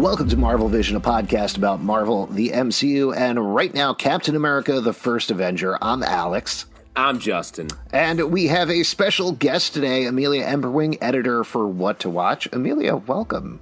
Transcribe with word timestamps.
Welcome 0.00 0.30
to 0.30 0.36
Marvel 0.38 0.70
Vision, 0.70 0.96
a 0.96 1.00
podcast 1.00 1.58
about 1.58 1.82
Marvel, 1.82 2.24
the 2.24 2.48
MCU, 2.48 3.14
and 3.14 3.54
right 3.54 3.74
now, 3.74 3.92
Captain 3.92 4.34
America, 4.34 4.80
the 4.80 4.94
First 4.94 5.30
Avenger. 5.30 5.76
I'm 5.82 6.02
Alex. 6.02 6.64
I'm 6.96 7.18
Justin. 7.18 7.68
And 7.92 8.32
we 8.32 8.46
have 8.46 8.70
a 8.70 8.82
special 8.82 9.32
guest 9.32 9.74
today, 9.74 10.06
Amelia 10.06 10.46
Emberwing, 10.46 10.96
editor 11.02 11.44
for 11.44 11.68
What 11.68 11.98
to 12.00 12.08
Watch. 12.08 12.48
Amelia, 12.50 12.96
welcome. 12.96 13.60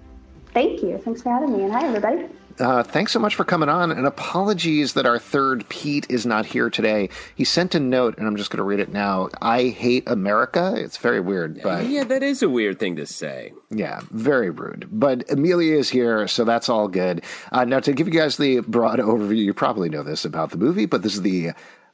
Thank 0.55 0.81
you. 0.81 0.99
Thanks 0.99 1.23
for 1.23 1.31
having 1.31 1.57
me. 1.57 1.65
And 1.65 1.73
hi, 1.73 1.85
everybody. 1.85 2.29
Uh, 2.61 2.83
thanks 2.83 3.13
so 3.13 3.19
much 3.19 3.35
for 3.35 3.45
coming 3.45 3.69
on, 3.69 3.93
and 3.93 4.07
apologies 4.07 4.95
that 4.95 5.07
our 5.07 5.19
third 5.19 5.69
Pete 5.69 6.07
is 6.09 6.27
not 6.27 6.47
here 6.47 6.69
today. 6.71 7.09
He 7.35 7.45
sent 7.45 7.75
a 7.75 7.81
note, 7.81 8.19
and 8.19 8.27
I'm 8.27 8.37
just 8.37 8.51
going 8.51 8.59
to 8.59 8.65
read 8.65 8.81
it 8.81 8.93
now. 8.93 9.29
I 9.41 9.65
hate 9.69 10.05
America. 10.09 10.75
It's 10.77 10.97
very 10.97 11.21
weird, 11.21 11.63
but 11.63 11.87
yeah, 11.87 12.05
that 12.05 12.23
is 12.23 12.43
a 12.43 12.49
weird 12.49 12.79
thing 12.79 12.97
to 12.97 13.07
say. 13.07 13.53
Yeah, 13.71 14.01
very 14.11 14.51
rude. 14.51 14.89
But 14.91 15.31
Amelia 15.31 15.77
is 15.77 15.91
here, 15.91 16.27
so 16.27 16.45
that's 16.45 16.69
all 16.69 16.89
good. 16.89 17.23
Uh, 17.53 17.65
now, 17.65 17.81
to 17.81 17.93
give 17.93 18.09
you 18.09 18.15
guys 18.15 18.37
the 18.37 18.61
broad 18.61 18.99
overview, 18.99 19.37
you 19.37 19.55
probably 19.55 19.89
know 19.89 20.03
this 20.03 20.25
about 20.25 20.51
the 20.51 20.59
movie, 20.59 20.87
but 20.87 21.03
this 21.03 21.15
is 21.15 21.23
the 21.23 21.51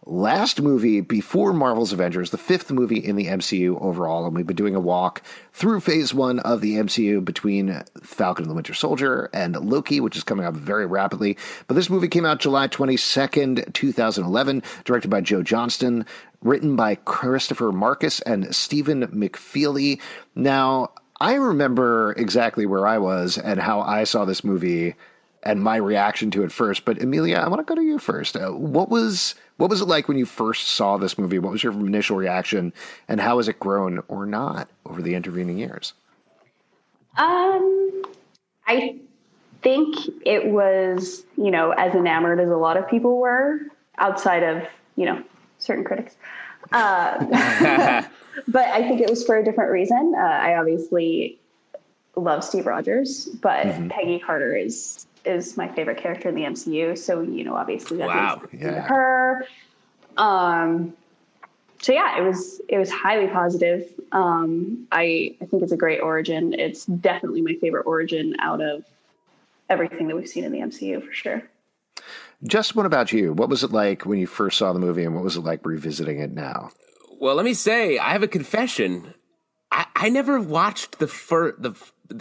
last 0.06 0.60
movie 0.60 1.00
before 1.00 1.52
Marvel's 1.52 1.92
Avengers, 1.92 2.30
the 2.30 2.38
fifth 2.38 2.70
movie 2.70 2.98
in 2.98 3.16
the 3.16 3.26
MCU 3.26 3.80
overall, 3.80 4.26
and 4.26 4.34
we've 4.34 4.46
been 4.46 4.56
doing 4.56 4.74
a 4.74 4.80
walk 4.80 5.22
through 5.52 5.80
phase 5.80 6.12
one 6.12 6.38
of 6.40 6.60
the 6.60 6.74
MCU 6.74 7.24
between 7.24 7.82
Falcon 8.02 8.44
and 8.44 8.50
the 8.50 8.54
Winter 8.54 8.74
Soldier 8.74 9.30
and 9.32 9.56
Loki, 9.56 10.00
which 10.00 10.16
is 10.16 10.24
coming 10.24 10.44
up 10.44 10.54
very 10.54 10.86
rapidly. 10.86 11.38
But 11.66 11.74
this 11.74 11.90
movie 11.90 12.08
came 12.08 12.26
out 12.26 12.40
July 12.40 12.68
22nd, 12.68 13.72
2011, 13.72 14.62
directed 14.84 15.08
by 15.08 15.20
Joe 15.20 15.42
Johnston, 15.42 16.04
written 16.42 16.76
by 16.76 16.96
Christopher 16.96 17.72
Marcus 17.72 18.20
and 18.20 18.54
Stephen 18.54 19.06
McFeely. 19.08 20.00
Now, 20.34 20.90
I 21.20 21.34
remember 21.34 22.12
exactly 22.18 22.66
where 22.66 22.86
I 22.86 22.98
was 22.98 23.38
and 23.38 23.60
how 23.60 23.80
I 23.80 24.04
saw 24.04 24.24
this 24.24 24.44
movie 24.44 24.94
and 25.42 25.62
my 25.62 25.76
reaction 25.76 26.30
to 26.32 26.42
it 26.42 26.52
first. 26.52 26.84
But 26.84 27.02
Amelia, 27.02 27.36
I 27.36 27.48
want 27.48 27.60
to 27.60 27.70
go 27.70 27.74
to 27.74 27.86
you 27.86 27.98
first. 27.98 28.36
Uh, 28.36 28.50
what 28.50 28.88
was 28.88 29.34
what 29.56 29.70
was 29.70 29.80
it 29.80 29.86
like 29.86 30.08
when 30.08 30.18
you 30.18 30.26
first 30.26 30.68
saw 30.68 30.96
this 30.96 31.16
movie? 31.16 31.38
What 31.38 31.52
was 31.52 31.62
your 31.62 31.72
initial 31.72 32.16
reaction, 32.16 32.72
and 33.08 33.20
how 33.20 33.36
has 33.36 33.48
it 33.48 33.60
grown 33.60 34.02
or 34.08 34.26
not 34.26 34.68
over 34.84 35.00
the 35.00 35.14
intervening 35.14 35.58
years? 35.58 35.94
Um, 37.16 38.02
I 38.66 38.96
think 39.62 39.96
it 40.26 40.46
was, 40.46 41.24
you 41.36 41.50
know, 41.50 41.70
as 41.72 41.94
enamored 41.94 42.40
as 42.40 42.50
a 42.50 42.56
lot 42.56 42.76
of 42.76 42.88
people 42.88 43.18
were, 43.18 43.60
outside 43.98 44.42
of, 44.42 44.62
you 44.96 45.06
know, 45.06 45.22
certain 45.58 45.84
critics. 45.84 46.16
Uh, 46.72 47.18
but 48.48 48.68
I 48.68 48.86
think 48.88 49.00
it 49.00 49.08
was 49.08 49.24
for 49.24 49.36
a 49.36 49.44
different 49.44 49.70
reason. 49.70 50.14
Uh, 50.16 50.20
I 50.20 50.56
obviously 50.56 51.38
love 52.16 52.42
Steve 52.42 52.66
Rogers, 52.66 53.26
but 53.26 53.66
mm-hmm. 53.66 53.88
Peggy 53.88 54.18
Carter 54.18 54.56
is 54.56 55.06
is 55.24 55.56
my 55.56 55.68
favorite 55.68 55.98
character 55.98 56.28
in 56.28 56.34
the 56.34 56.42
MCU. 56.42 56.96
So 56.96 57.22
you 57.22 57.44
know, 57.44 57.54
obviously 57.54 57.98
that 57.98 58.08
wow. 58.08 58.42
yeah. 58.52 58.82
her. 58.82 59.46
Um, 60.16 60.94
so 61.80 61.92
yeah, 61.92 62.18
it 62.18 62.22
was 62.22 62.60
it 62.68 62.78
was 62.78 62.90
highly 62.90 63.28
positive. 63.28 63.88
Um, 64.12 64.86
I 64.92 65.36
I 65.40 65.44
think 65.46 65.62
it's 65.62 65.72
a 65.72 65.76
great 65.76 66.00
origin. 66.00 66.54
It's 66.54 66.86
definitely 66.86 67.42
my 67.42 67.54
favorite 67.60 67.86
origin 67.86 68.36
out 68.38 68.60
of 68.62 68.84
everything 69.68 70.08
that 70.08 70.16
we've 70.16 70.28
seen 70.28 70.44
in 70.44 70.52
the 70.52 70.60
MCU 70.60 71.04
for 71.04 71.12
sure. 71.12 71.42
Just 72.42 72.74
what 72.74 72.86
about 72.86 73.12
you? 73.12 73.32
What 73.32 73.48
was 73.48 73.64
it 73.64 73.70
like 73.70 74.04
when 74.04 74.18
you 74.18 74.26
first 74.26 74.58
saw 74.58 74.72
the 74.72 74.78
movie, 74.78 75.04
and 75.04 75.14
what 75.14 75.24
was 75.24 75.36
it 75.36 75.40
like 75.40 75.64
revisiting 75.64 76.20
it 76.20 76.32
now? 76.32 76.70
Well, 77.20 77.34
let 77.34 77.44
me 77.44 77.54
say, 77.54 77.98
I 77.98 78.10
have 78.10 78.22
a 78.22 78.28
confession. 78.28 79.14
I, 79.70 79.86
I 79.94 80.08
never 80.08 80.40
watched 80.40 80.98
the 80.98 81.06
first 81.06 81.62
the 81.62 81.74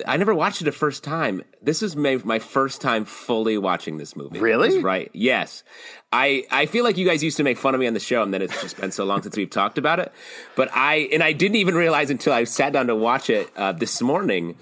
I 0.07 0.15
never 0.17 0.33
watched 0.33 0.61
it 0.61 0.67
a 0.67 0.71
first 0.71 1.03
time. 1.03 1.43
This 1.61 1.83
is 1.83 1.95
my, 1.95 2.19
my 2.23 2.39
first 2.39 2.81
time 2.81 3.03
fully 3.03 3.57
watching 3.57 3.97
this 3.97 4.15
movie. 4.15 4.39
Really? 4.39 4.81
Right. 4.81 5.11
Yes. 5.13 5.63
I, 6.11 6.45
I 6.49 6.67
feel 6.67 6.85
like 6.85 6.97
you 6.97 7.05
guys 7.05 7.23
used 7.23 7.37
to 7.37 7.43
make 7.43 7.57
fun 7.57 7.73
of 7.73 7.81
me 7.81 7.87
on 7.87 7.93
the 7.93 7.99
show, 7.99 8.23
and 8.23 8.33
then 8.33 8.41
it's 8.41 8.61
just 8.61 8.77
been 8.77 8.91
so 8.91 9.03
long 9.03 9.21
since 9.23 9.35
we've 9.35 9.49
talked 9.49 9.77
about 9.77 9.99
it. 9.99 10.11
But 10.55 10.69
I 10.73 11.09
and 11.11 11.21
I 11.21 11.33
didn't 11.33 11.57
even 11.57 11.75
realize 11.75 12.09
until 12.09 12.33
I 12.33 12.45
sat 12.45 12.71
down 12.71 12.87
to 12.87 12.95
watch 12.95 13.29
it 13.29 13.51
uh, 13.57 13.73
this 13.73 14.01
morning 14.01 14.55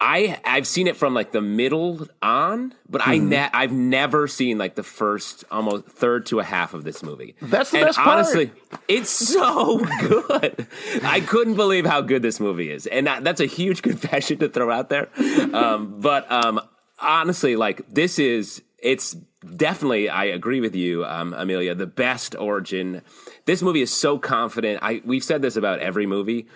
I 0.00 0.38
I've 0.44 0.66
seen 0.66 0.86
it 0.86 0.96
from 0.96 1.12
like 1.12 1.32
the 1.32 1.40
middle 1.40 2.06
on, 2.22 2.72
but 2.88 3.00
mm. 3.00 3.06
I 3.08 3.18
hmm. 3.18 3.28
ne- 3.30 3.50
I've 3.52 3.72
never 3.72 4.28
seen 4.28 4.56
like 4.56 4.76
the 4.76 4.84
first 4.84 5.44
almost 5.50 5.86
third 5.86 6.26
to 6.26 6.38
a 6.38 6.44
half 6.44 6.72
of 6.72 6.84
this 6.84 7.02
movie. 7.02 7.34
That's 7.42 7.72
the 7.72 7.78
and 7.78 7.86
best 7.86 7.98
part. 7.98 8.18
Honestly, 8.18 8.52
it's 8.86 9.10
so 9.10 9.78
good. 10.00 10.68
I 11.02 11.20
couldn't 11.20 11.56
believe 11.56 11.84
how 11.84 12.00
good 12.00 12.22
this 12.22 12.38
movie 12.38 12.70
is, 12.70 12.86
and 12.86 13.08
that, 13.08 13.24
that's 13.24 13.40
a 13.40 13.46
huge 13.46 13.82
confession 13.82 14.38
to 14.38 14.48
throw 14.48 14.70
out 14.70 14.88
there. 14.88 15.08
Um, 15.52 16.00
but 16.00 16.30
um, 16.30 16.60
honestly, 17.00 17.56
like 17.56 17.92
this 17.92 18.20
is 18.20 18.62
it's 18.78 19.16
definitely 19.56 20.08
I 20.08 20.24
agree 20.24 20.60
with 20.60 20.74
you, 20.74 21.04
um, 21.04 21.32
Amelia. 21.32 21.74
The 21.74 21.86
best 21.86 22.34
origin 22.34 23.02
this 23.44 23.62
movie 23.62 23.80
is 23.80 23.92
so 23.92 24.18
confident. 24.18 24.80
I 24.82 25.00
we've 25.04 25.24
said 25.24 25.42
this 25.42 25.56
about 25.56 25.78
every 25.78 26.06
movie 26.06 26.48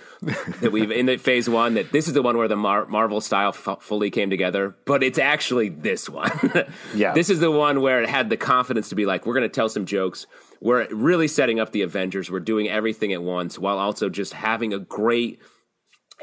that 0.61 0.73
we've 0.73 0.91
in 0.91 1.07
the 1.07 1.17
phase 1.17 1.49
one 1.49 1.75
that 1.75 1.93
this 1.93 2.09
is 2.09 2.15
the 2.15 2.23
one 2.23 2.37
where 2.37 2.49
the 2.49 2.57
Mar- 2.57 2.87
Marvel 2.87 3.21
style 3.21 3.51
f- 3.51 3.81
fully 3.81 4.11
came 4.11 4.31
together, 4.31 4.75
but 4.85 5.03
it's 5.03 5.19
actually 5.19 5.69
this 5.69 6.09
one. 6.09 6.31
yeah, 6.95 7.13
this 7.13 7.31
is 7.31 7.41
the 7.41 7.51
one 7.51 7.81
where 7.81 8.03
it 8.03 8.09
had 8.09 8.31
the 8.31 8.37
confidence 8.37 8.89
to 8.91 8.95
be 8.95 9.07
like, 9.07 9.27
we're 9.27 9.35
going 9.35 9.43
to 9.43 9.49
tell 9.49 9.69
some 9.69 9.87
jokes. 9.87 10.27
We're 10.61 10.87
really 10.95 11.29
setting 11.29 11.59
up 11.59 11.73
the 11.73 11.83
Avengers. 11.83 12.31
We're 12.31 12.41
doing 12.41 12.69
everything 12.69 13.13
at 13.13 13.23
once 13.23 13.59
while 13.59 13.79
also 13.79 14.09
just 14.09 14.33
having 14.33 14.73
a 14.73 14.79
great 14.79 15.41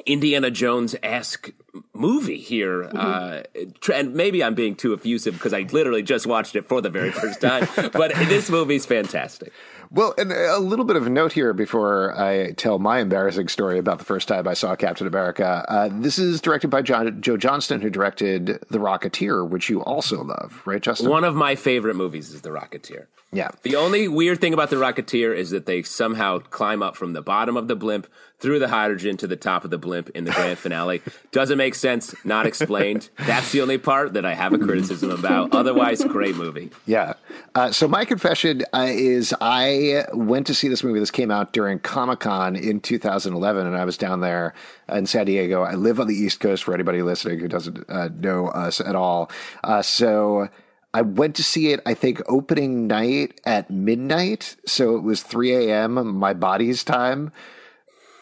Indiana 0.05 0.51
Jones 0.51 0.95
esque 1.03 1.51
movie 1.93 2.39
here. 2.39 2.83
Mm-hmm. 2.83 2.97
Uh, 2.97 3.93
and 3.93 4.13
maybe 4.13 4.43
I'm 4.43 4.55
being 4.55 4.75
too 4.75 4.93
effusive 4.93 5.33
because 5.33 5.53
I 5.53 5.61
literally 5.71 6.03
just 6.03 6.25
watched 6.25 6.55
it 6.55 6.67
for 6.67 6.81
the 6.81 6.89
very 6.89 7.11
first 7.11 7.41
time. 7.41 7.67
but 7.93 8.13
this 8.15 8.49
movie's 8.49 8.85
fantastic. 8.85 9.51
Well, 9.91 10.13
and 10.19 10.31
a 10.31 10.59
little 10.59 10.85
bit 10.85 10.97
of 10.97 11.07
a 11.07 11.09
note 11.09 11.33
here 11.33 11.51
before 11.51 12.15
I 12.15 12.51
tell 12.51 12.77
my 12.77 12.99
embarrassing 12.99 13.47
story 13.47 13.79
about 13.79 13.97
the 13.97 14.05
first 14.05 14.27
time 14.27 14.47
I 14.47 14.53
saw 14.53 14.75
Captain 14.75 15.07
America. 15.07 15.65
Uh, 15.67 15.89
this 15.91 16.19
is 16.19 16.41
directed 16.41 16.67
by 16.67 16.83
John, 16.83 17.21
Joe 17.21 17.37
Johnston, 17.37 17.81
who 17.81 17.89
directed 17.89 18.63
The 18.69 18.77
Rocketeer, 18.77 19.47
which 19.47 19.67
you 19.67 19.81
also 19.81 20.23
love, 20.23 20.61
right, 20.65 20.81
Justin? 20.81 21.09
One 21.09 21.23
of 21.23 21.35
my 21.35 21.55
favorite 21.55 21.95
movies 21.95 22.29
is 22.29 22.41
The 22.41 22.51
Rocketeer. 22.51 23.07
Yeah. 23.31 23.49
The 23.63 23.75
only 23.75 24.07
weird 24.07 24.39
thing 24.39 24.53
about 24.53 24.69
The 24.69 24.75
Rocketeer 24.75 25.35
is 25.35 25.49
that 25.51 25.65
they 25.65 25.81
somehow 25.81 26.39
climb 26.39 26.83
up 26.83 26.95
from 26.95 27.13
the 27.13 27.21
bottom 27.21 27.57
of 27.57 27.67
the 27.67 27.75
blimp 27.75 28.07
through 28.39 28.59
the 28.59 28.67
hydrogen 28.67 29.17
to 29.17 29.27
the 29.27 29.35
top 29.35 29.63
of 29.63 29.69
the 29.69 29.77
blimp 29.77 30.09
in 30.11 30.23
the 30.23 30.31
grand 30.31 30.57
finale. 30.57 31.01
Doesn't 31.31 31.57
make 31.57 31.75
sense, 31.75 32.15
not 32.23 32.45
explained. 32.45 33.09
That's 33.17 33.51
the 33.51 33.61
only 33.61 33.77
part 33.77 34.13
that 34.13 34.25
I 34.25 34.33
have 34.33 34.53
a 34.53 34.57
criticism 34.57 35.11
about. 35.11 35.53
Otherwise, 35.53 36.03
great 36.03 36.35
movie. 36.35 36.71
Yeah. 36.85 37.13
Uh, 37.53 37.71
so 37.71 37.87
my 37.87 38.05
confession 38.05 38.63
uh, 38.73 38.87
is 38.89 39.33
I 39.41 40.05
went 40.13 40.47
to 40.47 40.53
see 40.53 40.67
this 40.67 40.83
movie. 40.83 40.99
This 40.99 41.11
came 41.11 41.31
out 41.31 41.53
during 41.53 41.79
Comic 41.79 42.21
Con 42.21 42.55
in 42.55 42.79
2011, 42.79 43.67
and 43.67 43.75
I 43.75 43.85
was 43.85 43.97
down 43.97 44.21
there 44.21 44.53
in 44.87 45.05
San 45.05 45.25
Diego. 45.25 45.63
I 45.63 45.73
live 45.73 45.99
on 45.99 46.07
the 46.07 46.15
East 46.15 46.39
Coast 46.39 46.63
for 46.63 46.73
anybody 46.73 47.01
listening 47.01 47.39
who 47.39 47.47
doesn't 47.47 47.89
uh, 47.89 48.09
know 48.19 48.47
us 48.47 48.79
at 48.79 48.95
all. 48.95 49.29
Uh, 49.63 49.81
so 49.81 50.47
I 50.93 51.01
went 51.01 51.35
to 51.35 51.43
see 51.43 51.71
it, 51.71 51.81
I 51.85 51.93
think, 51.93 52.21
opening 52.27 52.87
night 52.87 53.39
at 53.45 53.69
midnight. 53.69 54.55
So 54.65 54.95
it 54.95 55.03
was 55.03 55.21
3 55.21 55.53
a.m., 55.53 56.17
my 56.17 56.33
body's 56.33 56.83
time. 56.83 57.31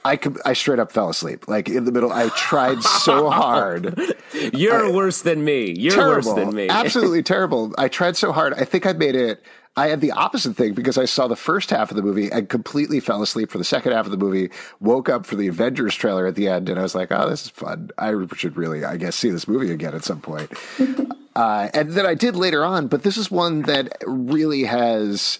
I 0.07 0.15
could, 0.15 0.39
I 0.45 0.53
straight 0.53 0.79
up 0.79 0.91
fell 0.91 1.09
asleep. 1.09 1.49
Like 1.49 1.67
in 1.67 1.83
the 1.83 1.91
middle, 1.91 2.13
I 2.13 2.29
tried 2.29 2.81
so 2.81 3.29
hard. 3.41 4.15
You're 4.53 4.87
I, 4.87 4.91
worse 4.91 5.21
than 5.21 5.43
me. 5.43 5.71
You're 5.71 5.93
terrible, 5.93 6.33
worse 6.33 6.45
than 6.45 6.55
me. 6.55 6.69
absolutely 6.69 7.23
terrible. 7.33 7.73
I 7.77 7.89
tried 7.89 8.15
so 8.15 8.31
hard. 8.31 8.53
I 8.53 8.63
think 8.63 8.85
I 8.85 8.93
made 8.93 9.15
it. 9.15 9.43
I 9.75 9.89
had 9.89 9.99
the 9.99 10.11
opposite 10.11 10.55
thing 10.55 10.73
because 10.73 10.97
I 10.97 11.05
saw 11.05 11.27
the 11.27 11.35
first 11.35 11.69
half 11.69 11.91
of 11.91 11.97
the 11.97 12.01
movie 12.01 12.31
and 12.31 12.47
completely 12.47 12.99
fell 13.01 13.21
asleep 13.21 13.51
for 13.51 13.57
the 13.57 13.65
second 13.65 13.91
half 13.91 14.05
of 14.05 14.11
the 14.11 14.17
movie. 14.17 14.49
Woke 14.79 15.09
up 15.09 15.25
for 15.25 15.35
the 15.35 15.49
Avengers 15.49 15.93
trailer 15.93 16.25
at 16.25 16.35
the 16.35 16.47
end, 16.47 16.69
and 16.69 16.79
I 16.79 16.81
was 16.81 16.95
like, 16.95 17.11
"Oh, 17.11 17.29
this 17.29 17.43
is 17.43 17.49
fun. 17.49 17.91
I 17.97 18.13
should 18.35 18.57
really, 18.57 18.85
I 18.85 18.97
guess, 18.97 19.15
see 19.15 19.29
this 19.29 19.47
movie 19.47 19.71
again 19.71 19.93
at 19.93 20.03
some 20.03 20.21
point." 20.21 20.51
uh, 21.35 21.69
and 21.75 21.91
then 21.91 22.07
I 22.07 22.15
did 22.15 22.35
later 22.35 22.65
on, 22.65 22.87
but 22.87 23.03
this 23.03 23.17
is 23.17 23.29
one 23.29 23.63
that 23.63 24.01
really 24.07 24.63
has 24.63 25.37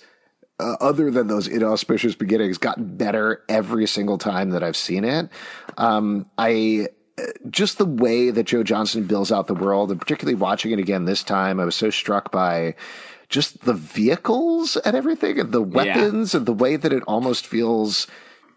uh, 0.60 0.76
other 0.80 1.12
than 1.12 1.28
those 1.28 1.48
inauspicious 1.48 2.16
beginnings, 2.16 2.58
gotten 2.58 2.98
better 2.98 3.44
every 3.48 3.88
single 3.88 4.18
time 4.18 4.52
that 4.52 4.64
I've 4.64 4.78
seen 4.78 5.04
it. 5.04 5.30
Um, 5.78 6.30
I 6.38 6.88
just 7.50 7.78
the 7.78 7.86
way 7.86 8.30
that 8.30 8.44
Joe 8.44 8.64
Johnston 8.64 9.06
builds 9.06 9.32
out 9.32 9.48
the 9.48 9.54
world, 9.54 9.92
and 9.92 10.00
particularly 10.00 10.36
watching 10.36 10.72
it 10.72 10.80
again 10.80 11.06
this 11.06 11.24
time, 11.24 11.60
I 11.60 11.66
was 11.66 11.76
so 11.76 11.90
struck 11.90 12.32
by 12.32 12.76
just 13.30 13.66
the 13.66 13.74
vehicles 13.74 14.78
and 14.78 14.96
everything, 14.96 15.40
and 15.40 15.52
the 15.52 15.62
weapons, 15.62 16.34
yeah. 16.34 16.40
and 16.40 16.46
the 16.46 16.54
way 16.54 16.76
that 16.76 16.94
it 16.94 17.04
almost 17.08 17.46
feels 17.46 18.08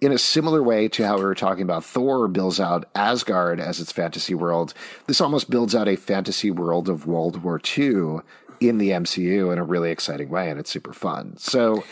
in 0.00 0.12
a 0.12 0.18
similar 0.18 0.62
way 0.62 0.88
to 0.88 1.06
how 1.06 1.16
we 1.16 1.24
were 1.24 1.34
talking 1.34 1.62
about 1.62 1.84
Thor 1.84 2.26
builds 2.26 2.58
out 2.58 2.88
Asgard 2.94 3.60
as 3.60 3.80
its 3.80 3.92
fantasy 3.92 4.34
world. 4.34 4.72
This 5.06 5.20
almost 5.20 5.50
builds 5.50 5.74
out 5.74 5.88
a 5.88 5.96
fantasy 5.96 6.50
world 6.50 6.88
of 6.88 7.06
World 7.06 7.42
War 7.42 7.60
II 7.76 8.20
in 8.60 8.78
the 8.78 8.90
MCU 8.90 9.52
in 9.52 9.58
a 9.58 9.64
really 9.64 9.90
exciting 9.90 10.28
way, 10.28 10.50
and 10.50 10.60
it's 10.60 10.70
super 10.70 10.92
fun. 10.92 11.36
So, 11.38 11.84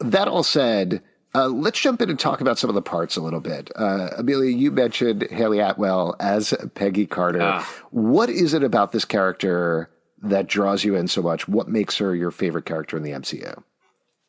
that 0.00 0.28
all 0.28 0.42
said, 0.42 1.02
uh, 1.34 1.48
let's 1.48 1.80
jump 1.80 2.02
in 2.02 2.10
and 2.10 2.18
talk 2.18 2.40
about 2.40 2.58
some 2.58 2.70
of 2.70 2.74
the 2.74 2.82
parts 2.82 3.16
a 3.16 3.20
little 3.20 3.40
bit. 3.40 3.70
Uh, 3.76 4.08
Amelia, 4.16 4.50
you 4.50 4.70
mentioned 4.70 5.28
Hayley 5.30 5.60
Atwell 5.60 6.16
as 6.18 6.54
Peggy 6.74 7.06
Carter. 7.06 7.42
Ah. 7.42 7.68
What 7.90 8.30
is 8.30 8.52
it 8.52 8.64
about 8.64 8.92
this 8.92 9.04
character 9.04 9.90
that 10.22 10.48
draws 10.48 10.84
you 10.84 10.96
in 10.96 11.06
so 11.06 11.22
much? 11.22 11.46
What 11.46 11.68
makes 11.68 11.98
her 11.98 12.14
your 12.14 12.30
favorite 12.30 12.64
character 12.64 12.96
in 12.96 13.04
the 13.04 13.12
MCU? 13.12 13.62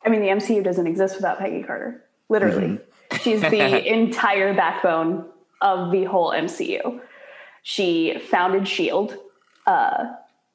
I 0.04 0.08
mean, 0.08 0.20
the 0.20 0.28
MCU 0.28 0.62
doesn't 0.62 0.86
exist 0.86 1.16
without 1.16 1.38
Peggy 1.38 1.62
Carter. 1.62 2.04
Literally, 2.28 2.78
mm-hmm. 2.78 3.16
she's 3.18 3.40
the 3.40 3.92
entire 3.92 4.54
backbone 4.54 5.26
of 5.60 5.90
the 5.90 6.04
whole 6.04 6.30
MCU. 6.30 7.00
She 7.62 8.18
founded 8.30 8.66
Shield. 8.66 9.16
Uh, 9.66 10.04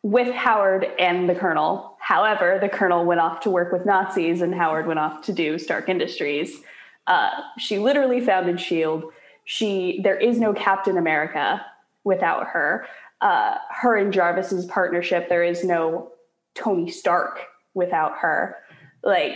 with 0.03 0.33
Howard 0.33 0.87
and 0.99 1.29
the 1.29 1.35
Colonel. 1.35 1.97
However, 1.99 2.57
the 2.61 2.69
Colonel 2.69 3.05
went 3.05 3.19
off 3.19 3.41
to 3.41 3.49
work 3.49 3.71
with 3.71 3.85
Nazis 3.85 4.41
and 4.41 4.53
Howard 4.53 4.87
went 4.87 4.99
off 4.99 5.21
to 5.23 5.33
do 5.33 5.57
Stark 5.57 5.89
Industries. 5.89 6.61
Uh, 7.07 7.29
she 7.57 7.79
literally 7.79 8.21
founded 8.21 8.59
Shield. 8.59 9.11
She 9.45 9.99
there 10.03 10.17
is 10.17 10.39
no 10.39 10.53
Captain 10.53 10.97
America 10.97 11.65
without 12.03 12.47
her. 12.47 12.85
Uh, 13.21 13.55
her 13.71 13.95
and 13.95 14.13
Jarvis's 14.13 14.65
partnership. 14.65 15.29
There 15.29 15.43
is 15.43 15.63
no 15.63 16.11
Tony 16.53 16.91
Stark 16.91 17.39
without 17.73 18.17
her. 18.17 18.57
Like 19.03 19.35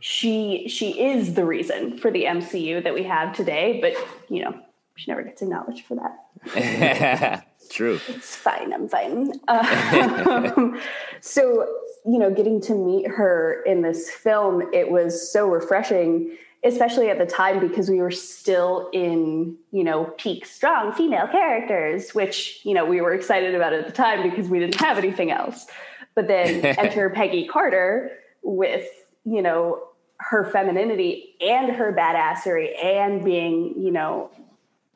she 0.00 0.66
she 0.68 1.00
is 1.00 1.34
the 1.34 1.44
reason 1.44 1.98
for 1.98 2.10
the 2.10 2.24
MCU 2.24 2.82
that 2.82 2.94
we 2.94 3.04
have 3.04 3.34
today. 3.36 3.78
But 3.80 3.94
you 4.28 4.44
know 4.44 4.58
she 4.96 5.10
never 5.10 5.22
gets 5.22 5.42
acknowledged 5.42 5.84
for 5.84 5.96
that. 5.96 7.46
True. 7.70 8.00
It's 8.08 8.34
fine. 8.34 8.72
I'm 8.72 8.88
fine. 8.88 9.32
Um, 9.46 10.80
so, 11.20 11.66
you 12.04 12.18
know, 12.18 12.30
getting 12.30 12.60
to 12.62 12.74
meet 12.74 13.06
her 13.06 13.62
in 13.64 13.82
this 13.82 14.10
film, 14.10 14.68
it 14.72 14.90
was 14.90 15.32
so 15.32 15.46
refreshing, 15.48 16.36
especially 16.64 17.10
at 17.10 17.18
the 17.18 17.26
time 17.26 17.60
because 17.60 17.88
we 17.88 18.00
were 18.00 18.10
still 18.10 18.90
in, 18.92 19.56
you 19.70 19.84
know, 19.84 20.06
peak 20.18 20.46
strong 20.46 20.92
female 20.92 21.28
characters, 21.28 22.10
which, 22.10 22.60
you 22.64 22.74
know, 22.74 22.84
we 22.84 23.00
were 23.00 23.14
excited 23.14 23.54
about 23.54 23.72
at 23.72 23.86
the 23.86 23.92
time 23.92 24.28
because 24.28 24.48
we 24.48 24.58
didn't 24.58 24.80
have 24.80 24.98
anything 24.98 25.30
else. 25.30 25.66
But 26.16 26.26
then 26.26 26.64
enter 26.78 27.08
Peggy 27.08 27.46
Carter 27.46 28.10
with, 28.42 28.88
you 29.24 29.42
know, 29.42 29.80
her 30.16 30.50
femininity 30.50 31.36
and 31.40 31.70
her 31.76 31.92
badassery 31.92 32.84
and 32.84 33.24
being, 33.24 33.74
you 33.78 33.92
know, 33.92 34.30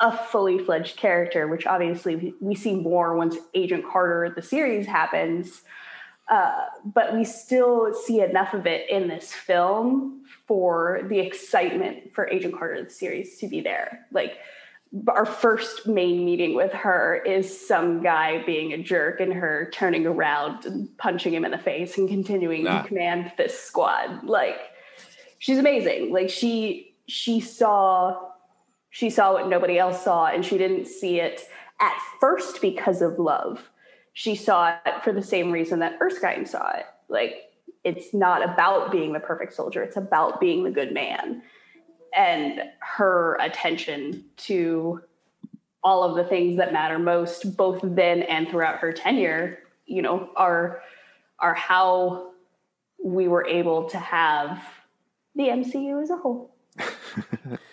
a 0.04 0.12
fully 0.12 0.58
fledged 0.58 0.98
character, 0.98 1.48
which 1.48 1.66
obviously 1.66 2.34
we 2.38 2.54
see 2.54 2.74
more 2.74 3.16
once 3.16 3.36
Agent 3.54 3.84
Carter, 3.90 4.32
the 4.36 4.42
series 4.42 4.86
happens. 4.86 5.62
Uh, 6.28 6.66
but 6.84 7.14
we 7.14 7.24
still 7.24 7.94
see 7.94 8.20
enough 8.20 8.52
of 8.52 8.66
it 8.66 8.88
in 8.90 9.08
this 9.08 9.32
film 9.32 10.22
for 10.46 11.00
the 11.08 11.18
excitement 11.18 12.14
for 12.14 12.28
Agent 12.28 12.56
Carter, 12.56 12.84
the 12.84 12.90
series, 12.90 13.38
to 13.38 13.48
be 13.48 13.62
there. 13.62 14.06
Like, 14.12 14.36
our 15.08 15.26
first 15.26 15.86
main 15.86 16.24
meeting 16.24 16.54
with 16.54 16.72
her 16.72 17.16
is 17.26 17.66
some 17.66 18.02
guy 18.02 18.44
being 18.44 18.72
a 18.72 18.78
jerk 18.78 19.20
and 19.20 19.32
her 19.32 19.70
turning 19.72 20.06
around 20.06 20.66
and 20.66 20.96
punching 20.98 21.32
him 21.32 21.44
in 21.44 21.50
the 21.50 21.58
face 21.58 21.98
and 21.98 22.08
continuing 22.08 22.64
nah. 22.64 22.82
to 22.82 22.88
command 22.88 23.32
this 23.36 23.58
squad. 23.58 24.24
Like, 24.24 24.58
she's 25.38 25.58
amazing. 25.58 26.12
Like, 26.12 26.28
she 26.28 26.94
she 27.06 27.40
saw 27.40 28.33
she 28.94 29.10
saw 29.10 29.32
what 29.32 29.48
nobody 29.48 29.76
else 29.76 30.04
saw, 30.04 30.26
and 30.26 30.46
she 30.46 30.56
didn't 30.56 30.86
see 30.86 31.18
it 31.18 31.48
at 31.80 31.98
first 32.20 32.60
because 32.60 33.02
of 33.02 33.18
love. 33.18 33.68
She 34.12 34.36
saw 34.36 34.76
it 34.86 35.02
for 35.02 35.12
the 35.12 35.20
same 35.20 35.50
reason 35.50 35.80
that 35.80 35.98
Erskine 36.00 36.46
saw 36.46 36.76
it. 36.76 36.86
Like, 37.08 37.50
it's 37.82 38.14
not 38.14 38.48
about 38.48 38.92
being 38.92 39.12
the 39.12 39.18
perfect 39.18 39.52
soldier, 39.52 39.82
it's 39.82 39.96
about 39.96 40.38
being 40.40 40.62
the 40.62 40.70
good 40.70 40.94
man. 40.94 41.42
And 42.16 42.60
her 42.78 43.36
attention 43.40 44.26
to 44.36 45.02
all 45.82 46.04
of 46.04 46.14
the 46.14 46.22
things 46.22 46.56
that 46.58 46.72
matter 46.72 47.00
most, 47.00 47.56
both 47.56 47.80
then 47.82 48.22
and 48.22 48.48
throughout 48.48 48.76
her 48.76 48.92
tenure, 48.92 49.58
you 49.86 50.02
know, 50.02 50.30
are 50.36 50.82
are 51.40 51.54
how 51.54 52.30
we 53.04 53.26
were 53.26 53.44
able 53.44 53.90
to 53.90 53.98
have 53.98 54.62
the 55.34 55.48
MCU 55.48 56.00
as 56.00 56.10
a 56.10 56.16
whole. 56.16 56.54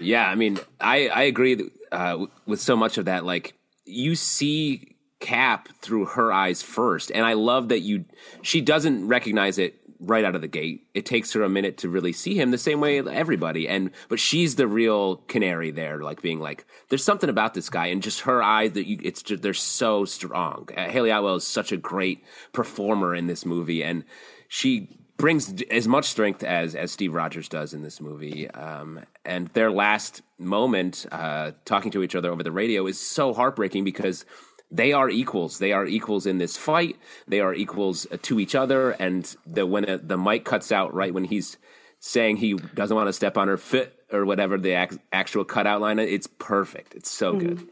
Yeah, 0.00 0.26
I 0.26 0.34
mean, 0.34 0.58
I 0.80 1.08
I 1.08 1.22
agree 1.22 1.70
uh, 1.92 2.26
with 2.46 2.60
so 2.60 2.76
much 2.76 2.98
of 2.98 3.04
that. 3.04 3.24
Like 3.24 3.54
you 3.84 4.14
see 4.14 4.96
Cap 5.20 5.68
through 5.82 6.06
her 6.06 6.32
eyes 6.32 6.62
first, 6.62 7.10
and 7.10 7.24
I 7.26 7.34
love 7.34 7.68
that 7.68 7.80
you. 7.80 8.06
She 8.42 8.60
doesn't 8.60 9.06
recognize 9.06 9.58
it 9.58 9.80
right 10.00 10.24
out 10.24 10.34
of 10.34 10.40
the 10.40 10.48
gate. 10.48 10.86
It 10.94 11.04
takes 11.04 11.32
her 11.34 11.42
a 11.42 11.48
minute 11.48 11.76
to 11.78 11.88
really 11.88 12.12
see 12.12 12.34
him 12.34 12.50
the 12.50 12.58
same 12.58 12.80
way 12.80 12.98
everybody. 13.00 13.68
And 13.68 13.90
but 14.08 14.18
she's 14.18 14.56
the 14.56 14.66
real 14.66 15.16
canary 15.16 15.70
there, 15.70 16.02
like 16.02 16.22
being 16.22 16.40
like, 16.40 16.64
there's 16.88 17.04
something 17.04 17.28
about 17.28 17.54
this 17.54 17.68
guy, 17.68 17.86
and 17.86 18.02
just 18.02 18.20
her 18.20 18.42
eyes 18.42 18.72
that 18.72 18.86
you, 18.86 18.98
it's 19.02 19.22
just, 19.22 19.42
they're 19.42 19.54
so 19.54 20.04
strong. 20.06 20.68
Uh, 20.76 20.88
Hayley 20.88 21.10
Atwell 21.10 21.36
is 21.36 21.46
such 21.46 21.70
a 21.70 21.76
great 21.76 22.24
performer 22.52 23.14
in 23.14 23.26
this 23.26 23.44
movie, 23.44 23.84
and 23.84 24.04
she 24.48 24.88
brings 25.18 25.62
as 25.70 25.86
much 25.86 26.06
strength 26.06 26.42
as 26.42 26.74
as 26.74 26.90
Steve 26.90 27.12
Rogers 27.12 27.48
does 27.48 27.74
in 27.74 27.82
this 27.82 28.00
movie. 28.00 28.50
Um, 28.50 29.00
and 29.30 29.46
their 29.48 29.70
last 29.70 30.22
moment 30.38 31.06
uh, 31.12 31.52
talking 31.64 31.92
to 31.92 32.02
each 32.02 32.16
other 32.16 32.32
over 32.32 32.42
the 32.42 32.50
radio 32.50 32.86
is 32.86 32.98
so 32.98 33.32
heartbreaking 33.32 33.84
because 33.84 34.24
they 34.72 34.92
are 34.92 35.08
equals. 35.08 35.58
They 35.58 35.72
are 35.72 35.86
equals 35.86 36.26
in 36.26 36.38
this 36.38 36.56
fight. 36.56 36.96
They 37.28 37.38
are 37.38 37.54
equals 37.54 38.08
uh, 38.10 38.16
to 38.22 38.40
each 38.40 38.56
other. 38.56 38.90
And 38.90 39.34
the 39.46 39.66
when 39.66 39.88
a, 39.88 39.98
the 39.98 40.18
mic 40.18 40.44
cuts 40.44 40.72
out 40.72 40.92
right 40.94 41.14
when 41.14 41.24
he's 41.24 41.58
saying 42.00 42.38
he 42.38 42.54
doesn't 42.54 42.96
want 42.96 43.06
to 43.06 43.12
step 43.12 43.38
on 43.38 43.46
her 43.46 43.56
foot 43.56 43.94
or 44.12 44.24
whatever 44.24 44.58
the 44.58 44.72
ac- 44.72 44.98
actual 45.12 45.44
cutout 45.44 45.80
line, 45.80 45.98
it's 45.98 46.26
perfect. 46.26 46.94
It's 46.94 47.10
so 47.10 47.34
mm-hmm. 47.34 47.48
good. 47.48 47.68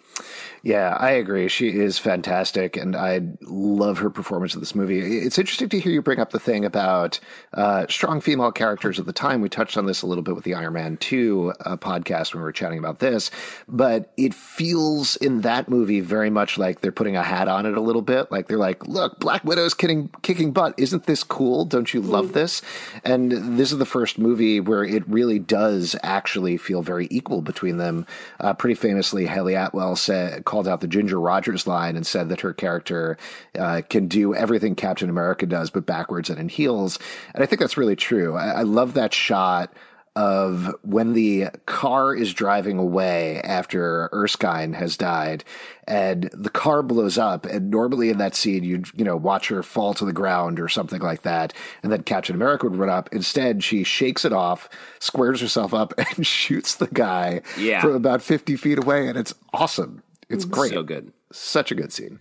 Yeah, 0.62 0.96
I 0.98 1.12
agree. 1.12 1.48
She 1.48 1.68
is 1.68 1.98
fantastic, 1.98 2.76
and 2.76 2.96
I 2.96 3.20
love 3.42 3.98
her 3.98 4.10
performance 4.10 4.54
in 4.54 4.60
this 4.60 4.74
movie. 4.74 5.18
It's 5.18 5.38
interesting 5.38 5.68
to 5.68 5.80
hear 5.80 5.92
you 5.92 6.02
bring 6.02 6.18
up 6.18 6.30
the 6.30 6.40
thing 6.40 6.64
about 6.64 7.20
uh, 7.54 7.86
strong 7.88 8.20
female 8.20 8.50
characters 8.50 8.98
at 8.98 9.06
the 9.06 9.12
time. 9.12 9.40
We 9.40 9.48
touched 9.48 9.76
on 9.76 9.86
this 9.86 10.02
a 10.02 10.06
little 10.06 10.22
bit 10.22 10.34
with 10.34 10.44
the 10.44 10.54
Iron 10.54 10.72
Man 10.72 10.96
2 10.96 11.52
uh, 11.60 11.76
podcast 11.76 12.34
when 12.34 12.40
we 12.40 12.44
were 12.44 12.52
chatting 12.52 12.78
about 12.78 12.98
this, 12.98 13.30
but 13.68 14.12
it 14.16 14.34
feels 14.34 15.16
in 15.16 15.42
that 15.42 15.68
movie 15.68 16.00
very 16.00 16.30
much 16.30 16.58
like 16.58 16.80
they're 16.80 16.92
putting 16.92 17.16
a 17.16 17.22
hat 17.22 17.48
on 17.48 17.64
it 17.64 17.76
a 17.76 17.80
little 17.80 18.02
bit. 18.02 18.30
Like 18.32 18.48
they're 18.48 18.58
like, 18.58 18.86
look, 18.86 19.20
Black 19.20 19.44
Widow's 19.44 19.74
kicking, 19.74 20.10
kicking 20.22 20.52
butt. 20.52 20.74
Isn't 20.76 21.04
this 21.04 21.22
cool? 21.22 21.64
Don't 21.64 21.94
you 21.94 22.00
love 22.00 22.32
this? 22.32 22.62
And 23.04 23.58
this 23.58 23.72
is 23.72 23.78
the 23.78 23.86
first 23.86 24.18
movie 24.18 24.60
where 24.60 24.84
it 24.84 25.08
really 25.08 25.38
does 25.38 25.94
actually 26.02 26.27
feel 26.56 26.82
very 26.82 27.08
equal 27.10 27.42
between 27.42 27.78
them. 27.78 28.06
Uh, 28.40 28.52
pretty 28.52 28.74
famously, 28.74 29.26
Hayley 29.26 29.54
Atwell 29.54 29.96
said, 29.96 30.44
called 30.44 30.68
out 30.68 30.80
the 30.80 30.88
Ginger 30.88 31.20
Rogers 31.20 31.66
line 31.66 31.96
and 31.96 32.06
said 32.06 32.28
that 32.28 32.40
her 32.42 32.52
character 32.52 33.16
uh, 33.58 33.82
can 33.88 34.08
do 34.08 34.34
everything 34.34 34.74
Captain 34.74 35.10
America 35.10 35.46
does, 35.46 35.70
but 35.70 35.86
backwards 35.86 36.30
and 36.30 36.38
in 36.38 36.48
heels. 36.48 36.98
And 37.34 37.42
I 37.42 37.46
think 37.46 37.60
that's 37.60 37.76
really 37.76 37.96
true. 37.96 38.36
I, 38.36 38.48
I 38.48 38.62
love 38.62 38.94
that 38.94 39.14
shot 39.14 39.72
of 40.18 40.74
when 40.82 41.12
the 41.12 41.46
car 41.66 42.12
is 42.12 42.34
driving 42.34 42.76
away 42.76 43.40
after 43.42 44.10
Erskine 44.12 44.72
has 44.72 44.96
died 44.96 45.44
and 45.86 46.28
the 46.32 46.50
car 46.50 46.82
blows 46.82 47.16
up 47.16 47.46
and 47.46 47.70
normally 47.70 48.10
in 48.10 48.18
that 48.18 48.34
scene 48.34 48.64
you'd 48.64 48.88
you 48.98 49.04
know 49.04 49.14
watch 49.14 49.46
her 49.46 49.62
fall 49.62 49.94
to 49.94 50.04
the 50.04 50.12
ground 50.12 50.58
or 50.58 50.68
something 50.68 51.00
like 51.00 51.22
that 51.22 51.54
and 51.84 51.92
then 51.92 52.02
Captain 52.02 52.34
America 52.34 52.68
would 52.68 52.76
run 52.76 52.90
up 52.90 53.08
instead 53.12 53.62
she 53.62 53.84
shakes 53.84 54.24
it 54.24 54.32
off 54.32 54.68
squares 54.98 55.40
herself 55.40 55.72
up 55.72 55.94
and 56.16 56.26
shoots 56.26 56.74
the 56.74 56.88
guy 56.88 57.40
yeah. 57.56 57.80
from 57.80 57.94
about 57.94 58.20
50 58.20 58.56
feet 58.56 58.78
away 58.78 59.06
and 59.06 59.16
it's 59.16 59.32
awesome 59.54 60.02
it's 60.28 60.44
mm-hmm. 60.44 60.54
great. 60.54 60.72
So 60.72 60.82
good. 60.82 61.12
Such 61.30 61.70
a 61.70 61.74
good 61.74 61.92
scene. 61.92 62.20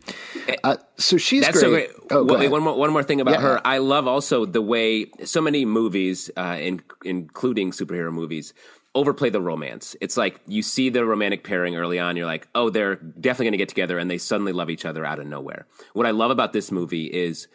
Uh, 0.63 0.77
so 0.97 1.17
she's 1.17 1.45
That's 1.45 1.61
great. 1.61 1.63
so 1.63 1.69
great. 1.69 1.89
Oh, 2.11 2.23
well, 2.25 2.49
one 2.49 2.63
more 2.63 2.77
one 2.77 2.91
more 2.91 3.03
thing 3.03 3.21
about 3.21 3.35
yeah. 3.35 3.41
her. 3.41 3.61
I 3.63 3.77
love 3.77 4.05
also 4.05 4.45
the 4.45 4.61
way 4.61 5.11
so 5.23 5.41
many 5.41 5.63
movies, 5.63 6.29
uh, 6.35 6.57
in, 6.59 6.81
including 7.05 7.71
superhero 7.71 8.11
movies, 8.11 8.53
overplay 8.95 9.29
the 9.29 9.41
romance. 9.41 9.95
It's 10.01 10.17
like 10.17 10.41
you 10.45 10.61
see 10.61 10.89
the 10.89 11.05
romantic 11.05 11.45
pairing 11.45 11.77
early 11.77 11.99
on, 11.99 12.17
you're 12.17 12.25
like, 12.25 12.49
oh, 12.53 12.69
they're 12.69 12.95
definitely 12.95 13.45
going 13.45 13.51
to 13.53 13.57
get 13.57 13.69
together, 13.69 13.97
and 13.97 14.11
they 14.11 14.17
suddenly 14.17 14.51
love 14.51 14.69
each 14.69 14.85
other 14.85 15.05
out 15.05 15.19
of 15.19 15.27
nowhere. 15.27 15.67
What 15.93 16.05
I 16.05 16.11
love 16.11 16.31
about 16.31 16.51
this 16.51 16.69
movie 16.71 17.05
is 17.05 17.47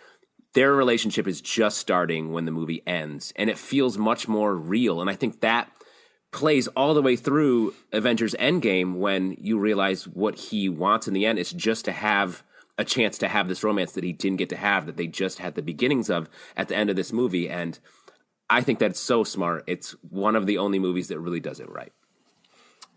their 0.54 0.72
relationship 0.72 1.26
is 1.26 1.40
just 1.40 1.78
starting 1.78 2.32
when 2.32 2.44
the 2.46 2.52
movie 2.52 2.82
ends, 2.86 3.32
and 3.36 3.50
it 3.50 3.58
feels 3.58 3.98
much 3.98 4.26
more 4.28 4.54
real. 4.54 5.00
And 5.00 5.10
I 5.10 5.16
think 5.16 5.40
that 5.40 5.70
plays 6.32 6.66
all 6.68 6.94
the 6.94 7.02
way 7.02 7.14
through 7.14 7.74
Avengers 7.92 8.34
Endgame 8.38 8.96
when 8.96 9.36
you 9.38 9.58
realize 9.58 10.08
what 10.08 10.36
he 10.36 10.68
wants 10.68 11.06
in 11.06 11.14
the 11.14 11.26
end 11.26 11.38
is 11.38 11.50
just 11.50 11.84
to 11.84 11.92
have 11.92 12.42
a 12.78 12.84
chance 12.84 13.18
to 13.18 13.28
have 13.28 13.48
this 13.48 13.62
romance 13.62 13.92
that 13.92 14.02
he 14.02 14.12
didn't 14.12 14.38
get 14.38 14.48
to 14.48 14.56
have 14.56 14.86
that 14.86 14.96
they 14.96 15.06
just 15.06 15.38
had 15.38 15.54
the 15.54 15.62
beginnings 15.62 16.08
of 16.08 16.28
at 16.56 16.68
the 16.68 16.76
end 16.76 16.88
of 16.88 16.96
this 16.96 17.12
movie 17.12 17.48
and 17.48 17.78
I 18.52 18.60
think 18.60 18.78
that's 18.78 19.00
so 19.00 19.24
smart. 19.24 19.64
It's 19.66 19.92
one 20.10 20.36
of 20.36 20.46
the 20.46 20.58
only 20.58 20.78
movies 20.78 21.08
that 21.08 21.18
really 21.18 21.40
does 21.40 21.58
it 21.58 21.70
right. 21.70 21.92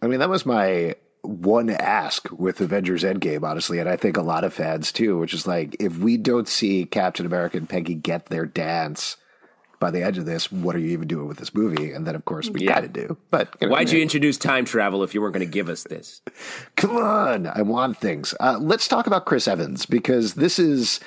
I 0.01 0.07
mean, 0.07 0.19
that 0.19 0.29
was 0.29 0.45
my 0.45 0.95
one 1.21 1.69
ask 1.69 2.29
with 2.31 2.59
Avengers 2.59 3.03
Endgame, 3.03 3.43
honestly, 3.43 3.79
and 3.79 3.89
I 3.89 3.95
think 3.95 4.17
a 4.17 4.21
lot 4.21 4.43
of 4.43 4.53
fans 4.53 4.91
too, 4.91 5.17
which 5.17 5.33
is 5.33 5.47
like, 5.47 5.77
if 5.79 5.97
we 5.97 6.17
don't 6.17 6.47
see 6.47 6.85
Captain 6.85 7.25
America 7.25 7.57
and 7.57 7.69
Peggy 7.69 7.95
get 7.95 8.25
their 8.25 8.45
dance 8.45 9.15
by 9.85 9.91
the 9.91 10.01
edge 10.01 10.17
of 10.17 10.25
this, 10.25 10.51
what 10.51 10.75
are 10.75 10.79
you 10.79 10.89
even 10.89 11.07
doing 11.07 11.27
with 11.27 11.37
this 11.37 11.53
movie? 11.53 11.91
And 11.91 12.07
then, 12.07 12.15
of 12.15 12.25
course, 12.25 12.49
we 12.49 12.61
Yeah. 12.61 12.73
got 12.73 12.79
to 12.81 12.87
do. 12.87 13.17
But 13.29 13.49
you 13.61 13.67
know, 13.67 13.73
Why'd 13.73 13.91
you 13.91 14.01
introduce 14.01 14.35
time 14.35 14.65
travel 14.65 15.03
if 15.03 15.13
you 15.13 15.21
weren't 15.21 15.35
going 15.35 15.45
to 15.45 15.51
give 15.51 15.69
us 15.69 15.83
this? 15.83 16.23
Come 16.75 16.97
on, 16.97 17.45
I 17.45 17.61
want 17.61 17.99
things. 17.99 18.33
Uh, 18.39 18.57
let's 18.59 18.87
talk 18.87 19.05
about 19.05 19.25
Chris 19.25 19.47
Evans 19.47 19.85
because 19.85 20.33
this 20.33 20.57
is 20.57 20.99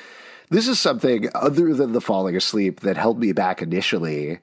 this 0.51 0.69
is 0.69 0.79
something 0.79 1.29
other 1.35 1.75
than 1.75 1.91
the 1.91 2.01
falling 2.01 2.37
asleep 2.37 2.81
that 2.81 2.97
held 2.97 3.19
me 3.19 3.33
back 3.33 3.61
initially 3.63 4.39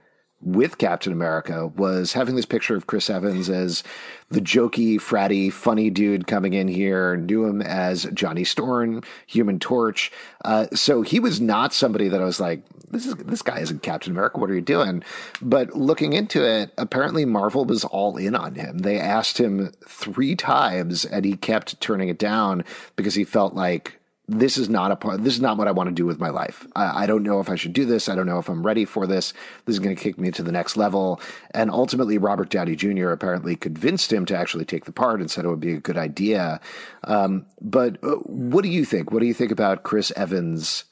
with 0.45 0.77
Captain 0.77 1.11
America 1.11 1.67
was 1.67 2.13
having 2.13 2.35
this 2.35 2.45
picture 2.45 2.75
of 2.75 2.87
Chris 2.87 3.09
Evans 3.09 3.49
as 3.49 3.83
the 4.29 4.39
jokey, 4.39 4.95
fratty, 4.97 5.51
funny 5.51 5.89
dude 5.89 6.27
coming 6.27 6.53
in 6.53 6.67
here. 6.67 7.17
Knew 7.17 7.45
him 7.45 7.61
as 7.61 8.07
Johnny 8.13 8.43
Storm, 8.43 9.01
Human 9.27 9.59
Torch. 9.59 10.11
Uh, 10.43 10.67
so 10.73 11.01
he 11.01 11.19
was 11.19 11.41
not 11.41 11.73
somebody 11.73 12.07
that 12.07 12.21
I 12.21 12.25
was 12.25 12.39
like, 12.39 12.61
this 12.91 13.07
is 13.07 13.15
this 13.15 13.41
guy 13.41 13.59
isn't 13.59 13.81
Captain 13.81 14.11
America. 14.11 14.39
What 14.39 14.49
are 14.49 14.55
you 14.55 14.61
doing? 14.61 15.03
But 15.41 15.75
looking 15.75 16.13
into 16.13 16.47
it, 16.47 16.71
apparently 16.77 17.25
Marvel 17.25 17.65
was 17.65 17.83
all 17.83 18.15
in 18.17 18.35
on 18.35 18.55
him. 18.55 18.79
They 18.79 18.99
asked 18.99 19.39
him 19.39 19.71
three 19.87 20.35
times, 20.35 21.03
and 21.03 21.25
he 21.25 21.35
kept 21.35 21.81
turning 21.81 22.09
it 22.09 22.19
down 22.19 22.63
because 22.95 23.15
he 23.15 23.23
felt 23.23 23.55
like 23.55 23.99
this 24.27 24.57
is 24.57 24.69
not 24.69 24.91
a 24.91 24.95
part. 24.95 25.23
This 25.23 25.33
is 25.33 25.41
not 25.41 25.57
what 25.57 25.67
I 25.67 25.71
want 25.71 25.89
to 25.89 25.93
do 25.93 26.05
with 26.05 26.19
my 26.19 26.29
life. 26.29 26.65
I, 26.75 27.03
I 27.03 27.05
don't 27.05 27.23
know 27.23 27.39
if 27.39 27.49
I 27.49 27.55
should 27.55 27.73
do 27.73 27.85
this. 27.85 28.09
I 28.09 28.15
don't 28.15 28.25
know 28.25 28.39
if 28.39 28.49
I'm 28.49 28.65
ready 28.65 28.85
for 28.85 29.05
this. 29.05 29.33
This 29.65 29.73
is 29.75 29.79
going 29.79 29.95
to 29.95 30.01
kick 30.01 30.17
me 30.17 30.31
to 30.31 30.41
the 30.43 30.51
next 30.51 30.77
level. 30.77 31.21
And 31.51 31.69
ultimately, 31.69 32.17
Robert 32.17 32.49
Downey 32.49 32.75
Jr. 32.75 33.09
apparently 33.09 33.55
convinced 33.55 34.11
him 34.11 34.25
to 34.25 34.37
actually 34.37 34.65
take 34.65 34.85
the 34.85 34.91
part 34.91 35.19
and 35.19 35.29
said 35.29 35.45
it 35.45 35.49
would 35.49 35.59
be 35.59 35.73
a 35.73 35.79
good 35.79 35.97
idea. 35.97 36.59
Um, 37.03 37.45
but 37.61 38.03
uh, 38.03 38.15
what 38.23 38.63
do 38.63 38.69
you 38.69 38.83
think? 38.83 39.11
What 39.11 39.19
do 39.19 39.27
you 39.27 39.33
think 39.33 39.51
about 39.51 39.83
Chris 39.83 40.11
Evans 40.15 40.85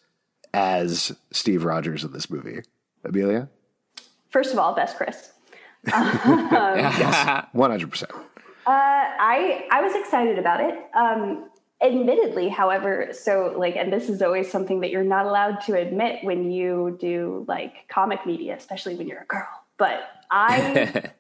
as 0.54 1.16
Steve 1.32 1.66
Rogers 1.66 2.04
in 2.04 2.12
this 2.12 2.30
movie? 2.30 2.60
Amelia, 3.04 3.50
First 4.30 4.54
of 4.54 4.60
all, 4.60 4.74
best 4.74 4.98
Chris. 4.98 5.32
yes, 5.88 7.46
one 7.52 7.70
hundred 7.70 7.92
percent. 7.92 8.12
I 8.66 9.68
I 9.72 9.82
was 9.82 9.94
excited 9.96 10.40
about 10.40 10.62
it. 10.62 10.80
Um, 10.96 11.50
admittedly, 11.84 12.50
however, 12.50 13.10
so 13.12 13.54
like, 13.58 13.76
and 13.76 13.92
this 13.92 14.10
is 14.10 14.22
always 14.22 14.50
something 14.50 14.80
that 14.80 14.90
you're 14.90 15.04
not 15.04 15.26
allowed 15.26 15.60
to 15.66 15.78
admit 15.78 16.24
when 16.24 16.50
you 16.52 16.98
do 17.00 17.46
like 17.48 17.88
comic 17.90 18.26
media, 18.26 18.56
especially 18.56 18.96
when 18.96 19.08
you're 19.08 19.22
a 19.22 19.26
girl. 19.26 19.50
But 19.78 20.02
I, 20.32 21.12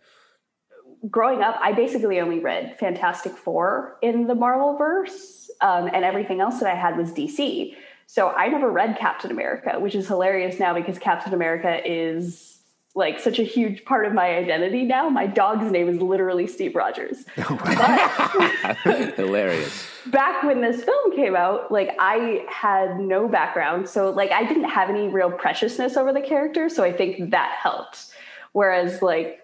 growing 1.09 1.41
up, 1.41 1.57
I 1.61 1.73
basically 1.73 2.19
only 2.19 2.39
read 2.39 2.77
Fantastic 2.79 3.35
Four 3.35 3.97
in 4.01 4.27
the 4.27 4.35
Marvel 4.35 4.77
verse, 4.77 5.51
um, 5.61 5.89
and 5.93 6.05
everything 6.05 6.39
else 6.39 6.59
that 6.59 6.71
I 6.71 6.75
had 6.75 6.97
was 6.97 7.11
DC. 7.11 7.75
So 8.07 8.29
I 8.29 8.47
never 8.47 8.71
read 8.71 8.97
Captain 8.97 9.31
America, 9.31 9.79
which 9.79 9.95
is 9.95 10.07
hilarious 10.07 10.59
now 10.59 10.73
because 10.73 10.97
Captain 10.97 11.33
America 11.33 11.79
is 11.85 12.59
like 12.95 13.19
such 13.19 13.39
a 13.39 13.43
huge 13.43 13.85
part 13.85 14.05
of 14.05 14.13
my 14.13 14.35
identity 14.35 14.83
now. 14.83 15.09
My 15.09 15.25
dog's 15.25 15.71
name 15.71 15.89
is 15.89 15.99
literally 15.99 16.45
Steve 16.47 16.75
Rogers. 16.75 17.25
Oh, 17.37 18.73
Hilarious. 19.15 19.87
back 20.07 20.43
when 20.43 20.61
this 20.61 20.83
film 20.83 21.15
came 21.15 21.35
out, 21.35 21.71
like 21.71 21.95
I 21.99 22.45
had 22.49 22.99
no 22.99 23.27
background. 23.27 23.89
So 23.89 24.11
like 24.11 24.31
I 24.31 24.43
didn't 24.43 24.69
have 24.69 24.89
any 24.89 25.07
real 25.07 25.31
preciousness 25.31 25.97
over 25.97 26.13
the 26.13 26.21
character. 26.21 26.69
So 26.69 26.83
I 26.83 26.93
think 26.93 27.31
that 27.31 27.57
helped. 27.61 28.13
Whereas 28.51 29.01
like 29.01 29.39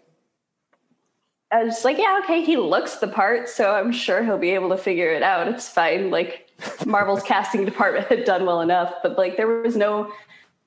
I 1.51 1.63
was 1.63 1.73
just 1.73 1.85
like, 1.85 1.97
yeah, 1.97 2.19
okay, 2.23 2.43
he 2.43 2.57
looks 2.57 2.97
the 2.97 3.07
part, 3.07 3.49
so 3.49 3.73
I'm 3.73 3.91
sure 3.91 4.23
he'll 4.23 4.37
be 4.37 4.51
able 4.51 4.69
to 4.69 4.77
figure 4.77 5.11
it 5.11 5.23
out. 5.23 5.47
It's 5.47 5.67
fine. 5.67 6.11
Like 6.11 6.47
Marvel's 6.85 7.23
casting 7.25 7.65
department 7.65 8.07
had 8.07 8.23
done 8.25 8.45
well 8.45 8.61
enough, 8.61 8.93
but 9.01 9.17
like 9.17 9.35
there 9.37 9.47
was 9.47 9.75
no 9.75 10.11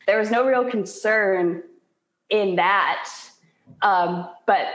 there 0.06 0.18
was 0.18 0.32
no 0.32 0.44
real 0.44 0.68
concern 0.68 1.62
in 2.32 2.56
that. 2.56 3.08
Um, 3.82 4.28
but 4.46 4.66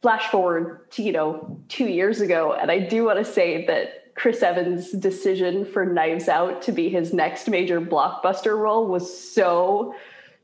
flash 0.00 0.26
forward 0.30 0.88
to 0.92 1.02
you 1.02 1.10
know 1.12 1.60
two 1.68 1.86
years 1.86 2.20
ago 2.20 2.52
and 2.52 2.70
i 2.70 2.78
do 2.78 3.04
want 3.04 3.18
to 3.18 3.24
say 3.24 3.66
that 3.66 4.14
chris 4.14 4.44
evans 4.44 4.92
decision 4.92 5.64
for 5.64 5.84
knives 5.84 6.28
out 6.28 6.62
to 6.62 6.70
be 6.70 6.88
his 6.88 7.12
next 7.12 7.48
major 7.48 7.80
blockbuster 7.80 8.56
role 8.56 8.86
was 8.86 9.04
so 9.32 9.92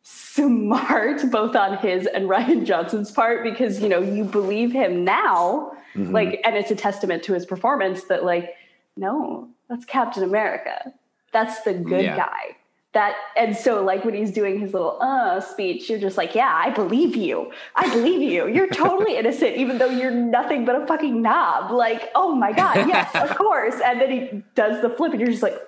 smart 0.02 1.22
both 1.30 1.54
on 1.54 1.78
his 1.78 2.06
and 2.06 2.28
rian 2.28 2.64
johnson's 2.66 3.12
part 3.12 3.44
because 3.44 3.80
you 3.80 3.88
know 3.88 4.00
you 4.00 4.24
believe 4.24 4.72
him 4.72 5.04
now 5.04 5.70
like 6.12 6.40
and 6.44 6.56
it's 6.56 6.72
a 6.72 6.76
testament 6.76 7.22
to 7.22 7.32
his 7.32 7.46
performance 7.46 8.04
that 8.04 8.24
like 8.24 8.54
no 8.96 9.48
that's 9.68 9.84
captain 9.84 10.24
america 10.24 10.92
that's 11.32 11.60
the 11.62 11.72
good 11.74 12.02
Yeah. 12.04 12.16
guy 12.16 12.56
that 12.94 13.16
and 13.36 13.56
so 13.56 13.84
like 13.84 14.04
when 14.04 14.14
he's 14.14 14.30
doing 14.30 14.58
his 14.58 14.72
little 14.72 14.98
uh 15.02 15.40
speech 15.40 15.90
you're 15.90 15.98
just 15.98 16.16
like 16.16 16.34
yeah 16.34 16.52
i 16.54 16.70
believe 16.70 17.14
you. 17.16 17.52
I 17.76 17.88
believe 17.90 18.22
you. 18.22 18.48
You're 18.48 18.68
totally 18.68 19.16
innocent 19.20 19.56
even 19.56 19.78
though 19.78 19.90
you're 19.90 20.10
nothing 20.10 20.64
but 20.64 20.80
a 20.80 20.86
fucking 20.86 21.20
knob. 21.20 21.70
Like 21.70 22.10
oh 22.14 22.34
my 22.34 22.52
god 22.52 22.76
yes 22.88 23.14
of 23.14 23.36
course. 23.36 23.74
And 23.84 24.00
then 24.00 24.10
he 24.10 24.42
does 24.54 24.80
the 24.82 24.90
flip 24.90 25.12
and 25.12 25.20
you're 25.20 25.30
just 25.30 25.42
like 25.42 25.60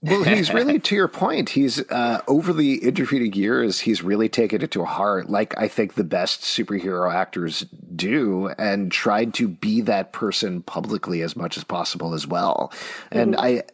Well, 0.00 0.22
he's 0.22 0.52
really, 0.54 0.78
to 0.78 0.94
your 0.94 1.08
point, 1.08 1.50
he's 1.50 1.80
uh, 1.90 2.20
over 2.28 2.52
the 2.52 2.84
intervening 2.84 3.32
years, 3.32 3.80
he's 3.80 4.02
really 4.02 4.28
taken 4.28 4.62
it 4.62 4.70
to 4.72 4.84
heart, 4.84 5.28
like 5.28 5.58
I 5.58 5.68
think 5.68 5.94
the 5.94 6.04
best 6.04 6.42
superhero 6.42 7.12
actors 7.12 7.66
do, 7.94 8.48
and 8.58 8.92
tried 8.92 9.34
to 9.34 9.48
be 9.48 9.80
that 9.82 10.12
person 10.12 10.62
publicly 10.62 11.22
as 11.22 11.34
much 11.36 11.56
as 11.56 11.64
possible 11.64 12.14
as 12.14 12.26
well. 12.26 12.72
And 13.10 13.34
I, 13.36 13.64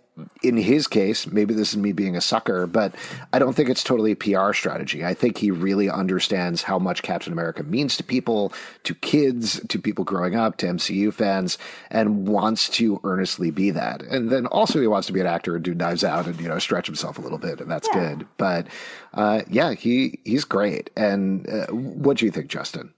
in 0.43 0.57
his 0.57 0.87
case, 0.87 1.27
maybe 1.27 1.55
this 1.55 1.71
is 1.73 1.77
me 1.77 1.91
being 1.93 2.15
a 2.17 2.21
sucker, 2.21 2.67
but 2.69 2.95
I 3.33 3.41
don't 3.41 3.53
think 3.55 3.69
it's 3.69 3.83
totally 3.83 4.13
a 4.13 4.17
PR 4.17 4.53
strategy. 4.53 5.05
I 5.05 5.13
think 5.13 5.39
he 5.39 5.51
really 5.51 5.91
understands 5.91 6.63
how 6.63 6.79
much 6.79 7.03
Captain 7.03 7.33
America 7.33 7.65
means 7.65 7.97
to 7.97 8.05
people, 8.05 8.53
to 8.85 8.95
kids, 8.95 9.61
to 9.69 9.79
people 9.81 10.05
growing 10.05 10.37
up, 10.37 10.57
to 10.59 10.67
MCU 10.67 11.13
fans, 11.13 11.59
and 11.91 12.29
wants 12.29 12.69
to 12.71 13.01
earnestly 13.03 13.51
be 13.51 13.73
that. 13.73 14.03
And 14.03 14.31
then 14.31 14.47
also 14.47 14.81
he 14.81 14.87
wants 14.87 15.09
to 15.09 15.13
be 15.13 15.21
an 15.21 15.27
actor 15.27 15.57
and 15.57 15.65
do 15.65 15.75
Knives 15.75 16.05
Out 16.05 16.27
and 16.27 16.41
you 16.41 16.49
know 16.49 16.61
stretch 16.61 16.87
himself 16.87 17.19
a 17.19 17.21
little 17.21 17.39
bit, 17.39 17.61
and 17.61 17.69
that's 17.69 17.89
Yeah. 17.93 18.15
good. 18.15 18.27
But 18.37 18.69
uh, 19.15 19.43
yeah, 19.51 19.75
he 19.75 20.21
he's 20.25 20.45
great. 20.45 20.91
And 20.97 21.49
uh, 21.49 21.67
what 21.73 22.19
do 22.19 22.25
you 22.25 22.31
think, 22.31 22.47
Justin? 22.47 22.94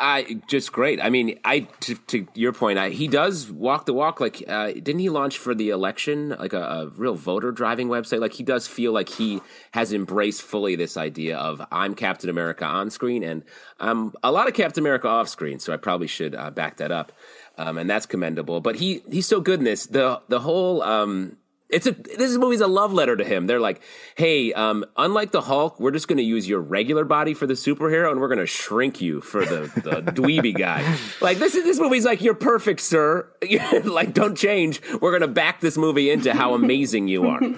I 0.00 0.40
just 0.48 0.72
great. 0.72 0.98
I 1.00 1.10
mean, 1.10 1.38
I 1.44 1.60
to, 1.80 1.94
to 1.94 2.26
your 2.34 2.52
point, 2.54 2.78
I, 2.78 2.88
he 2.88 3.06
does 3.06 3.50
walk 3.50 3.84
the 3.84 3.92
walk. 3.92 4.18
Like, 4.18 4.42
uh, 4.48 4.72
didn't 4.72 4.98
he 4.98 5.10
launch 5.10 5.36
for 5.36 5.54
the 5.54 5.68
election 5.68 6.30
like 6.30 6.54
a, 6.54 6.62
a 6.62 6.86
real 6.88 7.14
voter 7.14 7.52
driving 7.52 7.88
website? 7.88 8.20
Like, 8.20 8.32
he 8.32 8.42
does 8.42 8.66
feel 8.66 8.92
like 8.92 9.10
he 9.10 9.40
has 9.72 9.92
embraced 9.92 10.40
fully 10.40 10.74
this 10.74 10.96
idea 10.96 11.36
of 11.36 11.60
I'm 11.70 11.94
Captain 11.94 12.30
America 12.30 12.64
on 12.64 12.88
screen 12.88 13.22
and 13.22 13.44
I'm 13.78 14.12
a 14.22 14.32
lot 14.32 14.48
of 14.48 14.54
Captain 14.54 14.82
America 14.82 15.06
off 15.06 15.28
screen. 15.28 15.58
So 15.58 15.72
I 15.72 15.76
probably 15.76 16.06
should 16.06 16.34
uh, 16.34 16.50
back 16.50 16.78
that 16.78 16.90
up, 16.90 17.12
um, 17.58 17.76
and 17.76 17.88
that's 17.88 18.06
commendable. 18.06 18.60
But 18.60 18.76
he 18.76 19.02
he's 19.10 19.26
so 19.26 19.40
good 19.40 19.58
in 19.58 19.64
this. 19.64 19.86
The 19.86 20.22
the 20.28 20.40
whole 20.40 20.82
um, 20.82 21.36
it's 21.72 21.86
a 21.86 21.92
this 21.92 22.36
movie's 22.36 22.60
a 22.60 22.66
love 22.66 22.92
letter 22.92 23.16
to 23.16 23.24
him. 23.24 23.46
They're 23.46 23.60
like, 23.60 23.80
hey, 24.16 24.52
um, 24.52 24.84
unlike 24.96 25.30
the 25.32 25.40
Hulk, 25.42 25.78
we're 25.80 25.90
just 25.90 26.08
going 26.08 26.16
to 26.18 26.22
use 26.24 26.48
your 26.48 26.60
regular 26.60 27.04
body 27.04 27.34
for 27.34 27.46
the 27.46 27.54
superhero, 27.54 28.10
and 28.10 28.20
we're 28.20 28.28
going 28.28 28.38
to 28.38 28.46
shrink 28.46 29.00
you 29.00 29.20
for 29.20 29.44
the, 29.44 29.60
the 29.74 30.02
dweeby 30.12 30.56
guy. 30.56 30.96
Like 31.20 31.38
this 31.38 31.54
is 31.54 31.64
this 31.64 31.78
movie's 31.78 32.04
like, 32.04 32.22
you're 32.22 32.34
perfect, 32.34 32.80
sir. 32.80 33.28
like, 33.84 34.14
don't 34.14 34.36
change. 34.36 34.80
We're 35.00 35.10
going 35.10 35.20
to 35.22 35.28
back 35.28 35.60
this 35.60 35.76
movie 35.78 36.10
into 36.10 36.34
how 36.34 36.54
amazing 36.54 37.08
you 37.08 37.26
are. 37.28 37.40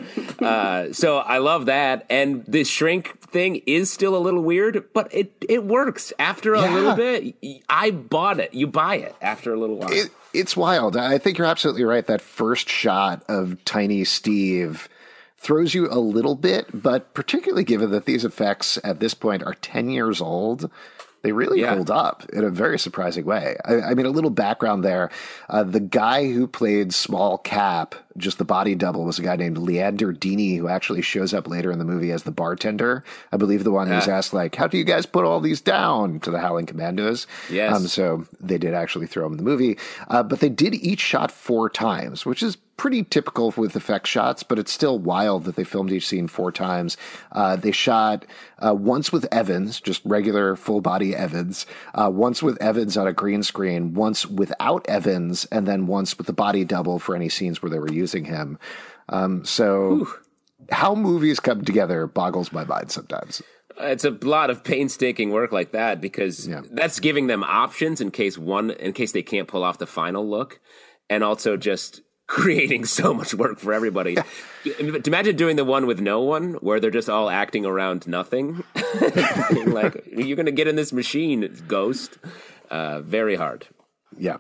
Uh, 0.43 0.93
so 0.93 1.19
I 1.19 1.39
love 1.39 1.67
that, 1.67 2.05
and 2.11 2.45
this 2.47 2.69
shrink 2.69 3.21
thing 3.21 3.63
is 3.67 3.93
still 3.93 4.17
a 4.17 4.19
little 4.19 4.41
weird, 4.43 4.89
but 4.93 5.07
it 5.15 5.33
it 5.49 5.63
works. 5.65 6.13
After 6.19 6.55
a 6.55 6.63
Yeah. 6.63 6.75
little 6.75 6.97
bit, 6.97 7.37
I 7.69 7.93
bought 7.93 8.41
it. 8.41 8.53
You 8.53 8.67
buy 8.67 8.97
it 8.97 9.15
after 9.23 9.55
a 9.55 9.59
little 9.59 9.77
while. 9.77 9.93
It, 9.93 10.11
it's 10.35 10.57
wild. 10.57 10.97
I 10.97 11.19
think 11.19 11.39
you're 11.39 11.47
absolutely 11.47 11.85
right. 11.85 12.07
That 12.07 12.21
first 12.21 12.69
shot 12.69 13.23
of 13.29 13.63
tiny 13.65 14.05
Steve 14.05 14.89
throws 15.39 15.75
you 15.75 15.89
a 15.91 15.99
little 15.99 16.35
bit, 16.37 16.67
but 16.73 17.15
particularly 17.15 17.65
given 17.65 17.91
that 17.91 18.05
these 18.05 18.25
effects 18.25 18.79
at 18.85 19.01
this 19.01 19.15
point 19.15 19.43
are 19.43 19.55
10 19.55 19.91
years 19.91 20.21
old, 20.21 20.71
they 21.23 21.33
really 21.33 21.61
Yeah. 21.61 21.75
hold 21.75 21.91
up 21.91 22.25
in 22.33 22.45
a 22.45 22.51
very 22.51 22.79
surprising 22.79 23.25
way. 23.25 23.57
I, 23.65 23.81
I 23.81 23.95
mean, 23.95 24.07
a 24.07 24.11
little 24.11 24.31
background 24.31 24.85
there. 24.85 25.11
Uh, 25.49 25.63
the 25.65 25.81
guy 25.81 26.33
who 26.33 26.47
played 26.47 26.95
Small 26.95 27.39
Cap 27.39 27.95
just 28.17 28.39
the 28.39 28.45
body 28.45 28.75
double 28.75 29.05
was 29.05 29.19
a 29.19 29.23
guy 29.23 29.37
named 29.37 29.59
Leander 29.59 30.13
Deeny, 30.13 30.59
who 30.59 30.69
actually 30.69 31.03
shows 31.03 31.33
up 31.33 31.49
later 31.49 31.71
in 31.71 31.79
the 31.79 31.85
movie 31.85 32.11
as 32.11 32.25
the 32.25 32.31
bartender. 32.31 33.05
I 33.33 33.37
believe 33.37 33.65
the 33.65 33.71
one 33.71 33.89
who's 33.89 34.09
asked, 34.09 34.33
like, 34.33 34.55
how 34.55 34.67
do 34.67 34.79
you 34.79 34.85
guys 34.85 35.07
put 35.07 35.25
all 35.25 35.41
these 35.41 35.61
down 35.61 36.21
to 36.21 36.31
the 36.31 36.41
Howling 36.41 36.67
Commandos? 36.67 37.27
Yes. 37.51 37.75
Um, 37.75 37.87
so 37.87 38.27
they 38.41 38.59
did 38.59 38.75
actually 38.75 39.07
throw 39.07 39.27
him 39.27 39.33
in 39.33 39.39
the 39.39 39.45
movie. 39.45 39.79
Uh, 40.09 40.23
but 40.23 40.41
they 40.41 40.49
did 40.49 40.75
each 40.75 41.01
shot 41.01 41.31
four 41.31 41.71
times, 41.71 42.27
which 42.27 42.43
is 42.43 42.59
pretty 42.77 43.05
typical 43.05 43.53
with 43.57 43.77
effect 43.77 44.09
shots, 44.09 44.43
but 44.43 44.59
it's 44.59 44.73
still 44.73 44.99
wild 44.99 45.45
that 45.45 45.55
they 45.55 45.63
filmed 45.63 45.93
each 45.93 46.09
scene 46.09 46.27
four 46.27 46.51
times. 46.51 46.97
Uh, 47.31 47.55
they 47.55 47.71
shot 47.71 48.27
uh, 48.59 48.75
once 48.75 49.13
with 49.13 49.27
Evans, 49.31 49.81
just 49.81 50.03
regular 50.05 50.57
full 50.57 50.81
body 50.81 51.15
Evans, 51.15 51.65
uh, 51.95 52.11
once 52.13 52.43
with 52.43 52.61
Evans 52.61 52.97
on 52.97 53.07
a 53.07 53.13
green 53.13 53.43
screen, 53.43 53.95
once 53.95 54.27
without 54.27 54.85
Evans, 54.89 55.47
and 55.53 55.67
then 55.67 55.87
once 55.87 56.19
with 56.19 56.27
the 56.27 56.33
body 56.33 56.65
double 56.65 56.99
for 56.99 57.15
any 57.15 57.29
scenes 57.29 57.63
where 57.63 57.71
they 57.71 57.79
were 57.79 57.93
using 57.93 58.02
him. 58.25 58.59
Um, 59.09 59.45
so. 59.45 60.09
How 60.71 60.95
movies 60.95 61.41
come 61.41 61.65
together 61.65 62.07
boggles 62.07 62.53
my 62.53 62.65
mind 62.65 62.91
sometimes. 62.93 63.43
It's 63.81 64.05
a 64.05 64.11
lot 64.23 64.49
of 64.49 64.63
painstaking 64.63 65.31
work 65.31 65.51
like 65.51 65.73
that 65.73 66.01
because 66.01 66.47
Yeah. 66.47 66.63
that's 66.71 67.01
giving 67.01 67.27
them 67.27 67.43
options 67.43 68.01
in 68.01 68.11
case 68.13 68.39
one, 68.39 68.71
in 68.71 68.93
case 68.93 69.11
they 69.13 69.23
can't 69.23 69.49
pull 69.49 69.65
off 69.65 69.79
the 69.79 69.87
final 69.87 70.27
look, 70.27 70.61
and 71.11 71.25
also 71.25 71.57
just 71.57 72.01
creating 72.29 72.85
so 72.85 73.13
much 73.13 73.35
work 73.35 73.59
for 73.59 73.73
everybody. 73.73 74.17
Imagine 75.05 75.37
doing 75.37 75.57
the 75.57 75.65
one 75.65 75.87
with 75.87 76.01
no 76.01 76.21
one, 76.21 76.55
where 76.55 76.79
they're 76.79 76.91
just 76.91 77.11
all 77.11 77.29
acting 77.29 77.67
around 77.67 78.07
nothing, 78.07 78.63
like 79.67 80.05
you're 80.07 80.37
going 80.37 80.47
to 80.47 80.53
get 80.53 80.69
in 80.69 80.77
this 80.77 80.93
machine, 80.93 81.53
ghost. 81.67 82.19
Uh, 82.71 83.01
very 83.03 83.35
hard. 83.35 83.67
Yeah. 84.17 84.37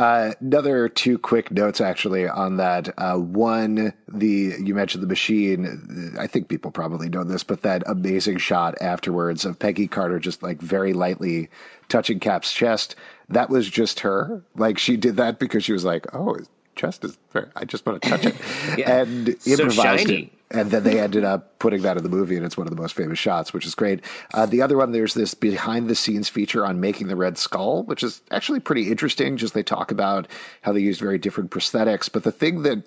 Uh, 0.00 0.32
another 0.40 0.88
two 0.88 1.18
quick 1.18 1.50
notes 1.50 1.80
actually 1.80 2.26
on 2.26 2.56
that. 2.56 2.88
Uh, 2.96 3.16
one, 3.16 3.92
the 4.08 4.54
you 4.58 4.74
mentioned 4.74 5.02
the 5.02 5.06
machine. 5.06 6.14
I 6.18 6.26
think 6.26 6.48
people 6.48 6.70
probably 6.70 7.08
know 7.10 7.22
this, 7.22 7.44
but 7.44 7.60
that 7.62 7.82
amazing 7.86 8.38
shot 8.38 8.74
afterwards 8.80 9.44
of 9.44 9.58
Peggy 9.58 9.86
Carter 9.86 10.18
just 10.18 10.42
like 10.42 10.60
very 10.62 10.94
lightly 10.94 11.50
touching 11.88 12.18
Cap's 12.18 12.52
chest. 12.52 12.96
That 13.28 13.50
was 13.50 13.68
just 13.68 14.00
her. 14.00 14.42
Like 14.56 14.78
she 14.78 14.96
did 14.96 15.16
that 15.16 15.38
because 15.38 15.64
she 15.64 15.72
was 15.74 15.84
like, 15.84 16.06
"Oh, 16.14 16.32
his 16.34 16.48
chest 16.76 17.04
is 17.04 17.18
very. 17.32 17.48
I 17.54 17.66
just 17.66 17.84
want 17.84 18.00
to 18.00 18.08
touch 18.08 18.24
it," 18.24 18.34
Yeah. 18.78 19.00
and 19.02 19.36
So 19.42 19.50
improvised 19.64 20.08
shiny. 20.08 20.22
it. 20.22 20.32
And 20.52 20.70
then 20.70 20.82
they 20.82 20.98
ended 20.98 21.22
up 21.24 21.60
putting 21.60 21.82
that 21.82 21.96
in 21.96 22.02
the 22.02 22.08
movie, 22.08 22.36
and 22.36 22.44
it's 22.44 22.56
one 22.56 22.66
of 22.66 22.74
the 22.74 22.80
most 22.82 22.96
famous 22.96 23.20
shots, 23.20 23.52
which 23.52 23.64
is 23.64 23.76
great. 23.76 24.00
Uh, 24.34 24.46
the 24.46 24.62
other 24.62 24.76
one, 24.76 24.90
there's 24.90 25.14
this 25.14 25.32
behind 25.32 25.88
the 25.88 25.94
scenes 25.94 26.28
feature 26.28 26.66
on 26.66 26.80
making 26.80 27.06
the 27.06 27.14
Red 27.14 27.38
Skull, 27.38 27.84
which 27.84 28.02
is 28.02 28.20
actually 28.32 28.58
pretty 28.58 28.90
interesting. 28.90 29.36
Just 29.36 29.54
they 29.54 29.62
talk 29.62 29.92
about 29.92 30.26
how 30.62 30.72
they 30.72 30.80
used 30.80 31.00
very 31.00 31.18
different 31.18 31.50
prosthetics. 31.50 32.10
But 32.10 32.24
the 32.24 32.32
thing 32.32 32.62
that 32.62 32.82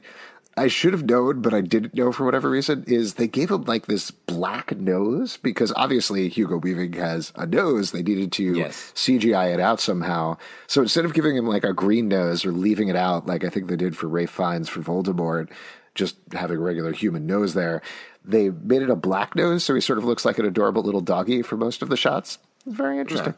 I 0.58 0.68
should 0.68 0.92
have 0.94 1.06
known, 1.06 1.42
but 1.42 1.54
I 1.54 1.62
didn't 1.62 1.96
know 1.96 2.12
for 2.12 2.26
whatever 2.26 2.50
reason, 2.50 2.84
is 2.86 3.14
they 3.14 3.28
gave 3.30 3.50
him 3.50 3.64
like 3.64 3.86
this 3.86 4.12
black 4.12 4.76
nose 4.78 5.38
because 5.38 5.72
obviously 5.78 6.28
Hugo 6.30 6.58
Weaving 6.58 6.94
has 6.94 7.32
a 7.36 7.46
nose. 7.46 7.92
They 7.92 8.04
needed 8.04 8.32
to 8.34 8.56
Yes. 8.56 8.92
CGI 8.94 9.54
it 9.54 9.60
out 9.62 9.80
somehow. 9.80 10.38
So 10.68 10.82
instead 10.82 11.06
of 11.06 11.14
giving 11.14 11.36
him 11.38 11.48
like 11.48 11.64
a 11.64 11.74
green 11.74 12.08
nose 12.10 12.46
or 12.46 12.52
leaving 12.52 12.90
it 12.90 12.96
out, 12.98 13.26
like 13.26 13.44
I 13.46 13.50
think 13.50 13.68
they 13.68 13.78
did 13.78 13.96
for 13.98 14.08
Ralph 14.08 14.30
Fiennes 14.32 14.68
for 14.70 14.82
Voldemort, 14.82 15.50
just 15.96 16.16
having 16.32 16.58
a 16.58 16.62
regular 16.62 16.92
human 16.92 17.26
nose 17.26 17.54
there, 17.54 17.82
they 18.26 18.50
made 18.50 18.82
it 18.82 18.90
a 18.90 18.96
black 18.96 19.36
nose, 19.36 19.64
so 19.64 19.76
he 19.76 19.82
sort 19.82 19.98
of 19.98 20.06
looks 20.06 20.26
like 20.26 20.40
an 20.40 20.46
adorable 20.46 20.82
little 20.84 21.02
doggy 21.02 21.42
for 21.42 21.58
most 21.58 21.82
of 21.82 21.90
the 21.90 21.98
shots. 21.98 22.40
It's 22.66 22.76
Very 22.76 23.00
interesting. 23.00 23.36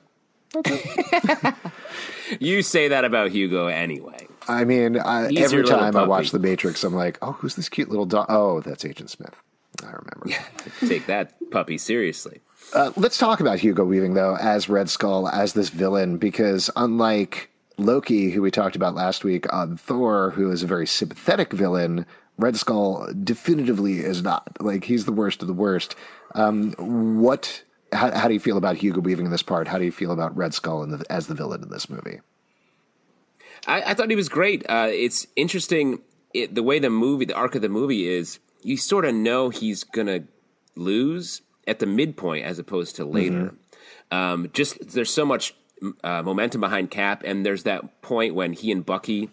You 2.40 2.62
say 2.62 2.88
that 2.88 3.06
about 3.06 3.32
Hugo 3.32 3.68
anyway. 3.68 4.28
I 4.48 4.64
mean, 4.64 4.98
I, 5.00 5.28
every 5.36 5.64
time 5.64 5.96
I 5.96 6.06
watch 6.06 6.32
The 6.32 6.40
Matrix, 6.40 6.84
I'm 6.84 6.94
like, 6.96 7.18
oh, 7.22 7.34
who's 7.34 7.56
this 7.56 7.70
cute 7.70 7.90
little 7.90 8.06
dog? 8.06 8.28
Oh, 8.30 8.62
that's 8.62 8.86
Agent 8.86 9.10
Smith. 9.10 9.36
I 9.84 9.88
remember. 9.88 10.40
Take 10.82 11.08
that 11.08 11.34
puppy 11.52 11.78
seriously. 11.78 12.42
Uh, 12.74 12.92
let's 12.96 13.18
talk 13.18 13.40
about 13.40 13.60
Hugo 13.60 13.84
Weaving, 13.84 14.14
though, 14.14 14.36
as 14.38 14.70
Red 14.70 14.90
Skull, 14.90 15.28
as 15.28 15.54
this 15.54 15.70
villain, 15.70 16.18
because 16.18 16.70
unlike 16.76 17.50
Loki, 17.78 18.32
who 18.32 18.42
we 18.42 18.52
talked 18.52 18.76
about 18.76 18.96
last 18.96 19.24
week 19.24 19.52
on 19.54 19.78
Thor, 19.78 20.32
who 20.32 20.52
is 20.52 20.64
a 20.64 20.68
very 20.68 20.88
sympathetic 20.88 21.54
villain, 21.54 22.06
Red 22.38 22.58
Skull 22.58 23.08
definitively 23.24 24.00
is 24.00 24.22
not. 24.22 24.58
Like, 24.60 24.86
he's 24.86 25.06
the 25.06 25.12
worst 25.12 25.42
of 25.42 25.48
the 25.48 25.54
worst. 25.54 25.96
Um, 26.34 26.74
what. 27.20 27.64
How, 27.94 28.12
how 28.12 28.28
do 28.28 28.34
you 28.34 28.40
feel 28.40 28.58
about 28.58 28.78
Hugo 28.78 29.00
Weaving 29.00 29.26
in 29.26 29.32
this 29.32 29.44
part? 29.44 29.68
How 29.68 29.78
do 29.78 29.86
you 29.86 29.92
feel 29.92 30.12
about 30.12 30.36
Red 30.36 30.54
Skull 30.54 30.86
the, 30.86 31.06
as 31.10 31.28
the 31.28 31.36
villain 31.36 31.64
in 31.64 31.70
this 31.70 31.90
movie? 31.90 32.20
I, 33.68 33.82
I 33.84 33.94
thought 33.94 34.10
he 34.10 34.16
was 34.16 34.28
great. 34.28 34.66
Uh, 34.68 34.90
it's 34.92 35.28
interesting 35.36 36.02
it, 36.34 36.56
the 36.56 36.64
way 36.64 36.80
the 36.80 36.90
movie, 36.90 37.26
the 37.26 37.36
arc 37.36 37.56
of 37.56 37.62
the 37.62 37.70
movie 37.70 38.08
is. 38.08 38.40
You 38.64 38.78
sort 38.78 39.06
of 39.06 39.14
know 39.14 39.50
he's 39.50 39.84
gonna 39.84 40.24
lose 40.76 41.42
at 41.68 41.80
the 41.80 41.86
midpoint 41.86 42.46
as 42.46 42.60
opposed 42.60 42.96
to 42.98 43.06
later. 43.06 43.54
Um, 44.12 44.50
just 44.54 44.90
there's 44.90 45.14
so 45.14 45.26
much 45.26 45.54
uh, 46.04 46.22
momentum 46.24 46.62
behind 46.62 46.92
Cap, 46.92 47.22
and 47.24 47.46
there's 47.46 47.64
that 47.64 48.02
point 48.02 48.34
when 48.36 48.54
he 48.54 48.72
and 48.72 48.86
Bucky 48.86 49.30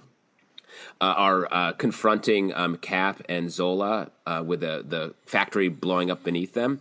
uh, 1.01 1.15
are 1.17 1.49
uh, 1.51 1.73
confronting 1.73 2.53
um, 2.55 2.77
Cap 2.77 3.23
and 3.29 3.51
Zola 3.51 4.11
uh, 4.27 4.43
with 4.47 4.61
the 4.61 4.85
the 4.87 5.15
factory 5.27 5.69
blowing 5.69 6.11
up 6.11 6.25
beneath 6.25 6.55
them. 6.55 6.81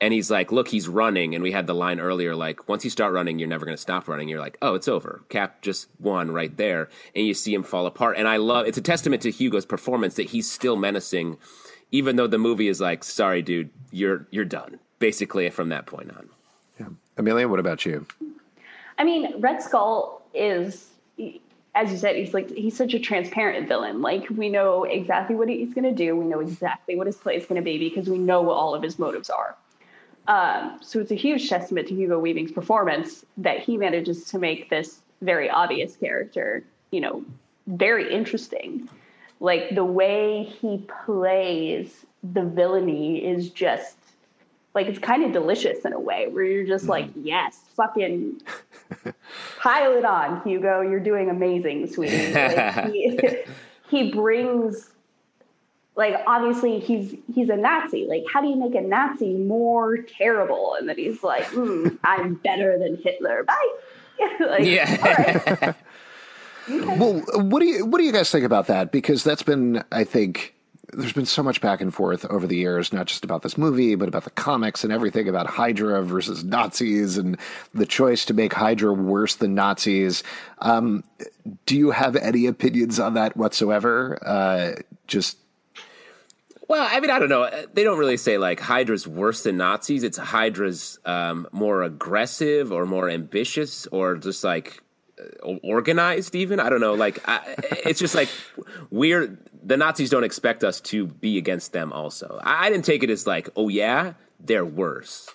And 0.00 0.14
he's 0.14 0.30
like, 0.30 0.52
"Look, 0.52 0.68
he's 0.68 0.86
running." 0.88 1.34
And 1.34 1.42
we 1.42 1.50
had 1.50 1.66
the 1.66 1.74
line 1.74 1.98
earlier, 1.98 2.36
like, 2.36 2.68
"Once 2.68 2.84
you 2.84 2.90
start 2.90 3.12
running, 3.12 3.38
you're 3.38 3.48
never 3.48 3.64
going 3.64 3.76
to 3.76 3.82
stop 3.82 4.06
running." 4.06 4.28
You're 4.28 4.40
like, 4.40 4.56
"Oh, 4.62 4.74
it's 4.74 4.86
over." 4.86 5.22
Cap 5.28 5.60
just 5.60 5.88
won 5.98 6.30
right 6.30 6.56
there, 6.56 6.88
and 7.16 7.26
you 7.26 7.34
see 7.34 7.52
him 7.52 7.64
fall 7.64 7.86
apart. 7.86 8.16
And 8.16 8.28
I 8.28 8.36
love 8.36 8.66
it's 8.66 8.78
a 8.78 8.82
testament 8.82 9.22
to 9.22 9.30
Hugo's 9.30 9.66
performance 9.66 10.14
that 10.14 10.28
he's 10.28 10.48
still 10.50 10.76
menacing, 10.76 11.36
even 11.90 12.16
though 12.16 12.28
the 12.28 12.38
movie 12.38 12.68
is 12.68 12.80
like, 12.80 13.02
"Sorry, 13.02 13.42
dude, 13.42 13.70
you're 13.90 14.26
you're 14.30 14.44
done." 14.44 14.78
Basically, 15.00 15.48
from 15.50 15.68
that 15.70 15.86
point 15.86 16.10
on. 16.10 16.28
Amelia, 17.16 17.48
what 17.48 17.58
about 17.58 17.84
you? 17.84 18.06
I 18.98 19.04
mean, 19.04 19.40
Red 19.40 19.60
Skull 19.60 20.22
is, 20.34 20.90
as 21.78 21.92
you 21.92 21.96
said, 21.96 22.16
he's 22.16 22.34
like 22.34 22.50
he's 22.50 22.76
such 22.76 22.92
a 22.92 22.98
transparent 22.98 23.68
villain. 23.68 24.02
Like 24.02 24.28
we 24.30 24.48
know 24.48 24.82
exactly 24.82 25.36
what 25.36 25.48
he's 25.48 25.72
going 25.72 25.84
to 25.84 25.94
do. 25.94 26.16
We 26.16 26.24
know 26.24 26.40
exactly 26.40 26.96
what 26.96 27.06
his 27.06 27.16
play 27.16 27.36
is 27.36 27.46
going 27.46 27.60
to 27.60 27.64
be 27.64 27.78
because 27.78 28.08
we 28.08 28.18
know 28.18 28.42
what 28.42 28.54
all 28.54 28.74
of 28.74 28.82
his 28.82 28.98
motives 28.98 29.30
are. 29.30 29.54
Um, 30.26 30.78
so 30.82 30.98
it's 30.98 31.12
a 31.12 31.14
huge 31.14 31.48
testament 31.48 31.86
to 31.88 31.94
Hugo 31.94 32.18
Weaving's 32.18 32.50
performance 32.50 33.24
that 33.36 33.60
he 33.60 33.76
manages 33.76 34.24
to 34.26 34.38
make 34.38 34.68
this 34.70 35.00
very 35.22 35.48
obvious 35.48 35.96
character, 35.96 36.64
you 36.90 37.00
know, 37.00 37.24
very 37.68 38.12
interesting. 38.12 38.88
Like 39.38 39.74
the 39.74 39.84
way 39.84 40.42
he 40.42 40.84
plays 41.06 42.04
the 42.24 42.42
villainy 42.42 43.24
is 43.24 43.50
just 43.50 43.97
like 44.78 44.86
it's 44.86 45.00
kind 45.00 45.24
of 45.24 45.32
delicious 45.32 45.84
in 45.84 45.92
a 45.92 45.98
way 45.98 46.28
where 46.28 46.44
you're 46.44 46.64
just 46.64 46.86
like, 46.86 47.08
yes, 47.16 47.58
fucking 47.74 48.40
pile 49.58 49.92
it 49.96 50.04
on, 50.04 50.40
Hugo. 50.42 50.82
You're 50.82 51.00
doing 51.00 51.28
amazing, 51.30 51.88
sweetie. 51.88 52.32
Like, 52.32 52.92
he, 52.92 53.18
he 53.90 54.12
brings 54.12 54.90
like 55.96 56.14
obviously 56.28 56.78
he's 56.78 57.16
he's 57.34 57.48
a 57.48 57.56
Nazi. 57.56 58.06
Like, 58.06 58.22
how 58.32 58.40
do 58.40 58.46
you 58.46 58.54
make 58.54 58.76
a 58.76 58.80
Nazi 58.80 59.34
more 59.34 59.96
terrible? 59.96 60.76
And 60.78 60.88
then 60.88 60.96
he's 60.96 61.24
like, 61.24 61.46
mm, 61.46 61.98
I'm 62.04 62.34
better 62.34 62.78
than 62.78 62.98
Hitler. 63.02 63.42
Bye. 63.42 63.74
like, 64.38 64.64
Yeah. 64.64 65.56
all 65.58 65.64
right. 65.64 65.74
Well, 66.98 67.14
what 67.48 67.58
do 67.58 67.66
you 67.66 67.84
what 67.84 67.98
do 67.98 68.04
you 68.04 68.12
guys 68.12 68.30
think 68.30 68.44
about 68.44 68.68
that? 68.68 68.92
Because 68.92 69.24
that's 69.24 69.42
been, 69.42 69.82
I 69.90 70.04
think, 70.04 70.54
there's 70.92 71.12
been 71.12 71.26
so 71.26 71.42
much 71.42 71.60
back 71.60 71.80
and 71.80 71.92
forth 71.92 72.24
over 72.26 72.46
the 72.46 72.56
years, 72.56 72.92
not 72.92 73.06
just 73.06 73.24
about 73.24 73.42
this 73.42 73.58
movie, 73.58 73.94
but 73.94 74.08
about 74.08 74.24
the 74.24 74.30
comics 74.30 74.84
and 74.84 74.92
everything 74.92 75.28
about 75.28 75.46
Hydra 75.46 76.02
versus 76.02 76.44
Nazis 76.44 77.18
and 77.18 77.38
the 77.74 77.86
choice 77.86 78.24
to 78.26 78.34
make 78.34 78.54
Hydra 78.54 78.92
worse 78.92 79.36
than 79.36 79.54
Nazis. 79.54 80.22
Um, 80.60 81.04
do 81.66 81.76
you 81.76 81.90
have 81.90 82.16
any 82.16 82.46
opinions 82.46 82.98
on 82.98 83.14
that 83.14 83.36
whatsoever? 83.36 84.18
Uh, 84.24 84.80
just 85.06 85.36
Well, 86.68 86.88
I 86.90 87.00
mean, 87.00 87.10
I 87.10 87.18
don't 87.18 87.28
know. 87.28 87.50
They 87.74 87.84
don't 87.84 87.98
really 87.98 88.16
say 88.16 88.38
like 88.38 88.60
Hydra's 88.60 89.06
worse 89.06 89.42
than 89.42 89.58
Nazis. 89.58 90.02
It's 90.04 90.18
Hydra's 90.18 90.98
um, 91.04 91.46
more 91.52 91.82
aggressive 91.82 92.72
or 92.72 92.86
more 92.86 93.10
ambitious 93.10 93.86
or 93.88 94.16
just 94.16 94.42
like 94.42 94.82
Uh, 95.18 95.56
organized. 95.62 96.34
Even 96.34 96.60
I 96.60 96.68
don't 96.68 96.80
know. 96.80 96.94
Like 96.94 97.20
I, 97.28 97.40
it's 97.84 97.98
just 97.98 98.14
like 98.14 98.28
we're 98.90 99.38
the 99.62 99.76
Nazis 99.76 100.10
don't 100.10 100.24
expect 100.24 100.64
us 100.64 100.80
to 100.82 101.06
be 101.06 101.38
against 101.38 101.72
them. 101.72 101.92
Also, 101.92 102.40
I, 102.42 102.66
I 102.66 102.70
didn't 102.70 102.84
take 102.84 103.02
it 103.02 103.10
as 103.10 103.26
like, 103.26 103.48
oh 103.56 103.68
yeah, 103.68 104.14
they're 104.40 104.64
worse. 104.64 105.28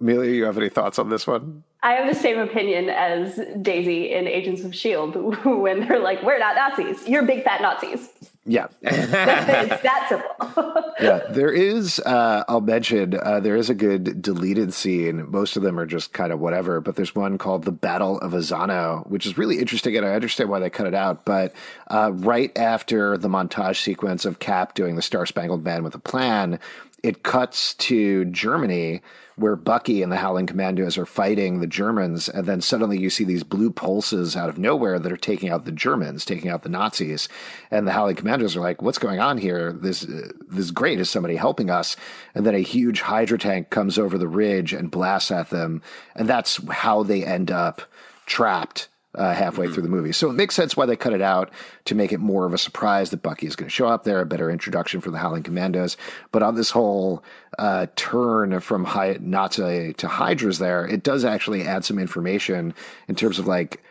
Amelia, 0.00 0.30
you 0.30 0.44
have 0.44 0.58
any 0.58 0.68
thoughts 0.68 0.98
on 0.98 1.08
this 1.08 1.26
one? 1.26 1.64
I 1.82 1.92
have 1.92 2.12
the 2.12 2.20
same 2.20 2.38
opinion 2.38 2.90
as 2.90 3.40
Daisy 3.62 4.12
in 4.12 4.26
Agents 4.26 4.62
of 4.62 4.72
S.H.I.E.L.D. 4.72 5.18
when 5.48 5.86
they're 5.86 6.00
like, 6.00 6.22
we're 6.22 6.38
not 6.38 6.56
Nazis. 6.56 7.06
You're 7.08 7.22
big 7.22 7.44
fat 7.44 7.62
Nazis. 7.62 8.08
Yeah. 8.46 8.68
it's 8.82 9.82
that 9.82 10.06
simple. 10.08 10.92
yeah, 11.00 11.20
there 11.30 11.50
is. 11.52 11.98
Uh, 11.98 12.44
I'll 12.48 12.60
mention 12.60 13.18
uh, 13.20 13.40
there 13.40 13.56
is 13.56 13.68
a 13.68 13.74
good 13.74 14.22
deleted 14.22 14.72
scene. 14.72 15.30
Most 15.30 15.56
of 15.56 15.62
them 15.62 15.78
are 15.80 15.86
just 15.86 16.12
kind 16.12 16.32
of 16.32 16.38
whatever, 16.38 16.80
but 16.80 16.94
there's 16.94 17.14
one 17.14 17.38
called 17.38 17.64
the 17.64 17.72
Battle 17.72 18.20
of 18.20 18.32
Azzano, 18.32 19.06
which 19.08 19.26
is 19.26 19.36
really 19.36 19.58
interesting, 19.58 19.96
and 19.96 20.06
I 20.06 20.14
understand 20.14 20.48
why 20.48 20.60
they 20.60 20.70
cut 20.70 20.86
it 20.86 20.94
out. 20.94 21.24
But 21.24 21.54
uh, 21.88 22.12
right 22.14 22.56
after 22.56 23.18
the 23.18 23.28
montage 23.28 23.82
sequence 23.82 24.24
of 24.24 24.38
Cap 24.38 24.74
doing 24.74 24.94
the 24.94 25.02
Star 25.02 25.26
Spangled 25.26 25.64
Man 25.64 25.82
with 25.82 25.94
a 25.96 26.00
plan, 26.00 26.60
it 27.06 27.22
cuts 27.22 27.74
to 27.74 28.24
Germany 28.26 29.00
where 29.36 29.54
Bucky 29.54 30.02
and 30.02 30.10
the 30.10 30.16
Howling 30.16 30.46
Commandos 30.46 30.96
are 30.96 31.06
fighting 31.06 31.60
the 31.60 31.66
Germans, 31.66 32.28
and 32.28 32.46
then 32.46 32.62
suddenly 32.62 32.98
you 32.98 33.10
see 33.10 33.22
these 33.22 33.44
blue 33.44 33.70
pulses 33.70 34.34
out 34.34 34.48
of 34.48 34.58
nowhere 34.58 34.98
that 34.98 35.12
are 35.12 35.16
taking 35.16 35.50
out 35.50 35.66
the 35.66 35.72
Germans, 35.72 36.24
taking 36.24 36.50
out 36.50 36.62
the 36.62 36.70
Nazis, 36.70 37.28
and 37.70 37.86
the 37.86 37.92
Howling 37.92 38.16
Commandos 38.16 38.56
are 38.56 38.60
like, 38.60 38.80
"What's 38.80 38.98
going 38.98 39.20
on 39.20 39.38
here? 39.38 39.72
This 39.72 40.00
this 40.00 40.58
is 40.58 40.70
great. 40.70 40.98
Is 40.98 41.10
somebody 41.10 41.36
helping 41.36 41.70
us?" 41.70 41.96
And 42.34 42.46
then 42.46 42.54
a 42.54 42.60
huge 42.60 43.02
Hydra 43.02 43.38
tank 43.38 43.70
comes 43.70 43.98
over 43.98 44.16
the 44.18 44.26
ridge 44.26 44.72
and 44.72 44.90
blasts 44.90 45.30
at 45.30 45.50
them, 45.50 45.82
and 46.14 46.26
that's 46.26 46.58
how 46.70 47.02
they 47.02 47.24
end 47.24 47.50
up 47.50 47.82
trapped 48.24 48.88
uh, 49.16 49.34
halfway 49.34 49.66
through 49.68 49.82
the 49.82 49.88
movie. 49.88 50.12
So 50.12 50.30
it 50.30 50.34
makes 50.34 50.54
sense 50.54 50.76
why 50.76 50.86
they 50.86 50.96
cut 50.96 51.12
it 51.12 51.22
out 51.22 51.50
to 51.86 51.94
make 51.94 52.12
it 52.12 52.18
more 52.20 52.46
of 52.46 52.52
a 52.54 52.58
surprise 52.58 53.10
that 53.10 53.22
Bucky 53.22 53.46
is 53.46 53.56
going 53.56 53.66
to 53.68 53.74
show 53.74 53.88
up 53.88 54.04
there, 54.04 54.20
a 54.20 54.26
better 54.26 54.50
introduction 54.50 55.00
for 55.00 55.10
the 55.10 55.18
Howling 55.18 55.42
Commandos. 55.42 55.96
But 56.32 56.42
on 56.42 56.54
this 56.54 56.70
whole 56.70 57.24
uh, 57.58 57.86
turn 57.96 58.60
from 58.60 58.84
Hy- 58.84 59.18
Nazi 59.20 59.94
to 59.94 60.08
Hydras, 60.08 60.58
there, 60.58 60.86
it 60.86 61.02
does 61.02 61.24
actually 61.24 61.62
add 61.66 61.84
some 61.84 61.98
information 61.98 62.74
in 63.08 63.14
terms 63.14 63.38
of 63.38 63.46
like. 63.46 63.82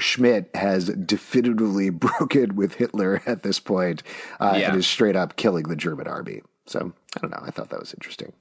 Schmidt 0.00 0.48
has 0.54 0.90
definitively 0.90 1.90
broken 1.90 2.54
with 2.54 2.74
Hitler 2.74 3.20
at 3.26 3.42
this 3.42 3.58
point, 3.58 4.04
uh, 4.38 4.54
Yeah. 4.56 4.68
and 4.70 4.78
is 4.78 4.86
straight 4.86 5.16
up 5.16 5.34
killing 5.34 5.64
the 5.64 5.74
German 5.74 6.06
army. 6.06 6.42
So 6.66 6.92
I 7.16 7.20
don't 7.20 7.32
know. 7.32 7.40
I 7.42 7.50
thought 7.50 7.70
that 7.70 7.80
was 7.80 7.94
interesting. 7.94 8.32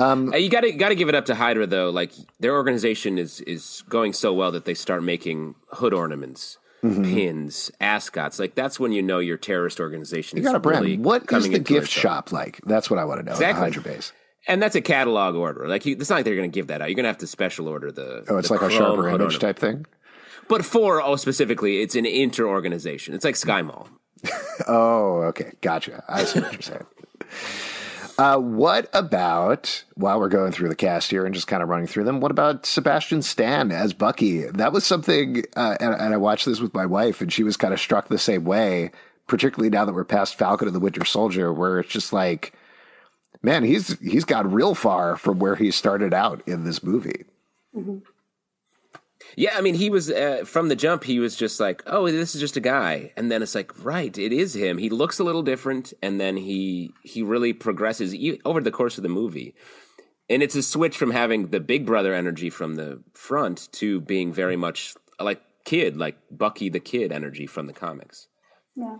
Uh, 0.00 0.36
you 0.36 0.48
got 0.48 0.62
to 0.62 0.72
got 0.72 0.88
to 0.90 0.94
give 0.94 1.08
it 1.08 1.14
up 1.14 1.26
to 1.26 1.34
Hydra 1.34 1.66
though. 1.66 1.90
Like 1.90 2.12
their 2.38 2.54
organization 2.54 3.18
is 3.18 3.40
is 3.42 3.82
going 3.88 4.12
so 4.12 4.32
well 4.32 4.50
that 4.52 4.64
they 4.64 4.74
start 4.74 5.02
making 5.02 5.54
hood 5.72 5.92
ornaments, 5.94 6.56
Mm-hmm. 6.82 7.04
pins, 7.04 7.70
ascots. 7.80 8.38
Like 8.38 8.54
that's 8.54 8.80
when 8.80 8.90
you 8.92 9.02
know 9.02 9.18
your 9.18 9.36
terrorist 9.36 9.80
organization 9.80 10.38
You 10.38 10.42
is 10.44 10.46
got 10.48 10.56
a 10.56 10.60
brand. 10.60 10.84
really 10.86 10.96
what 10.96 11.30
is 11.30 11.48
the 11.50 11.58
gift 11.58 11.90
shop 11.90 12.32
like? 12.32 12.58
That's 12.64 12.88
what 12.88 12.98
I 12.98 13.04
want 13.04 13.20
to 13.20 13.26
know. 13.26 13.32
Exactly. 13.32 13.64
Hydra 13.64 13.82
base. 13.82 14.12
And 14.48 14.62
that's 14.62 14.74
a 14.74 14.80
catalog 14.80 15.34
order. 15.34 15.68
Like 15.68 15.84
you, 15.84 15.94
it's 16.00 16.08
not 16.08 16.16
like 16.16 16.24
they're 16.24 16.34
going 16.36 16.50
to 16.50 16.54
give 16.54 16.68
that 16.68 16.80
out. 16.80 16.88
You're 16.88 16.94
going 16.94 17.04
to 17.04 17.08
have 17.10 17.18
to 17.18 17.26
special 17.26 17.68
order 17.68 17.92
the. 17.92 18.24
Oh, 18.30 18.38
it's 18.38 18.48
the 18.48 18.54
like 18.54 18.62
a 18.62 18.70
sharper 18.70 19.08
image 19.10 19.20
ornament. 19.20 19.40
type 19.42 19.58
thing. 19.58 19.84
But 20.48 20.64
for 20.64 21.02
oh 21.02 21.16
specifically, 21.16 21.82
it's 21.82 21.94
an 21.94 22.06
inter 22.06 22.46
organization. 22.46 23.12
It's 23.14 23.24
like 23.26 23.34
SkyMall. 23.34 23.88
Oh, 24.68 25.22
okay. 25.28 25.52
Gotcha. 25.62 26.02
I 26.08 26.24
see 26.24 26.40
what 26.40 26.52
you're 26.52 26.60
saying. 26.62 26.86
Uh, 28.20 28.36
what 28.36 28.86
about, 28.92 29.82
while 29.94 30.20
we're 30.20 30.28
going 30.28 30.52
through 30.52 30.68
the 30.68 30.76
cast 30.76 31.10
here 31.10 31.24
and 31.24 31.34
just 31.34 31.46
kind 31.46 31.62
of 31.62 31.70
running 31.70 31.86
through 31.86 32.04
them, 32.04 32.20
what 32.20 32.30
about 32.30 32.66
Sebastian 32.66 33.22
Stan 33.22 33.72
as 33.72 33.94
Bucky? 33.94 34.42
That 34.42 34.74
was 34.74 34.84
something, 34.84 35.42
uh, 35.56 35.78
and, 35.80 35.94
and 35.94 36.12
I 36.12 36.18
watched 36.18 36.44
this 36.44 36.60
with 36.60 36.74
my 36.74 36.84
wife, 36.84 37.22
and 37.22 37.32
she 37.32 37.42
was 37.42 37.56
kind 37.56 37.72
of 37.72 37.80
struck 37.80 38.08
the 38.08 38.18
same 38.18 38.44
way, 38.44 38.90
particularly 39.26 39.70
now 39.70 39.86
that 39.86 39.94
we're 39.94 40.04
past 40.04 40.34
Falcon 40.34 40.68
and 40.68 40.74
the 40.74 40.80
Winter 40.80 41.02
Soldier, 41.06 41.50
where 41.50 41.80
it's 41.80 41.88
just 41.88 42.12
like, 42.12 42.52
man, 43.42 43.64
he's 43.64 43.98
he's 44.00 44.26
got 44.26 44.52
real 44.52 44.74
far 44.74 45.16
from 45.16 45.38
where 45.38 45.56
he 45.56 45.70
started 45.70 46.12
out 46.12 46.46
in 46.46 46.64
this 46.64 46.82
movie. 46.82 47.24
Yeah, 49.36 49.56
I 49.56 49.60
mean, 49.60 49.74
he 49.74 49.90
was 49.90 50.10
uh, 50.10 50.44
from 50.44 50.68
the 50.68 50.76
jump. 50.76 51.04
He 51.04 51.18
was 51.18 51.36
just 51.36 51.60
like, 51.60 51.82
"Oh, 51.86 52.10
this 52.10 52.34
is 52.34 52.40
just 52.40 52.56
a 52.56 52.60
guy," 52.60 53.12
and 53.16 53.30
then 53.30 53.42
it's 53.42 53.54
like, 53.54 53.72
"Right, 53.84 54.16
it 54.16 54.32
is 54.32 54.54
him." 54.54 54.78
He 54.78 54.90
looks 54.90 55.18
a 55.18 55.24
little 55.24 55.42
different, 55.42 55.92
and 56.02 56.20
then 56.20 56.36
he 56.36 56.92
he 57.02 57.22
really 57.22 57.52
progresses 57.52 58.14
over 58.44 58.60
the 58.60 58.70
course 58.70 58.96
of 58.98 59.02
the 59.02 59.08
movie. 59.08 59.54
And 60.28 60.42
it's 60.42 60.54
a 60.54 60.62
switch 60.62 60.96
from 60.96 61.10
having 61.10 61.48
the 61.48 61.58
big 61.58 61.84
brother 61.84 62.14
energy 62.14 62.50
from 62.50 62.76
the 62.76 63.02
front 63.14 63.68
to 63.72 64.00
being 64.00 64.32
very 64.32 64.56
much 64.56 64.94
like 65.18 65.42
kid, 65.64 65.96
like 65.96 66.16
Bucky 66.30 66.68
the 66.68 66.80
Kid 66.80 67.12
energy 67.12 67.46
from 67.46 67.66
the 67.66 67.72
comics. 67.72 68.28
Yeah. 68.76 68.96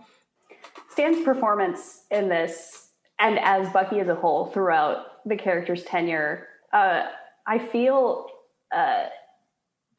Stan's 0.89 1.23
performance 1.23 2.03
in 2.11 2.27
this, 2.29 2.89
and 3.19 3.39
as 3.39 3.69
Bucky 3.69 3.99
as 3.99 4.09
a 4.09 4.15
whole 4.15 4.47
throughout 4.47 5.25
the 5.25 5.37
character's 5.37 5.83
tenure, 5.83 6.47
uh, 6.73 7.03
I 7.47 7.59
feel 7.59 8.27
uh, 8.75 9.05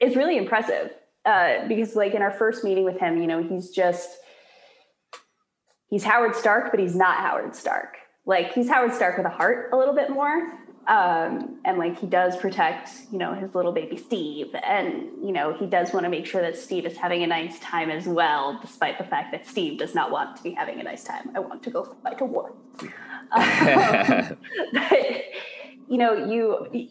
is 0.02 0.16
really 0.16 0.36
impressive. 0.36 0.90
Uh, 1.24 1.66
because, 1.68 1.94
like, 1.94 2.14
in 2.14 2.22
our 2.22 2.32
first 2.32 2.64
meeting 2.64 2.84
with 2.84 2.98
him, 2.98 3.20
you 3.20 3.28
know, 3.28 3.42
he's 3.42 3.70
just 3.70 4.18
he's 5.88 6.02
Howard 6.02 6.34
Stark, 6.34 6.72
but 6.72 6.80
he's 6.80 6.96
not 6.96 7.18
Howard 7.18 7.54
Stark. 7.54 7.96
Like, 8.26 8.52
he's 8.52 8.68
Howard 8.68 8.92
Stark 8.92 9.16
with 9.16 9.26
a 9.26 9.30
heart 9.30 9.70
a 9.72 9.76
little 9.76 9.94
bit 9.94 10.10
more. 10.10 10.58
Um, 10.88 11.60
and 11.64 11.78
like 11.78 12.00
he 12.00 12.08
does 12.08 12.36
protect, 12.36 12.90
you 13.12 13.18
know, 13.18 13.34
his 13.34 13.54
little 13.54 13.70
baby 13.70 13.96
Steve, 13.96 14.52
and 14.64 15.04
you 15.22 15.30
know 15.30 15.52
he 15.52 15.64
does 15.64 15.92
want 15.92 16.04
to 16.04 16.10
make 16.10 16.26
sure 16.26 16.42
that 16.42 16.56
Steve 16.56 16.86
is 16.86 16.96
having 16.96 17.22
a 17.22 17.26
nice 17.28 17.60
time 17.60 17.88
as 17.88 18.06
well, 18.06 18.58
despite 18.60 18.98
the 18.98 19.04
fact 19.04 19.30
that 19.30 19.46
Steve 19.46 19.78
does 19.78 19.94
not 19.94 20.10
want 20.10 20.36
to 20.36 20.42
be 20.42 20.50
having 20.50 20.80
a 20.80 20.82
nice 20.82 21.04
time. 21.04 21.30
I 21.36 21.38
want 21.38 21.62
to 21.62 21.70
go 21.70 21.84
fight 22.02 22.20
a 22.20 22.24
war. 22.24 22.52
Um, 23.34 24.36
but 24.74 25.22
you 25.88 25.96
know, 25.96 26.12
you 26.26 26.90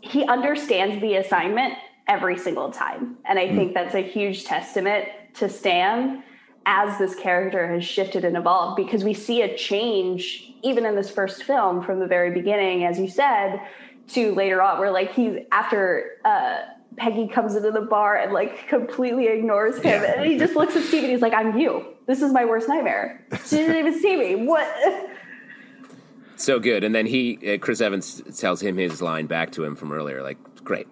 he 0.00 0.24
understands 0.26 1.00
the 1.00 1.16
assignment 1.16 1.74
every 2.08 2.38
single 2.38 2.70
time, 2.70 3.16
and 3.24 3.38
I 3.38 3.54
think 3.54 3.74
that's 3.74 3.94
a 3.94 4.00
huge 4.00 4.44
testament 4.44 5.08
to 5.34 5.48
Stan 5.48 6.22
as 6.66 6.98
this 6.98 7.14
character 7.14 7.68
has 7.68 7.84
shifted 7.84 8.24
and 8.24 8.36
evolved 8.36 8.76
because 8.76 9.04
we 9.04 9.14
see 9.14 9.42
a 9.42 9.56
change 9.56 10.52
even 10.62 10.84
in 10.84 10.96
this 10.96 11.08
first 11.08 11.44
film 11.44 11.82
from 11.82 12.00
the 12.00 12.06
very 12.06 12.32
beginning, 12.32 12.84
as 12.84 12.98
you 12.98 13.08
said, 13.08 13.60
to 14.08 14.34
later 14.34 14.60
on, 14.60 14.78
where 14.78 14.90
like 14.90 15.14
he's 15.14 15.38
after 15.52 16.18
uh, 16.24 16.62
Peggy 16.96 17.28
comes 17.28 17.54
into 17.54 17.70
the 17.70 17.82
bar 17.82 18.16
and 18.16 18.32
like 18.32 18.68
completely 18.68 19.26
ignores 19.28 19.76
him, 19.76 20.04
and 20.04 20.26
he 20.26 20.38
just 20.38 20.56
looks 20.56 20.74
at 20.76 20.82
Steve 20.84 21.04
and 21.04 21.12
he's 21.12 21.22
like, 21.22 21.34
"I'm 21.34 21.56
you. 21.58 21.84
This 22.06 22.22
is 22.22 22.32
my 22.32 22.44
worst 22.44 22.68
nightmare. 22.68 23.24
She 23.44 23.56
didn't 23.56 23.76
even 23.76 24.00
see 24.00 24.16
me. 24.16 24.46
What?" 24.46 24.68
So 26.38 26.60
good. 26.60 26.84
And 26.84 26.94
then 26.94 27.06
he, 27.06 27.54
uh, 27.54 27.56
Chris 27.56 27.80
Evans, 27.80 28.22
tells 28.38 28.60
him 28.60 28.76
his 28.76 29.00
line 29.00 29.26
back 29.26 29.52
to 29.52 29.64
him 29.64 29.74
from 29.74 29.90
earlier. 29.90 30.22
Like, 30.22 30.36
great, 30.62 30.86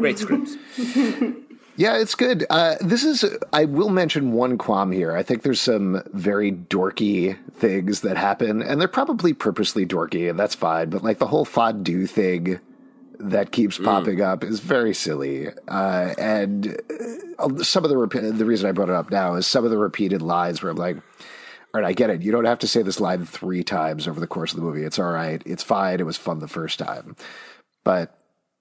great 0.00 0.18
scripts. 0.18 0.56
Yeah, 1.76 1.96
it's 1.96 2.14
good. 2.14 2.44
Uh, 2.50 2.74
this 2.82 3.04
is, 3.04 3.24
I 3.54 3.64
will 3.64 3.88
mention 3.88 4.32
one 4.32 4.58
qualm 4.58 4.92
here. 4.92 5.16
I 5.16 5.22
think 5.22 5.42
there's 5.42 5.62
some 5.62 6.02
very 6.12 6.52
dorky 6.52 7.38
things 7.54 8.02
that 8.02 8.18
happen, 8.18 8.60
and 8.60 8.78
they're 8.78 8.86
probably 8.86 9.32
purposely 9.32 9.86
dorky, 9.86 10.28
and 10.28 10.38
that's 10.38 10.54
fine. 10.54 10.90
But 10.90 11.02
like 11.02 11.20
the 11.20 11.28
whole 11.28 11.46
fondue 11.46 12.06
thing 12.06 12.60
that 13.18 13.52
keeps 13.52 13.78
popping 13.78 14.20
up 14.20 14.44
is 14.44 14.60
very 14.60 14.92
silly. 14.92 15.48
Uh, 15.68 16.12
and 16.18 16.78
uh, 17.38 17.62
some 17.62 17.84
of 17.84 17.88
the, 17.88 17.96
rep- 17.96 18.10
the 18.10 18.44
reason 18.44 18.68
I 18.68 18.72
brought 18.72 18.90
it 18.90 18.94
up 18.94 19.10
now 19.10 19.36
is 19.36 19.46
some 19.46 19.64
of 19.64 19.70
the 19.70 19.78
repeated 19.78 20.20
lines 20.20 20.62
where 20.62 20.70
I'm 20.70 20.76
like, 20.76 20.96
all 20.96 21.80
right, 21.80 21.84
I 21.88 21.94
get 21.94 22.10
it. 22.10 22.20
You 22.20 22.30
don't 22.30 22.44
have 22.44 22.58
to 22.58 22.68
say 22.68 22.82
this 22.82 23.00
line 23.00 23.24
three 23.24 23.62
times 23.62 24.06
over 24.06 24.20
the 24.20 24.26
course 24.26 24.52
of 24.52 24.56
the 24.56 24.64
movie. 24.66 24.82
It's 24.82 24.98
all 24.98 25.12
right. 25.12 25.42
It's 25.46 25.62
fine. 25.62 25.98
It 25.98 26.04
was 26.04 26.18
fun 26.18 26.40
the 26.40 26.46
first 26.48 26.78
time. 26.78 27.16
But 27.84 28.19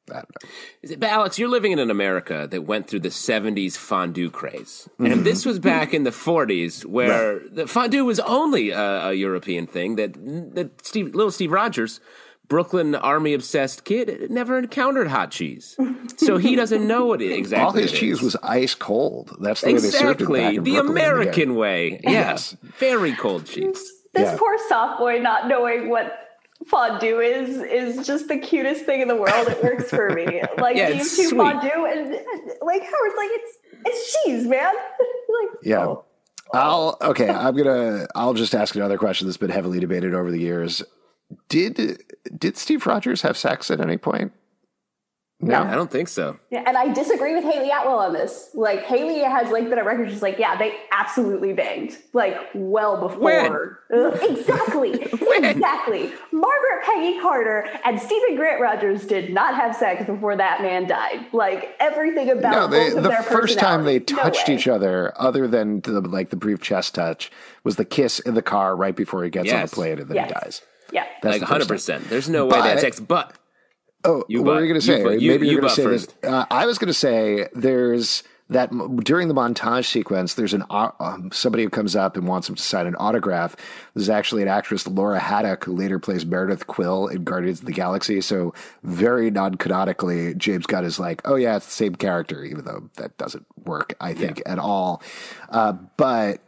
But 0.10 1.04
Alex, 1.10 1.38
you're 1.40 1.50
living 1.50 1.72
in 1.72 1.80
an 1.80 1.90
America 1.92 2.48
that 2.52 2.64
went 2.64 2.88
through 2.88 3.02
the 3.02 3.10
70s 3.10 3.78
fondue 3.78 4.30
craze. 4.30 4.88
And 5.00 5.26
this 5.26 5.46
was 5.46 5.60
back 5.60 5.94
in 5.94 6.04
the 6.04 6.10
40s 6.12 6.86
where 6.86 7.40
the 7.50 7.68
fondue 7.68 8.06
was 8.06 8.20
only 8.22 8.72
a, 8.72 9.08
a 9.10 9.14
European 9.14 9.68
thing 9.68 9.96
that, 9.98 10.14
that 10.56 10.86
Steve, 10.86 11.14
little 11.16 11.32
Steve 11.32 11.52
Rogers, 11.52 12.00
Brooklyn 12.48 12.96
army 12.96 13.36
obsessed 13.36 13.84
kid, 13.84 14.32
never 14.32 14.58
encountered 14.58 15.08
hot 15.08 15.30
cheese. 15.30 15.78
So 16.18 16.38
he 16.38 16.56
doesn't 16.56 16.88
know 16.88 17.06
what 17.06 17.22
it 17.22 17.32
exactly 17.38 17.64
All 17.66 17.72
his 17.74 17.92
it 17.92 17.94
is. 17.94 18.00
cheese 18.00 18.22
was 18.24 18.36
ice 18.42 18.74
cold. 18.74 19.36
That's 19.40 19.62
the 19.62 19.68
way 19.68 19.74
they 19.74 19.90
served 19.90 20.22
it 20.22 20.24
Exactly. 20.24 20.58
The 20.58 20.58
Brooklyn 20.58 20.58
in 20.58 20.64
the 20.64 20.82
day. 20.82 20.90
American 21.06 21.56
way. 21.56 22.00
Yes. 22.04 22.58
Very 22.80 23.14
cold 23.14 23.46
cheese. 23.46 23.78
this 24.16 24.24
Yeah. 24.32 24.36
poor 24.40 24.58
soft 24.68 25.00
boy 25.00 25.20
not 25.20 25.48
knowing 25.48 25.90
what 25.90 26.12
fondue 26.68 27.20
is 27.20 27.58
is 27.58 28.06
just 28.06 28.28
the 28.28 28.38
cutest 28.38 28.86
thing 28.86 29.02
in 29.02 29.08
the 29.08 29.16
world. 29.16 29.48
It 29.48 29.64
works 29.64 29.90
for 29.90 30.10
me. 30.10 30.42
Like 30.58 30.76
Yeah, 30.76 30.90
you 30.90 30.96
it's 31.02 31.16
two 31.16 31.30
sweet. 31.30 31.38
fondue 31.38 31.86
and 31.86 32.10
like 32.62 32.82
Howard's 32.84 33.16
like 33.18 33.30
it's 33.32 33.58
it's 33.86 34.24
cheese, 34.24 34.46
man. 34.48 34.74
like 35.42 35.50
Yeah. 35.64 35.86
oh. 35.86 36.06
I'll 36.52 36.98
okay. 37.02 37.30
I'm 37.30 37.56
gonna. 37.56 38.08
I'll 38.16 38.34
just 38.34 38.56
ask 38.56 38.76
another 38.76 38.98
question 38.98 39.28
that's 39.28 39.38
been 39.38 39.52
heavily 39.52 39.80
debated 39.80 40.16
over 40.16 40.32
the 40.32 40.40
years. 40.40 40.82
Did 41.48 42.02
did 42.38 42.58
Steve 42.58 42.88
Rogers 42.88 43.22
have 43.22 43.38
sex 43.38 43.70
at 43.70 43.80
any 43.80 43.98
point? 43.98 44.32
No, 45.42 45.64
I 45.64 45.74
don't 45.74 45.90
think 45.90 46.10
so. 46.10 46.38
Yeah, 46.50 46.64
and 46.68 46.76
I 46.76 46.92
disagree 46.92 47.34
with 47.34 47.46
Hayley 47.46 47.70
Atwell 47.70 48.00
on 48.00 48.12
this. 48.12 48.50
Like 48.54 48.82
Hayley 48.84 49.20
has 49.22 49.50
like 49.52 49.70
been 49.70 49.80
a 49.80 49.84
record. 49.86 50.10
She's 50.10 50.22
like, 50.22 50.38
yeah, 50.38 50.58
they 50.58 50.76
absolutely 50.92 51.54
banged. 51.54 51.98
Like 52.12 52.36
well 52.54 53.08
before. 53.08 53.80
Exactly. 53.90 54.92
exactly. 55.38 56.12
Margaret 56.34 56.84
Peggy 56.84 57.20
Carter 57.22 57.70
and 57.86 58.00
Stephen 58.02 58.36
Grant 58.36 58.60
Rogers 58.62 59.06
did 59.06 59.34
not 59.34 59.56
have 59.56 59.74
sex 59.76 60.06
before 60.06 60.36
that 60.36 60.62
man 60.62 60.88
died. 60.88 61.26
Like 61.32 61.74
everything 61.80 62.30
about 62.32 62.52
no. 62.52 62.68
They, 62.68 62.90
both 62.90 62.98
of 62.98 63.04
the 63.04 63.10
their 63.10 63.24
first 63.24 63.60
time 63.60 63.86
they 63.86 64.00
personalities. 64.02 64.18
No 64.18 64.24
touched 64.24 64.50
each 64.50 64.68
other, 64.68 65.14
other 65.16 65.48
than 65.48 65.80
the, 65.82 66.02
like 66.02 66.32
the 66.32 66.36
brief 66.36 66.60
chest 66.62 66.96
touch, 66.96 67.32
was 67.64 67.78
the 67.78 67.86
kiss 67.86 68.20
in 68.20 68.34
the 68.34 68.42
car 68.42 68.76
right 68.76 68.96
before 68.96 69.24
he 69.24 69.30
gets 69.30 69.50
on 69.50 69.56
Yes. 69.60 69.70
the 69.70 69.76
plane 69.76 70.00
and 70.00 70.10
then 70.10 70.16
Yes. 70.16 70.28
he 70.28 70.34
dies. 70.34 70.62
Yeah. 70.92 71.06
That's 71.22 71.34
like 71.34 71.40
the 71.42 71.46
hundred 71.46 71.68
first 71.70 71.88
time. 71.88 71.98
percent. 72.00 72.10
There's 72.10 72.28
no 72.30 72.46
way 72.48 72.60
had 72.60 72.80
sex. 72.82 73.00
But 73.00 73.34
Oh, 74.06 74.24
You 74.28 74.44
what 74.44 74.56
were 74.56 74.62
you 74.62 74.68
going 74.68 74.80
to 74.80 74.86
say? 74.86 75.00
You- 75.18 75.32
Maybe 75.32 75.48
you 75.48 75.54
you're 75.54 75.62
going 75.62 75.70
to 75.70 75.76
say 75.76 75.84
first. 75.84 76.22
this. 76.22 76.32
Uh, 76.32 76.46
I 76.50 76.66
was 76.66 76.78
going 76.78 76.88
to 76.88 76.94
say 76.94 77.48
there's 77.54 78.24
that 78.52 78.72
during 79.04 79.28
the 79.28 79.34
montage 79.36 79.86
sequence. 79.86 80.34
There's 80.34 80.54
an 80.56 80.64
um, 80.72 81.30
somebody 81.32 81.64
who 81.64 81.70
comes 81.70 81.96
up 81.96 82.18
and 82.18 82.28
wants 82.28 82.50
him 82.50 82.56
to 82.56 82.64
sign 82.64 82.88
an 82.88 82.96
autograph. 82.96 83.56
There's 83.94 84.10
actually 84.10 84.42
an 84.42 84.48
actress, 84.48 84.88
Laura 84.88 85.20
Haddock, 85.20 85.66
who 85.66 85.74
later 85.76 86.00
plays 86.00 86.26
Meredith 86.26 86.66
Quill 86.66 87.08
in 87.08 87.24
Guardians 87.24 87.60
of 87.60 87.66
the 87.68 87.72
Galaxy. 87.74 88.22
So 88.22 88.54
very 88.82 89.30
non-canonically, 89.30 90.34
James 90.36 90.66
Gunn 90.66 90.84
is 90.84 91.00
like, 91.00 91.22
oh 91.26 91.36
yeah, 91.36 91.58
it's 91.58 91.66
the 91.68 91.72
same 91.74 91.94
character, 91.96 92.44
even 92.44 92.66
though 92.66 92.90
that 92.98 93.16
doesn't 93.20 93.46
work, 93.66 93.94
I 94.02 94.14
think, 94.16 94.42
at 94.48 94.58
all. 94.58 95.04
Uh, 95.50 95.74
but 95.98 96.42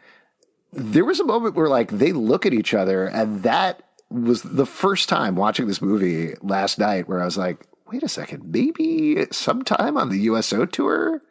there 0.74 1.06
was 1.06 1.20
a 1.20 1.26
moment 1.26 1.54
where 1.54 1.68
like 1.68 1.92
they 1.92 2.14
look 2.14 2.46
at 2.48 2.54
each 2.54 2.74
other 2.74 3.06
and 3.06 3.44
that 3.44 3.84
was 4.12 4.41
the 4.43 4.65
first 4.65 5.10
time 5.10 5.36
watching 5.36 5.67
this 5.67 5.82
movie 5.82 6.36
last 6.41 6.78
night 6.80 7.08
where 7.08 7.21
I 7.21 7.26
was 7.26 7.38
like, 7.38 7.65
wait 7.91 8.04
a 8.04 8.10
second, 8.10 8.52
maybe 8.52 9.26
sometime 9.32 9.97
on 9.97 10.10
the 10.10 10.19
USO 10.19 10.65
tour? 10.65 11.21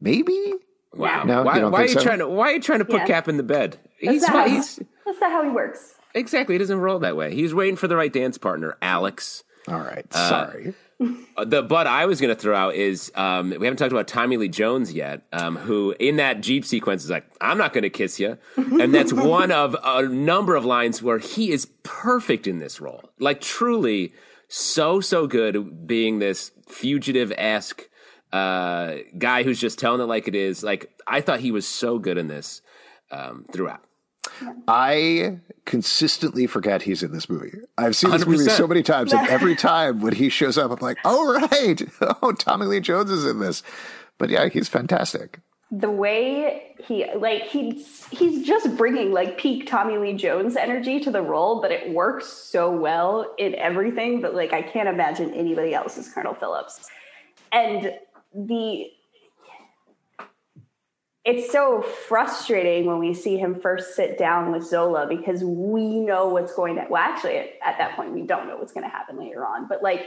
Maybe? 0.00 0.54
wow, 0.94 1.24
No, 1.24 1.42
why, 1.42 1.58
you 1.58 1.68
why 1.68 1.80
are 1.82 1.86
you 1.86 1.88
so? 1.94 2.02
trying 2.02 2.18
to 2.18 2.28
why 2.28 2.50
are 2.50 2.54
you 2.54 2.60
trying 2.60 2.80
to 2.80 2.84
put 2.84 2.96
Yeah. 3.02 3.06
Cap 3.06 3.28
in 3.28 3.36
the 3.36 3.42
bed? 3.42 3.78
That's 4.02 4.12
He's, 4.14 4.22
not, 4.22 4.30
how, 4.30 4.48
he's 4.48 4.76
that's 5.06 5.20
not 5.20 5.30
how 5.30 5.42
he 5.44 5.50
works. 5.50 5.94
exactly. 6.14 6.54
He 6.54 6.58
doesn't 6.58 6.80
roll 6.80 6.98
that 7.00 7.16
way. 7.16 7.34
He's 7.34 7.52
waiting 7.54 7.76
for 7.76 7.86
the 7.88 7.96
right 7.96 8.12
dance 8.12 8.38
partner, 8.38 8.76
Alex. 8.82 9.44
All 9.68 9.78
right, 9.80 10.10
sorry. 10.12 10.68
Uh, 10.68 10.72
The 11.00 11.62
but 11.62 11.86
I 11.86 12.04
was 12.04 12.20
going 12.20 12.34
to 12.34 12.38
throw 12.38 12.54
out 12.54 12.74
is 12.74 13.10
um, 13.14 13.48
we 13.48 13.66
haven't 13.66 13.78
talked 13.78 13.92
about 13.92 14.06
Tommy 14.06 14.36
Lee 14.36 14.48
Jones 14.48 14.92
yet, 14.92 15.22
um, 15.32 15.56
who 15.56 15.94
in 15.98 16.16
that 16.16 16.42
Jeep 16.42 16.62
sequence 16.64 17.04
is 17.04 17.10
like, 17.10 17.24
"I'm 17.40 17.56
not 17.56 17.72
going 17.72 17.82
to 17.82 17.90
kiss 17.90 18.20
you," 18.20 18.36
and 18.56 18.94
that's 18.94 19.12
one 19.12 19.50
of 19.50 19.74
a 19.82 20.02
number 20.02 20.56
of 20.56 20.66
lines 20.66 21.02
where 21.02 21.18
he 21.18 21.52
is 21.52 21.68
perfect 21.82 22.46
in 22.46 22.58
this 22.58 22.82
role, 22.82 23.10
like 23.18 23.40
truly 23.40 24.12
so 24.48 25.00
so 25.00 25.26
good, 25.26 25.86
being 25.86 26.18
this 26.18 26.52
fugitive 26.68 27.32
esque 27.38 27.88
uh, 28.30 28.96
guy 29.16 29.42
who's 29.42 29.58
just 29.58 29.78
telling 29.78 30.02
it 30.02 30.04
like 30.04 30.28
it 30.28 30.34
is. 30.34 30.62
Like 30.62 30.90
I 31.06 31.22
thought 31.22 31.40
he 31.40 31.50
was 31.50 31.66
so 31.66 31.98
good 31.98 32.18
in 32.18 32.28
this 32.28 32.60
um, 33.10 33.46
throughout. 33.50 33.82
I 34.68 35.38
consistently 35.66 36.46
forget 36.46 36.82
he's 36.82 37.02
in 37.02 37.12
this 37.12 37.28
movie. 37.28 37.52
I've 37.78 37.94
seen 37.96 38.10
this 38.10 38.26
movie 38.26 38.48
so 38.48 38.66
many 38.66 38.82
times, 38.82 39.12
and 39.12 39.26
every 39.28 39.54
time 39.56 40.00
when 40.00 40.14
he 40.14 40.28
shows 40.28 40.58
up, 40.58 40.70
I'm 40.70 40.78
like, 40.80 40.98
oh, 41.04 41.34
right. 41.50 41.82
Oh, 42.22 42.32
Tommy 42.32 42.66
Lee 42.66 42.80
Jones 42.80 43.10
is 43.10 43.24
in 43.26 43.38
this. 43.40 43.62
But 44.18 44.30
yeah, 44.30 44.48
he's 44.48 44.68
fantastic. 44.68 45.40
the 45.70 45.90
way 45.90 46.74
he 46.84 47.06
like 47.14 47.42
he's 47.44 48.04
he's 48.08 48.44
just 48.46 48.76
bringing 48.76 49.12
like 49.12 49.38
peak 49.38 49.66
Tommy 49.68 49.96
Lee 49.98 50.14
Jones 50.14 50.56
energy 50.56 50.98
to 51.00 51.10
the 51.10 51.22
role, 51.22 51.60
but 51.62 51.70
it 51.70 51.90
works 51.92 52.26
so 52.26 52.70
well 52.70 53.32
in 53.38 53.54
everything 53.54 54.20
But 54.20 54.34
like 54.34 54.52
I 54.52 54.62
can't 54.62 54.88
imagine 54.88 55.32
anybody 55.32 55.74
else 55.74 55.96
as 55.96 56.12
Colonel 56.12 56.34
Phillips. 56.34 56.88
And 57.52 57.94
the 58.34 58.90
it's 61.24 61.52
so 61.52 61.82
frustrating 61.82 62.86
when 62.86 62.98
we 62.98 63.12
see 63.12 63.36
him 63.36 63.60
first 63.60 63.94
sit 63.94 64.16
down 64.16 64.52
with 64.52 64.66
Zola 64.66 65.06
because 65.06 65.44
we 65.44 66.00
know 66.00 66.28
what's 66.28 66.54
going 66.54 66.76
to 66.76 66.86
well 66.88 67.02
actually 67.02 67.36
at, 67.36 67.50
at 67.64 67.78
that 67.78 67.94
point 67.96 68.12
we 68.12 68.22
don't 68.22 68.46
know 68.46 68.56
what's 68.56 68.72
going 68.72 68.84
to 68.84 68.90
happen 68.90 69.18
later 69.18 69.44
on 69.44 69.68
but 69.68 69.82
like 69.82 70.06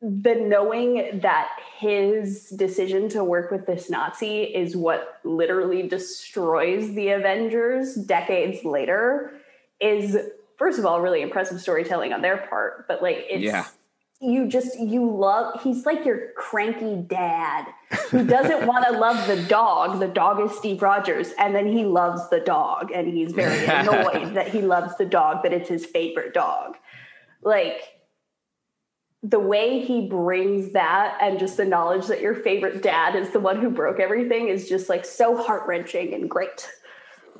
the 0.00 0.34
knowing 0.34 1.20
that 1.22 1.48
his 1.76 2.50
decision 2.50 3.08
to 3.08 3.24
work 3.24 3.50
with 3.50 3.66
this 3.66 3.90
Nazi 3.90 4.42
is 4.42 4.76
what 4.76 5.18
literally 5.24 5.88
destroys 5.88 6.94
the 6.94 7.08
Avengers 7.10 7.94
decades 7.94 8.64
later 8.64 9.32
is 9.80 10.16
first 10.56 10.78
of 10.78 10.86
all 10.86 11.00
really 11.00 11.22
impressive 11.22 11.60
storytelling 11.60 12.12
on 12.12 12.20
their 12.22 12.38
part 12.48 12.86
but 12.88 13.00
like 13.00 13.26
it's 13.28 13.44
Yeah. 13.44 13.66
You 14.20 14.48
just 14.48 14.78
you 14.78 15.08
love 15.08 15.62
he's 15.62 15.86
like 15.86 16.04
your 16.04 16.32
cranky 16.36 16.96
dad. 16.96 17.66
Who 18.10 18.26
doesn't 18.26 18.66
want 18.66 18.84
to 18.86 18.92
love 18.92 19.26
the 19.28 19.42
dog. 19.44 20.00
The 20.00 20.08
dog 20.08 20.40
is 20.40 20.56
steve 20.56 20.82
rogers 20.82 21.32
and 21.38 21.54
then 21.54 21.66
he 21.66 21.84
loves 21.84 22.28
the 22.28 22.40
dog 22.40 22.90
and 22.90 23.06
he's 23.06 23.32
very 23.32 23.64
annoyed 23.66 24.34
that 24.34 24.48
he 24.48 24.60
loves 24.60 24.96
the 24.96 25.04
dog 25.04 25.38
but 25.42 25.52
it's 25.52 25.68
his 25.68 25.86
favorite 25.86 26.34
dog. 26.34 26.76
Like 27.42 27.82
the 29.22 29.38
way 29.38 29.80
he 29.80 30.08
brings 30.08 30.72
that 30.72 31.18
and 31.20 31.38
just 31.38 31.56
the 31.56 31.64
knowledge 31.64 32.06
that 32.06 32.20
your 32.20 32.34
favorite 32.34 32.82
dad 32.82 33.16
is 33.16 33.30
the 33.30 33.40
one 33.40 33.60
who 33.60 33.70
broke 33.70 33.98
everything 33.98 34.48
is 34.48 34.68
just 34.68 34.88
like 34.88 35.04
so 35.04 35.36
heart-wrenching 35.36 36.14
and 36.14 36.30
great. 36.30 36.68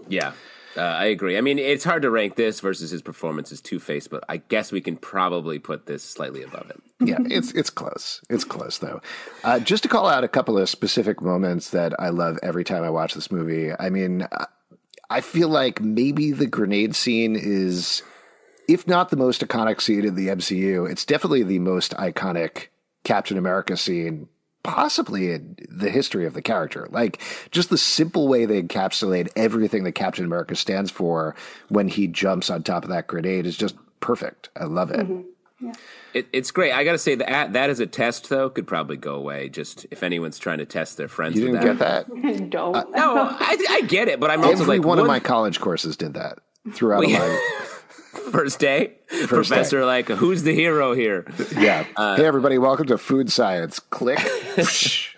Yeah, 0.08 0.32
uh, 0.78 0.80
I 0.82 1.06
agree. 1.06 1.36
I 1.36 1.40
mean, 1.40 1.58
it's 1.58 1.84
hard 1.84 2.02
to 2.02 2.10
rank 2.10 2.36
this 2.36 2.60
versus 2.60 2.90
his 2.90 3.02
performance 3.02 3.52
as 3.52 3.60
Two 3.60 3.78
Face, 3.80 4.08
but 4.08 4.24
I 4.28 4.38
guess 4.38 4.70
we 4.72 4.80
can 4.80 4.96
probably 4.96 5.58
put 5.58 5.86
this 5.86 6.02
slightly 6.02 6.42
above 6.42 6.70
it. 6.70 6.80
yeah, 7.00 7.18
it's 7.28 7.52
it's 7.52 7.70
close. 7.70 8.22
It's 8.30 8.44
close 8.44 8.78
though. 8.78 9.00
Uh, 9.44 9.58
just 9.60 9.82
to 9.82 9.88
call 9.88 10.06
out 10.06 10.24
a 10.24 10.28
couple 10.28 10.56
of 10.56 10.68
specific 10.68 11.20
moments 11.20 11.70
that 11.70 11.92
I 12.00 12.08
love 12.10 12.38
every 12.42 12.64
time 12.64 12.84
I 12.84 12.90
watch 12.90 13.14
this 13.14 13.30
movie. 13.30 13.72
I 13.78 13.90
mean, 13.90 14.26
I- 14.32 14.46
I 15.10 15.22
feel 15.22 15.48
like 15.48 15.80
maybe 15.80 16.32
the 16.32 16.46
grenade 16.46 16.94
scene 16.94 17.34
is, 17.34 18.02
if 18.68 18.86
not 18.86 19.08
the 19.08 19.16
most 19.16 19.40
iconic 19.40 19.80
scene 19.80 20.04
in 20.04 20.16
the 20.16 20.28
MCU, 20.28 20.86
it's 20.90 21.06
definitely 21.06 21.42
the 21.42 21.60
most 21.60 21.94
iconic 21.96 22.66
Captain 23.04 23.38
America 23.38 23.74
scene. 23.78 24.28
Possibly 24.62 25.32
in 25.32 25.56
the 25.70 25.90
history 25.90 26.26
of 26.26 26.34
the 26.34 26.42
character. 26.42 26.88
Like, 26.90 27.22
just 27.50 27.70
the 27.70 27.78
simple 27.78 28.28
way 28.28 28.44
they 28.44 28.62
encapsulate 28.62 29.28
everything 29.36 29.84
that 29.84 29.92
Captain 29.92 30.24
America 30.24 30.56
stands 30.56 30.90
for 30.90 31.34
when 31.68 31.88
he 31.88 32.06
jumps 32.06 32.50
on 32.50 32.62
top 32.62 32.84
of 32.84 32.90
that 32.90 33.06
grenade 33.06 33.46
is 33.46 33.56
just 33.56 33.76
perfect. 34.00 34.50
I 34.56 34.64
love 34.64 34.90
it. 34.90 35.00
Mm-hmm. 35.00 35.22
It, 36.14 36.28
it's 36.32 36.50
great. 36.50 36.72
I 36.72 36.84
got 36.84 36.92
to 36.92 36.98
say 36.98 37.16
that 37.16 37.52
that 37.52 37.68
as 37.70 37.80
a 37.80 37.86
test 37.86 38.28
though 38.28 38.48
could 38.48 38.66
probably 38.66 38.96
go 38.96 39.14
away. 39.16 39.48
Just 39.48 39.86
if 39.90 40.02
anyone's 40.04 40.38
trying 40.38 40.58
to 40.58 40.64
test 40.64 40.96
their 40.96 41.08
friends. 41.08 41.36
You 41.36 41.50
with 41.50 41.60
didn't 41.60 41.78
that. 41.78 42.08
get 42.08 42.22
that? 42.22 42.50
don't 42.50 42.90
No, 42.92 43.16
I, 43.18 43.66
I 43.68 43.80
get 43.82 44.06
it, 44.08 44.20
but 44.20 44.30
I'm 44.30 44.44
also 44.44 44.62
Every 44.62 44.78
like 44.78 44.86
one 44.86 44.98
of 45.00 45.06
my 45.06 45.18
college 45.18 45.58
courses 45.60 45.96
did 45.96 46.14
that 46.14 46.38
throughout 46.72 47.00
Well, 47.00 47.10
yeah. 47.10 47.18
my 47.18 47.66
first 48.18 48.58
day. 48.58 48.94
First 49.08 49.28
Professor, 49.28 49.80
day. 49.80 49.84
like, 49.86 50.08
who's 50.08 50.42
the 50.42 50.54
hero 50.54 50.92
here? 50.94 51.26
yeah. 51.56 51.86
Uh, 51.96 52.16
hey 52.16 52.26
everybody, 52.26 52.58
welcome 52.58 52.86
to 52.86 52.98
food 52.98 53.30
science. 53.32 53.78
Click. 53.78 54.18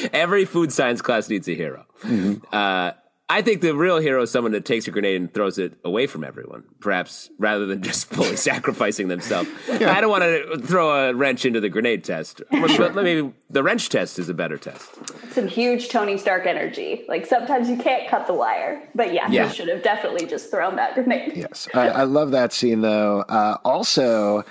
Every 0.12 0.44
food 0.44 0.72
science 0.72 1.02
class 1.02 1.28
needs 1.28 1.48
a 1.48 1.54
hero. 1.54 1.86
Mm-hmm. 2.02 2.44
Uh, 2.52 2.92
I 3.32 3.42
think 3.42 3.60
the 3.60 3.74
real 3.76 3.98
hero 3.98 4.22
is 4.22 4.30
someone 4.30 4.52
that 4.52 4.64
takes 4.64 4.88
a 4.88 4.90
grenade 4.90 5.20
and 5.20 5.32
throws 5.32 5.56
it 5.56 5.74
away 5.84 6.06
from 6.08 6.24
everyone, 6.24 6.64
perhaps 6.80 7.30
rather 7.38 7.64
than 7.64 7.80
just 7.90 8.06
fully 8.12 8.34
sacrificing 8.50 9.06
themselves. 9.08 9.48
I 9.70 10.00
don't 10.00 10.10
want 10.10 10.24
to 10.24 10.58
throw 10.58 10.90
a 11.10 11.14
wrench 11.14 11.44
into 11.46 11.60
the 11.60 11.68
grenade 11.68 12.02
test. 12.04 12.42
But 12.50 12.94
maybe 12.96 13.32
the 13.48 13.62
wrench 13.62 13.88
test 13.88 14.18
is 14.18 14.28
a 14.28 14.34
better 14.34 14.58
test. 14.58 14.88
some 15.32 15.46
huge 15.46 15.88
Tony 15.90 16.18
Stark 16.18 16.44
energy. 16.46 17.04
Like 17.08 17.24
sometimes 17.24 17.70
you 17.70 17.76
can't 17.76 18.08
cut 18.08 18.26
the 18.26 18.34
wire, 18.34 18.82
but 18.94 19.14
yeah, 19.14 19.30
Yeah. 19.30 19.48
he 19.48 19.54
should 19.54 19.68
have 19.68 19.82
definitely 19.82 20.26
just 20.26 20.50
thrown 20.50 20.74
that 20.76 20.94
grenade. 20.94 21.36
yes. 21.36 21.68
I, 21.72 21.88
I 21.88 22.02
love 22.02 22.32
that 22.32 22.52
scene 22.52 22.80
though. 22.80 23.20
Uh, 23.28 23.58
also, 23.64 24.44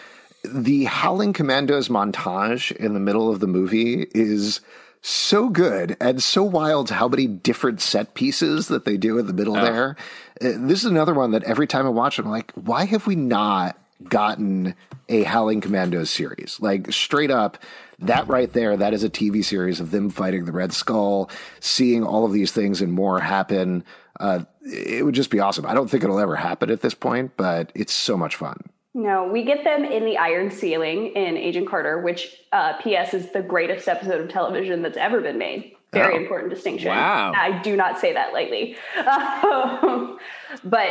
the 0.45 0.85
Howling 0.85 1.33
Commandos 1.33 1.89
montage 1.89 2.71
in 2.77 2.93
the 2.93 2.99
middle 3.01 3.29
of 3.29 3.41
the 3.41 3.47
movie 3.47 4.07
is 4.15 4.61
so 5.01 5.49
good 5.49 5.95
and 6.01 6.21
so 6.21 6.43
wild 6.43 6.89
how 6.89 7.07
many 7.07 7.27
different 7.27 7.81
set 7.81 8.13
pieces 8.13 8.67
that 8.67 8.85
they 8.85 8.97
do 8.97 9.17
in 9.17 9.27
the 9.27 9.33
middle 9.33 9.53
there. 9.53 9.95
Uh, 10.41 10.53
this 10.57 10.79
is 10.79 10.85
another 10.85 11.13
one 11.13 11.31
that 11.31 11.43
every 11.43 11.67
time 11.67 11.85
I 11.85 11.89
watch 11.89 12.19
it, 12.19 12.25
I'm 12.25 12.31
like, 12.31 12.51
why 12.53 12.85
have 12.85 13.07
we 13.07 13.15
not 13.15 13.77
gotten 14.03 14.75
a 15.07 15.23
Howling 15.23 15.61
Commandos 15.61 16.09
series? 16.09 16.57
Like 16.59 16.91
straight 16.91 17.31
up, 17.31 17.57
that 17.99 18.27
right 18.27 18.51
there, 18.51 18.77
that 18.77 18.93
is 18.93 19.03
a 19.03 19.09
TV 19.09 19.43
series 19.43 19.79
of 19.79 19.91
them 19.91 20.09
fighting 20.09 20.45
the 20.45 20.51
Red 20.51 20.73
Skull, 20.73 21.29
seeing 21.59 22.03
all 22.03 22.25
of 22.25 22.31
these 22.31 22.51
things 22.51 22.81
and 22.81 22.91
more 22.91 23.19
happen. 23.19 23.83
Uh, 24.19 24.41
it 24.61 25.05
would 25.05 25.15
just 25.15 25.29
be 25.29 25.39
awesome. 25.39 25.65
I 25.65 25.73
don't 25.73 25.89
think 25.89 26.03
it'll 26.03 26.19
ever 26.19 26.35
happen 26.35 26.69
at 26.69 26.81
this 26.81 26.93
point, 26.93 27.31
but 27.37 27.71
it's 27.75 27.93
so 27.93 28.17
much 28.17 28.35
fun. 28.35 28.57
No, 29.01 29.25
we 29.27 29.43
get 29.43 29.63
them 29.63 29.85
in 29.85 30.03
the 30.03 30.17
Iron 30.17 30.51
Ceiling 30.51 31.07
in 31.15 31.37
Agent 31.37 31.69
Carter, 31.69 32.01
which 32.01 32.35
uh, 32.51 32.73
P.S. 32.81 33.13
is 33.13 33.31
the 33.31 33.41
greatest 33.41 33.87
episode 33.87 34.19
of 34.19 34.29
television 34.29 34.81
that's 34.81 34.97
ever 34.97 35.21
been 35.21 35.37
made. 35.37 35.73
Very 35.93 36.15
Oh. 36.15 36.17
important 36.21 36.49
distinction. 36.53 36.89
Wow. 36.89 37.31
I 37.35 37.61
do 37.61 37.75
not 37.77 37.97
say 37.99 38.11
that 38.13 38.33
lightly. 38.33 38.75
Um, 38.97 40.19
but 40.63 40.89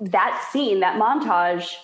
that 0.00 0.46
scene, 0.52 0.80
that 0.80 1.00
montage, 1.00 1.74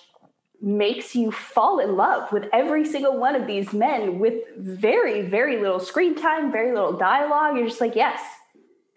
makes 0.61 1.15
you 1.15 1.31
fall 1.31 1.79
in 1.79 1.95
love 1.95 2.31
with 2.31 2.45
every 2.53 2.85
single 2.85 3.17
one 3.17 3.35
of 3.35 3.47
these 3.47 3.71
men 3.73 4.19
with 4.19 4.35
very, 4.57 5.21
very 5.21 5.57
little 5.61 5.79
screen 5.79 6.15
time, 6.15 6.51
very 6.51 6.73
little 6.73 6.93
dialogue. 6.93 7.55
You're 7.57 7.67
just 7.67 7.81
like, 7.81 7.95
yes, 7.95 8.19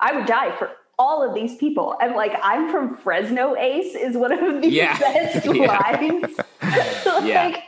I 0.00 0.12
would 0.16 0.26
die 0.26 0.54
for 0.56 0.70
all 0.98 1.22
of 1.28 1.34
these 1.34 1.56
people. 1.56 1.96
And 2.00 2.14
like, 2.14 2.32
I'm 2.42 2.70
from 2.70 2.96
Fresno 2.96 3.54
Ace 3.56 3.94
is 3.94 4.16
one 4.16 4.32
of 4.32 4.40
the 4.62 4.68
Yeah. 4.70 4.98
best 4.98 5.46
Yeah. 5.54 5.78
lines. 5.90 6.36
like, 7.06 7.24
Yeah. 7.24 7.60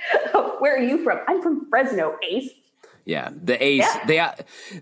where 0.58 0.74
are 0.76 0.82
you 0.82 1.02
from? 1.04 1.20
I'm 1.28 1.42
from 1.42 1.68
Fresno 1.68 2.16
Ace. 2.28 2.50
Yeah, 3.06 3.30
the 3.34 3.62
ace. 3.62 3.82
Yeah. 3.82 4.04
They 4.06 4.18
all- 4.18 4.34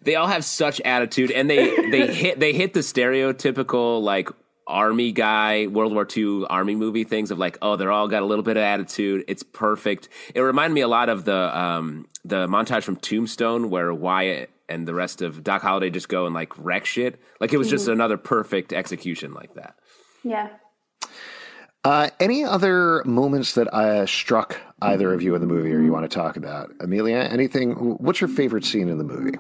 they 0.02 0.14
all 0.14 0.26
have 0.28 0.44
such 0.44 0.80
attitude, 0.82 1.30
and 1.32 1.50
they 1.50 1.90
they 1.90 2.06
hit 2.14 2.38
they 2.38 2.52
hit 2.52 2.72
the 2.72 2.80
stereotypical 2.80 4.00
like 4.02 4.28
army 4.66 5.11
guy 5.11 5.66
World 5.66 5.92
War 5.92 6.06
II 6.16 6.44
army 6.48 6.76
movie 6.76 7.02
things 7.02 7.32
of 7.32 7.38
like 7.38 7.58
oh 7.61 7.74
they're 7.74 7.90
all 7.90 8.06
got 8.06 8.22
a 8.22 8.26
little 8.26 8.44
bit 8.44 8.56
of 8.56 8.62
attitude. 8.62 9.24
It's 9.28 9.42
perfect. 9.42 10.08
It 10.35 10.40
reminded 10.40 10.74
me 10.74 10.82
a 10.82 10.88
lot 10.88 11.08
of 11.08 11.24
the 11.24 11.58
um 11.58 12.06
the 12.24 12.46
montage 12.46 12.85
from 12.85 12.96
Tombstone 12.96 13.70
where 13.70 13.92
Wyatt 13.92 14.50
and 14.68 14.87
the 14.87 14.94
rest 14.94 15.20
of 15.20 15.42
Doc 15.42 15.62
Holliday 15.62 15.90
just 15.90 16.08
go 16.08 16.24
and 16.26 16.35
like 16.35 16.52
wreck 16.56 16.85
shit. 16.85 17.20
Like 17.40 17.52
it 17.52 17.58
was 17.58 17.68
just 17.68 17.88
another 17.88 18.16
perfect 18.16 18.72
execution 18.72 19.35
like 19.35 19.54
that. 19.54 19.74
Yeah. 20.22 20.48
Uh, 21.85 22.11
any 22.21 22.45
other 22.45 23.03
moments 23.05 23.55
that 23.55 23.66
uh, 23.75 24.07
struck 24.07 24.61
either 24.81 25.12
of 25.12 25.21
you 25.23 25.35
in 25.35 25.40
the 25.40 25.47
movie 25.47 25.73
or 25.73 25.81
you 25.81 25.92
want 25.92 26.09
to 26.09 26.14
talk 26.14 26.37
about? 26.37 26.71
Amelia, 26.81 27.16
anything? 27.16 27.73
What's 27.99 28.21
your 28.21 28.29
favorite 28.29 28.64
scene 28.64 28.88
in 28.88 28.99
the 28.99 29.05
movie? 29.05 29.37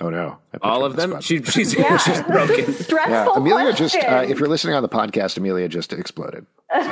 Oh 0.00 0.08
no! 0.10 0.38
I 0.52 0.58
put 0.58 0.64
you 0.66 0.70
All 0.70 0.84
of 0.84 0.96
them. 0.96 1.20
She, 1.20 1.42
she's 1.42 1.74
Yeah. 1.78 1.96
she's 1.96 2.22
broken. 2.22 2.72
Stressful 2.72 3.34
yeah, 3.34 3.36
Amelia 3.36 3.72
just. 3.72 3.96
Uh, 3.96 4.24
if 4.28 4.38
you're 4.38 4.48
listening 4.48 4.74
on 4.74 4.82
the 4.82 4.88
podcast, 4.88 5.36
Amelia 5.36 5.68
just 5.68 5.92
exploded. 5.92 6.46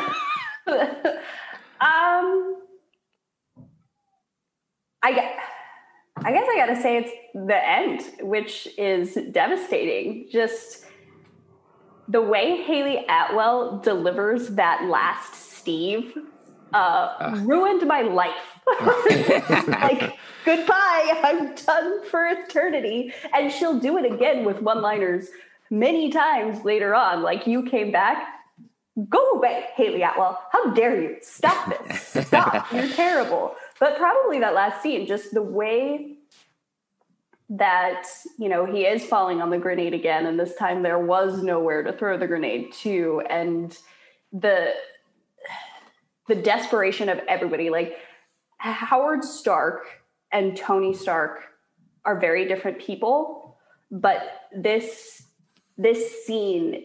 Um, 1.83 2.57
I 5.03 5.13
gue- 5.13 5.37
I 6.27 6.31
guess 6.31 6.47
I 6.47 6.57
gotta 6.57 6.77
say 6.81 6.99
it's 6.99 7.11
the 7.35 7.57
end, 7.69 8.03
which 8.21 8.69
is 8.77 9.17
devastating. 9.33 10.29
Just 10.31 10.85
the 12.11 12.21
way 12.21 12.63
Hayley 12.63 13.05
Atwell 13.09 13.79
delivers 13.79 14.49
that 14.51 14.85
last 14.85 15.35
Steve 15.35 16.17
uh, 16.73 17.37
ruined 17.43 17.87
my 17.87 18.03
life. 18.03 18.61
like 19.69 20.19
goodbye, 20.45 21.21
I'm 21.25 21.55
done 21.55 22.05
for 22.07 22.27
eternity, 22.27 23.13
and 23.35 23.53
she'll 23.53 23.79
do 23.79 23.97
it 23.99 24.11
again 24.11 24.45
with 24.45 24.61
one-liners 24.61 25.29
many 25.71 26.11
times 26.11 26.65
later 26.65 26.95
on. 26.95 27.23
Like 27.23 27.47
you 27.47 27.65
came 27.65 27.93
back, 27.93 28.41
Go 29.09 29.31
away, 29.31 29.67
Hayley 29.77 30.03
Atwell. 30.03 30.43
How 30.51 30.73
dare 30.73 31.01
you? 31.01 31.17
Stop 31.23 31.89
this. 31.89 32.27
Stop. 32.27 32.67
You're 32.73 32.89
terrible. 32.89 33.55
But 33.79 33.97
probably 33.97 34.41
that 34.41 34.53
last 34.53 34.83
scene, 34.83 35.07
just 35.07 35.33
the 35.33 35.43
way 35.43 36.17
that, 37.51 38.07
you 38.39 38.49
know, 38.49 38.65
he 38.65 38.87
is 38.87 39.05
falling 39.05 39.43
on 39.43 39.51
the 39.51 39.59
grenade 39.59 39.93
again, 39.93 40.27
and 40.27 40.39
this 40.39 40.55
time 40.55 40.83
there 40.83 40.99
was 40.99 41.43
nowhere 41.43 41.83
to 41.83 41.93
throw 41.93 42.17
the 42.17 42.27
grenade 42.27 42.73
to, 42.73 43.23
and 43.29 43.77
the 44.33 44.73
the 46.29 46.37
desperation 46.37 47.09
of 47.09 47.19
everybody. 47.29 47.71
Like 47.71 47.97
Howard 48.59 49.25
Stark 49.25 49.85
and 50.33 50.57
Tony 50.57 50.95
Stark 50.95 51.41
are 52.05 52.21
very 52.21 52.47
different 52.47 52.79
people, 52.79 53.59
but 53.91 54.23
this 54.57 55.25
this 55.77 56.25
scene 56.25 56.85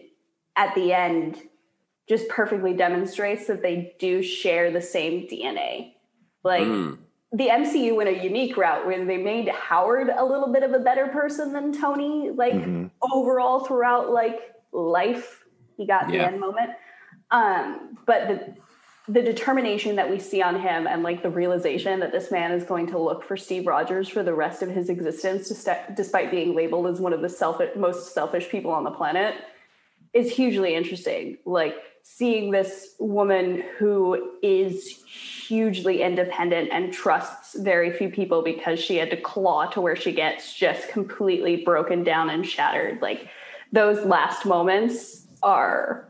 at 0.56 0.74
the 0.74 0.92
end 0.92 1.40
just 2.08 2.28
perfectly 2.28 2.72
demonstrates 2.72 3.46
that 3.46 3.62
they 3.62 3.94
do 4.00 4.22
share 4.22 4.72
the 4.72 4.80
same 4.80 5.28
DNA. 5.28 5.92
Like 6.42 6.62
mm. 6.62 6.98
The 7.32 7.48
MCU 7.48 7.96
went 7.96 8.08
a 8.08 8.22
unique 8.22 8.56
route 8.56 8.86
where 8.86 9.04
they 9.04 9.16
made 9.16 9.48
Howard 9.48 10.08
a 10.08 10.24
little 10.24 10.52
bit 10.52 10.62
of 10.62 10.72
a 10.72 10.78
better 10.78 11.08
person 11.08 11.52
than 11.52 11.72
Tony, 11.72 12.30
like 12.30 12.54
overall 13.02 13.60
throughout 13.60 14.10
like 14.10 14.54
life. 14.72 15.44
He 15.76 15.86
got 15.86 16.08
the 16.08 16.18
end 16.18 16.40
moment. 16.40 16.70
Um, 17.30 17.98
but 18.06 18.28
the 18.28 18.54
the 19.08 19.22
determination 19.22 19.96
that 19.96 20.10
we 20.10 20.18
see 20.18 20.42
on 20.42 20.60
him 20.60 20.86
and 20.88 21.02
like 21.04 21.22
the 21.22 21.30
realization 21.30 22.00
that 22.00 22.10
this 22.10 22.32
man 22.32 22.50
is 22.50 22.64
going 22.64 22.88
to 22.88 22.98
look 22.98 23.22
for 23.22 23.36
Steve 23.36 23.66
Rogers 23.66 24.08
for 24.08 24.24
the 24.24 24.34
rest 24.34 24.62
of 24.62 24.68
his 24.68 24.88
existence, 24.88 25.48
despite, 25.48 25.94
despite 25.94 26.30
being 26.30 26.56
labeled 26.56 26.88
as 26.88 27.00
one 27.00 27.12
of 27.12 27.22
the 27.22 27.28
selfish, 27.28 27.70
most 27.76 28.12
selfish 28.12 28.48
people 28.48 28.72
on 28.72 28.82
the 28.82 28.90
planet, 28.90 29.36
is 30.12 30.32
hugely 30.32 30.74
interesting. 30.74 31.38
Like 31.44 31.76
seeing 32.08 32.50
this 32.50 32.94
woman 32.98 33.62
who 33.78 34.32
is 34.42 35.02
hugely 35.06 36.02
independent 36.02 36.70
and 36.72 36.92
trusts 36.92 37.58
very 37.60 37.92
few 37.92 38.08
people 38.08 38.42
because 38.42 38.78
she 38.78 38.96
had 38.96 39.10
to 39.10 39.16
claw 39.16 39.66
to 39.66 39.80
where 39.80 39.96
she 39.96 40.12
gets 40.12 40.54
just 40.54 40.88
completely 40.88 41.56
broken 41.56 42.02
down 42.04 42.30
and 42.30 42.46
shattered. 42.46 43.02
Like 43.02 43.28
those 43.72 44.04
last 44.06 44.46
moments 44.46 45.26
are 45.42 46.08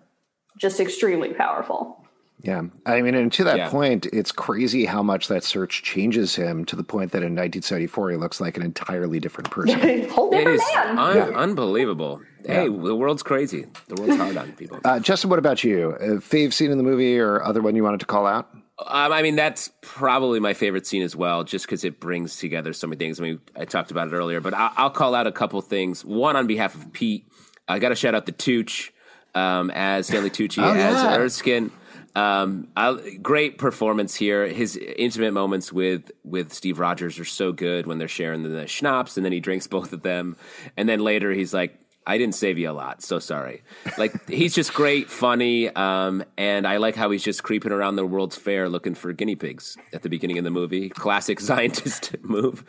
just 0.59 0.79
extremely 0.79 1.35
powerful. 1.35 2.06
Yeah. 2.43 2.63
I 2.85 3.01
mean, 3.03 3.15
and 3.15 3.33
to 3.33 3.45
that 3.45 3.57
Yeah. 3.57 3.69
point, 3.71 4.07
it's 4.07 4.31
crazy 4.31 4.85
how 4.85 5.03
much 5.03 5.29
that 5.29 5.43
search 5.43 5.83
changes 5.83 6.37
him 6.37 6.65
to 6.67 6.77
the 6.77 6.85
point 6.85 7.13
that 7.13 7.23
in 7.23 7.35
1974 7.35 8.11
he 8.11 8.17
looks 8.17 8.41
like 8.41 8.57
an 8.57 8.63
entirely 8.63 9.19
different 9.21 9.51
person. 9.51 9.79
Whole 10.11 10.31
different 10.31 10.61
is 10.61 10.63
man. 10.75 10.99
un- 10.99 11.17
Yeah. 11.17 11.25
unbelievable. 11.39 12.21
Hey, 12.45 12.69
the 12.69 12.95
world's 12.95 13.25
crazy. 13.25 13.67
The 13.89 14.01
world's 14.01 14.17
hard 14.19 14.37
on 14.37 14.53
people. 14.53 14.79
Uh, 14.85 15.01
Justin, 15.01 15.31
what 15.31 15.39
about 15.41 15.65
you? 15.65 15.97
Uh, 16.01 16.05
fave 16.21 16.53
scene 16.53 16.71
in 16.71 16.79
the 16.79 16.85
movie 16.85 17.19
or 17.19 17.43
other 17.43 17.61
one 17.61 17.75
you 17.75 17.83
wanted 17.83 18.01
to 18.01 18.07
call 18.07 18.27
out? 18.27 18.49
Um, 18.79 19.11
I 19.13 19.23
mean, 19.23 19.35
that's 19.35 19.71
probably 19.81 20.39
my 20.39 20.53
favorite 20.55 20.87
scene 20.87 21.03
as 21.03 21.17
well, 21.17 21.43
just 21.43 21.65
because 21.67 21.83
it 21.85 21.99
brings 21.99 22.37
together 22.37 22.73
so 22.75 22.87
many 22.87 22.99
things. 22.99 23.19
I 23.19 23.23
mean, 23.25 23.41
I 23.57 23.65
talked 23.65 23.91
about 23.91 24.09
it 24.09 24.13
earlier, 24.13 24.41
but 24.41 24.53
I'll, 24.55 24.71
I'll 24.77 24.91
call 24.91 25.15
out 25.15 25.27
a 25.27 25.33
couple 25.33 25.61
things. 25.63 26.05
One 26.05 26.37
on 26.37 26.47
behalf 26.47 26.75
of 26.75 26.93
Pete, 26.93 27.27
I 27.67 27.79
got 27.81 27.89
to 27.89 27.95
shout 27.97 28.15
out 28.15 28.27
the 28.27 28.33
Tooch 28.33 28.93
um, 29.35 29.71
as 29.75 30.07
Stanley 30.07 30.31
Tucci 30.31 30.63
Oh, 30.63 30.73
as 30.73 31.03
yeah. 31.03 31.17
Erskine. 31.17 31.73
Um, 32.17 32.69
I, 32.75 33.19
great 33.23 33.59
performance 33.59 34.15
here. 34.15 34.47
His 34.47 34.77
intimate 34.77 35.33
moments 35.33 35.71
with 35.71 36.11
with 36.25 36.53
Steve 36.53 36.79
Rogers 36.79 37.19
are 37.19 37.27
so 37.27 37.53
good 37.53 37.87
when 37.87 37.99
they're 37.99 38.09
sharing 38.09 38.43
the 38.43 38.67
schnapps, 38.67 39.17
and 39.17 39.25
then 39.25 39.33
he 39.33 39.41
drinks 39.41 39.67
both 39.77 39.93
of 39.93 40.03
them, 40.03 40.37
and 40.77 40.89
then 40.89 41.01
later 41.01 41.33
he's 41.33 41.53
like, 41.53 41.79
I 42.07 42.17
didn't 42.17 42.35
save 42.35 42.57
you 42.57 42.71
a 42.71 42.73
lot. 42.73 43.03
So 43.03 43.19
sorry. 43.19 43.63
Like 43.99 44.29
he's 44.31 44.55
just 44.55 44.73
great, 44.73 45.11
funny, 45.11 45.69
um, 45.69 46.25
and 46.39 46.67
I 46.67 46.79
like 46.79 46.97
how 46.97 47.11
he's 47.11 47.23
just 47.23 47.43
creeping 47.43 47.73
around 47.73 47.97
the 47.97 48.07
World's 48.07 48.37
Fair 48.37 48.69
looking 48.71 48.95
for 48.95 49.13
guinea 49.13 49.37
pigs 49.37 49.77
at 49.93 50.03
the 50.03 50.09
beginning 50.09 50.39
of 50.39 50.45
the 50.45 50.51
movie. 50.51 50.89
Classic 50.89 51.39
scientist 51.51 52.17
move. 52.23 52.65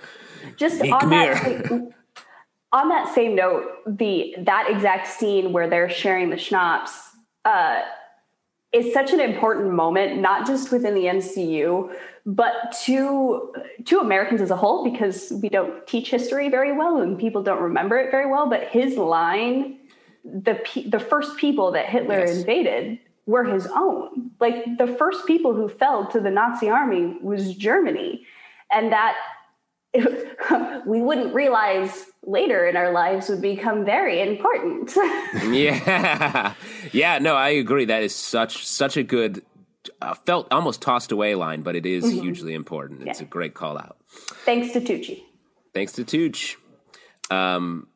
just 0.57 0.81
Hey, 0.81 0.91
on 0.91 1.09
that 1.09 1.93
on 2.73 2.89
that 2.89 3.15
same 3.15 3.33
note, 3.33 3.63
the 3.85 4.35
that 4.39 4.69
exact 4.69 5.07
scene 5.07 5.53
where 5.53 5.69
they're 5.69 5.89
sharing 5.89 6.31
the 6.31 6.37
schnapps 6.37 6.91
uh, 7.45 7.81
is 8.77 8.93
such 8.93 9.11
an 9.13 9.19
important 9.19 9.71
moment, 9.73 10.19
not 10.21 10.45
just 10.47 10.71
within 10.71 10.93
the 10.93 11.05
MCU, 11.05 11.93
but 12.25 12.53
to 12.85 13.53
to 13.85 13.99
Americans 13.99 14.41
as 14.41 14.51
a 14.51 14.55
whole, 14.55 14.83
because 14.83 15.31
we 15.41 15.49
don't 15.49 15.85
teach 15.87 16.09
history 16.09 16.49
very 16.49 16.73
well 16.73 16.97
and 17.01 17.17
people 17.17 17.41
don't 17.43 17.61
remember 17.61 17.97
it 17.97 18.11
very 18.11 18.29
well. 18.29 18.49
But 18.49 18.67
his 18.67 18.97
line, 18.97 19.79
the 20.23 20.59
the 20.85 20.99
first 20.99 21.37
people 21.37 21.71
that 21.71 21.85
Hitler 21.87 22.19
Yes. 22.25 22.37
invaded 22.37 22.99
were 23.25 23.43
his 23.43 23.67
own. 23.75 24.31
Like 24.39 24.77
the 24.77 24.87
first 24.87 25.25
people 25.25 25.53
who 25.53 25.67
fell 25.67 26.05
to 26.07 26.19
the 26.19 26.31
Nazi 26.31 26.69
army 26.69 27.17
was 27.21 27.55
Germany, 27.55 28.25
and 28.71 28.91
that 28.91 29.15
we 30.85 31.01
wouldn't 31.01 31.33
realize 31.33 32.05
later 32.23 32.67
in 32.67 32.75
our 32.77 32.91
lives 32.91 33.29
would 33.29 33.41
become 33.41 33.85
very 33.85 34.21
important. 34.21 34.91
Yeah, 35.51 36.53
yeah. 36.91 37.19
No, 37.19 37.35
I 37.35 37.49
agree. 37.49 37.85
That 37.85 38.03
is 38.03 38.13
such 38.13 38.65
such 38.67 38.97
a 38.97 39.03
good, 39.03 39.43
uh, 40.01 40.13
felt 40.25 40.47
almost 40.51 40.81
tossed 40.81 41.11
away 41.11 41.35
line, 41.35 41.61
but 41.61 41.75
it 41.75 41.85
is 41.85 42.09
hugely 42.09 42.53
important. 42.53 43.07
It's 43.07 43.19
Yeah. 43.21 43.25
a 43.25 43.29
great 43.29 43.53
call 43.53 43.77
out. 43.77 43.97
Thanks 44.45 44.73
to 44.73 44.81
Tucci. 44.81 45.23
Thanks 45.73 45.93
to 45.93 46.03
Tooch. 46.03 46.57
Um, 47.31 47.87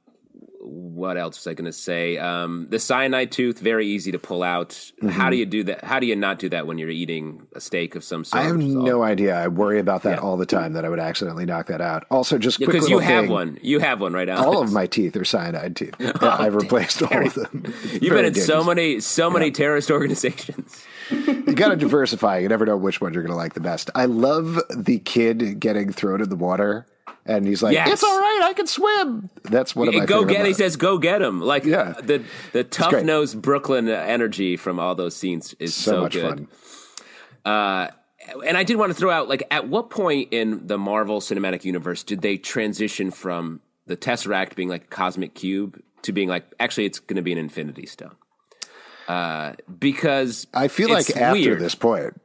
what 0.63 1.17
else 1.17 1.38
was 1.39 1.47
I 1.47 1.54
going 1.56 1.65
to 1.65 1.74
say? 1.74 2.17
Um, 2.17 2.67
the 2.69 2.78
cyanide 2.80 3.32
tooth, 3.32 3.60
very 3.60 3.88
easy 3.88 4.12
to 4.12 4.19
pull 4.19 4.43
out. 4.43 4.91
How 5.10 5.30
do 5.30 5.36
you 5.36 5.45
do 5.45 5.63
that? 5.65 5.84
How 5.84 6.00
do 6.00 6.06
you 6.06 6.15
not 6.15 6.38
do 6.39 6.50
that 6.50 6.67
when 6.67 6.78
you're 6.78 6.89
eating 6.89 7.47
a 7.56 7.60
steak 7.62 7.95
of 7.95 8.04
some 8.04 8.24
sort? 8.24 8.43
I 8.43 8.47
have 8.47 8.58
which 8.58 8.67
is 8.67 8.76
all- 8.76 8.84
no 8.84 9.02
idea. 9.04 9.36
I 9.36 9.47
worry 9.47 9.80
about 9.80 10.04
that 10.04 10.17
Yeah. 10.19 10.21
all 10.24 10.38
the 10.38 10.45
time 10.45 10.74
that 10.74 10.86
I 10.86 10.89
would 10.89 11.00
accidentally 11.00 11.45
knock 11.45 11.67
that 11.67 11.82
out. 11.82 12.06
Also, 12.12 12.38
just 12.38 12.60
because 12.60 12.89
you 12.89 13.00
have 13.00 13.24
thing, 13.26 13.32
one. 13.32 13.60
You 13.62 13.80
have 13.80 14.00
one 14.02 14.13
right 14.13 14.28
now. 14.28 14.43
All 14.45 14.62
of 14.62 14.71
my 14.71 14.86
teeth 14.86 15.15
are 15.15 15.26
cyanide 15.26 15.76
teeth. 15.76 15.95
Yeah, 16.00 16.12
I've 16.21 16.56
replaced 16.56 17.02
all 17.02 17.26
of 17.26 17.34
them. 17.34 17.74
You've 18.02 18.13
been 18.13 18.26
in 18.26 18.36
so 18.36 18.63
many, 18.63 19.00
so 19.00 19.30
many 19.30 19.52
terrorist 19.52 19.89
organizations. 19.91 20.84
You 21.12 21.54
got 21.56 21.69
to 21.69 21.76
diversify. 21.76 22.38
You 22.38 22.47
never 22.47 22.65
know 22.65 22.78
which 22.78 23.02
one 23.02 23.13
you're 23.13 23.24
going 23.24 23.34
to 23.34 23.38
like 23.38 23.54
the 23.54 23.60
best. 23.60 23.89
I 23.95 24.06
love 24.06 24.62
the 24.74 25.00
kid 25.00 25.60
getting 25.60 25.91
thrown 25.91 26.21
in 26.21 26.30
the 26.30 26.38
water 26.38 26.86
and 27.26 27.45
he's 27.47 27.62
like, 27.63 27.74
Yes. 27.74 27.89
"It's 27.89 28.04
all 28.04 28.19
right, 28.19 28.41
I 28.43 28.54
can 28.54 28.67
swim." 28.67 29.30
That's 29.43 29.76
one 29.76 29.88
of 29.88 29.93
my 29.93 30.06
go 30.06 30.26
get. 30.26 30.45
He 30.45 30.54
says, 30.54 30.76
"Go 30.76 30.98
get 30.98 31.21
him!" 31.21 31.42
Like 31.42 31.63
Yeah. 31.65 31.94
the 32.02 32.23
the 32.54 32.63
tough 32.63 33.04
nosed 33.04 33.42
Brooklyn 33.42 33.88
energy 33.90 34.58
from 34.58 34.79
all 34.79 34.96
those 34.96 35.15
scenes 35.15 35.54
is 35.60 35.73
so, 35.73 35.92
so, 35.92 36.02
much 36.02 36.13
good. 36.13 36.48
fun. 37.46 37.90
And 38.46 38.56
I 38.58 38.63
did 38.63 38.77
want 38.77 38.92
to 38.92 38.94
throw 38.94 39.10
out, 39.12 39.27
like, 39.27 39.44
at 39.50 39.67
what 39.67 39.90
point 39.90 40.29
in 40.31 40.67
the 40.67 40.77
Marvel 40.77 41.19
Cinematic 41.21 41.65
Universe 41.65 42.04
did 42.04 42.21
they 42.21 42.38
transition 42.38 43.10
from 43.10 43.62
the 43.88 43.98
Tesseract 43.98 44.56
being 44.56 44.69
like 44.69 44.83
a 44.83 44.88
cosmic 44.88 45.33
cube 45.33 45.81
to 46.04 46.12
being 46.12 46.29
like, 46.29 46.46
actually, 46.60 46.85
it's 46.85 47.00
going 47.00 47.15
to 47.15 47.23
be 47.23 47.31
an 47.31 47.38
Infinity 47.40 47.88
Stone? 47.88 48.15
Uh, 49.08 49.54
because 49.79 50.46
I 50.54 50.67
feel 50.67 50.90
like 50.90 51.10
after 51.17 51.33
weird. 51.40 51.60
this 51.60 51.75
point, 51.75 52.21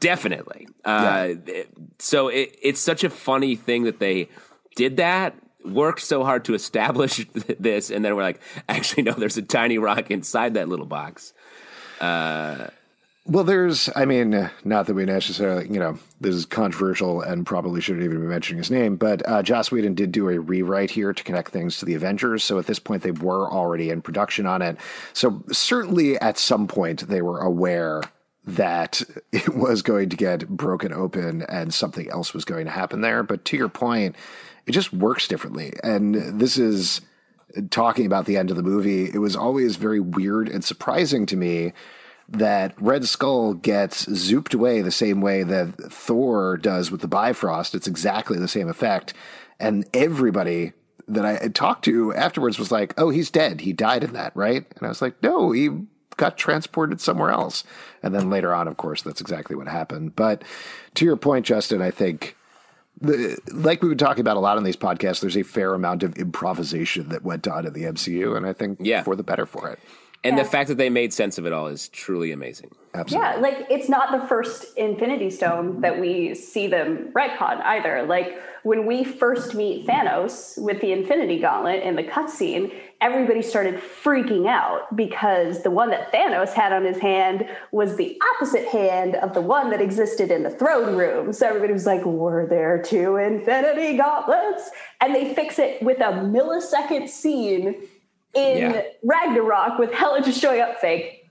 Definitely. 0.00 0.68
Uh, 0.84 1.34
so 1.98 2.28
it, 2.28 2.56
it's 2.62 2.80
such 2.80 3.04
a 3.04 3.10
funny 3.10 3.56
thing 3.56 3.84
that 3.84 3.98
they 3.98 4.28
did 4.76 4.98
that, 4.98 5.34
worked 5.64 6.00
so 6.00 6.24
hard 6.24 6.44
to 6.46 6.54
establish 6.54 7.26
this, 7.58 7.90
and 7.90 8.04
then 8.04 8.16
we're 8.16 8.22
like, 8.22 8.40
actually, 8.68 9.02
no, 9.02 9.12
there's 9.12 9.36
a 9.36 9.42
tiny 9.42 9.78
rock 9.78 10.10
inside 10.10 10.54
that 10.54 10.68
little 10.68 10.86
box. 10.86 11.32
Well, 13.28 13.44
there's, 13.44 13.90
I 13.94 14.06
mean, 14.06 14.32
uh, 14.32 14.48
not 14.64 14.86
that 14.86 14.94
we 14.94 15.04
necessarily, 15.04 15.68
you 15.68 15.78
know, 15.78 15.98
this 16.18 16.34
is 16.34 16.46
controversial 16.46 17.20
and 17.20 17.44
probably 17.44 17.82
shouldn't 17.82 18.06
even 18.06 18.22
be 18.22 18.26
mentioning 18.26 18.56
his 18.56 18.70
name, 18.70 18.96
but 18.96 19.20
uh, 19.28 19.42
Joss 19.42 19.70
Whedon 19.70 19.92
did 19.94 20.12
do 20.12 20.30
a 20.30 20.40
rewrite 20.40 20.90
here 20.90 21.12
to 21.12 21.24
connect 21.24 21.50
things 21.50 21.76
to 21.78 21.84
the 21.84 21.92
Avengers. 21.92 22.42
So 22.42 22.58
at 22.58 22.66
this 22.66 22.78
point, 22.78 23.02
they 23.02 23.10
were 23.10 23.52
already 23.52 23.90
in 23.90 24.00
production 24.00 24.46
on 24.46 24.62
it. 24.62 24.78
So 25.12 25.42
certainly 25.52 26.18
at 26.18 26.38
some 26.38 26.68
point, 26.68 27.06
they 27.06 27.20
were 27.20 27.40
aware 27.40 28.00
that 28.48 29.02
it 29.32 29.54
was 29.54 29.82
going 29.82 30.08
to 30.08 30.16
get 30.16 30.48
broken 30.48 30.92
open 30.92 31.42
and 31.42 31.72
something 31.72 32.10
else 32.10 32.34
was 32.34 32.44
going 32.44 32.64
to 32.64 32.70
happen 32.72 33.00
there. 33.00 33.22
But 33.22 33.44
to 33.46 33.56
your 33.56 33.68
point, 33.68 34.16
it 34.66 34.72
just 34.72 34.92
works 34.92 35.28
differently. 35.28 35.72
And 35.82 36.40
this 36.40 36.58
is 36.58 37.00
talking 37.70 38.06
about 38.06 38.26
the 38.26 38.36
end 38.36 38.50
of 38.50 38.56
the 38.56 38.62
movie. 38.62 39.04
It 39.04 39.18
was 39.18 39.36
always 39.36 39.76
very 39.76 40.00
weird 40.00 40.48
and 40.48 40.64
surprising 40.64 41.26
to 41.26 41.36
me 41.36 41.72
that 42.28 42.74
Red 42.80 43.06
Skull 43.06 43.54
gets 43.54 44.04
zooped 44.06 44.52
away 44.52 44.82
the 44.82 44.90
same 44.90 45.22
way 45.22 45.42
that 45.44 45.74
Thor 45.90 46.58
does 46.58 46.90
with 46.90 47.00
the 47.00 47.08
Bifrost. 47.08 47.74
It's 47.74 47.86
exactly 47.86 48.38
the 48.38 48.48
same 48.48 48.68
effect. 48.68 49.14
And 49.58 49.88
everybody 49.94 50.74
that 51.08 51.24
I 51.24 51.48
talked 51.48 51.86
to 51.86 52.14
afterwards 52.14 52.58
was 52.58 52.70
like, 52.70 52.92
oh, 52.98 53.08
he's 53.08 53.30
dead. 53.30 53.62
He 53.62 53.72
died 53.72 54.04
in 54.04 54.12
that, 54.12 54.36
right? 54.36 54.66
And 54.76 54.82
I 54.84 54.88
was 54.88 55.00
like, 55.00 55.22
no, 55.22 55.52
he 55.52 55.70
got 56.18 56.36
transported 56.36 57.00
somewhere 57.00 57.30
else. 57.30 57.64
And 58.02 58.14
then 58.14 58.28
later 58.28 58.52
on, 58.52 58.68
of 58.68 58.76
course, 58.76 59.00
that's 59.00 59.22
exactly 59.22 59.56
what 59.56 59.68
happened. 59.68 60.14
But 60.14 60.42
to 60.96 61.06
your 61.06 61.16
point, 61.16 61.46
Justin, 61.46 61.80
I 61.80 61.90
think 61.90 62.36
the, 63.00 63.38
like 63.52 63.80
we've 63.80 63.90
been 63.92 63.98
talking 63.98 64.20
about 64.20 64.36
a 64.36 64.40
lot 64.40 64.58
on 64.58 64.64
these 64.64 64.76
podcasts, 64.76 65.20
there's 65.20 65.36
a 65.36 65.42
fair 65.44 65.72
amount 65.72 66.02
of 66.02 66.16
improvisation 66.18 67.08
that 67.08 67.24
went 67.24 67.48
on 67.48 67.64
in 67.64 67.72
the 67.72 67.84
MCU, 67.84 68.36
and 68.36 68.44
I 68.44 68.52
think 68.52 68.78
Yeah. 68.82 69.02
for 69.02 69.16
the 69.16 69.22
better 69.22 69.46
for 69.46 69.70
it. 69.70 69.78
And 70.24 70.36
Yeah. 70.36 70.42
the 70.42 70.48
fact 70.48 70.68
that 70.68 70.78
they 70.78 70.90
made 70.90 71.12
sense 71.12 71.38
of 71.38 71.46
it 71.46 71.52
all 71.52 71.68
is 71.68 71.88
truly 71.88 72.32
amazing. 72.32 72.70
Absolutely. 72.94 73.28
Yeah, 73.30 73.36
like 73.36 73.66
it's 73.70 73.88
not 73.88 74.10
the 74.18 74.26
first 74.26 74.76
Infinity 74.76 75.30
Stone 75.30 75.80
that 75.82 76.00
we 76.00 76.34
see 76.34 76.66
them 76.66 77.10
retcon 77.14 77.62
either. 77.64 78.02
Like 78.02 78.36
when 78.64 78.86
we 78.86 79.04
first 79.04 79.54
meet 79.54 79.86
Thanos 79.86 80.60
with 80.60 80.80
the 80.80 80.90
Infinity 80.90 81.38
Gauntlet 81.38 81.82
in 81.84 81.94
the 81.94 82.02
cutscene, 82.02 82.72
everybody 83.00 83.40
started 83.42 83.76
freaking 83.76 84.48
out 84.48 84.94
because 84.96 85.62
the 85.62 85.70
one 85.70 85.90
that 85.90 86.12
Thanos 86.12 86.52
had 86.52 86.72
on 86.72 86.84
his 86.84 86.98
hand 86.98 87.46
was 87.70 87.94
the 87.96 88.20
opposite 88.34 88.66
hand 88.66 89.14
of 89.16 89.34
the 89.34 89.40
one 89.40 89.70
that 89.70 89.80
existed 89.80 90.32
in 90.32 90.42
the 90.42 90.50
throne 90.50 90.96
room. 90.96 91.32
So 91.32 91.46
everybody 91.46 91.72
was 91.72 91.86
like, 91.86 92.04
"Were 92.04 92.46
there 92.46 92.82
two 92.82 93.16
Infinity 93.16 93.96
Gauntlets?" 93.96 94.70
And 95.00 95.14
they 95.14 95.32
fix 95.34 95.60
it 95.60 95.80
with 95.82 96.00
a 96.00 96.10
millisecond 96.14 97.08
scene 97.08 97.76
in 98.34 98.58
Yeah. 98.58 98.82
Ragnarok 99.04 99.78
with 99.78 99.92
Hela 99.92 100.22
just 100.22 100.40
showing 100.40 100.60
up 100.60 100.80
fake. 100.80 101.28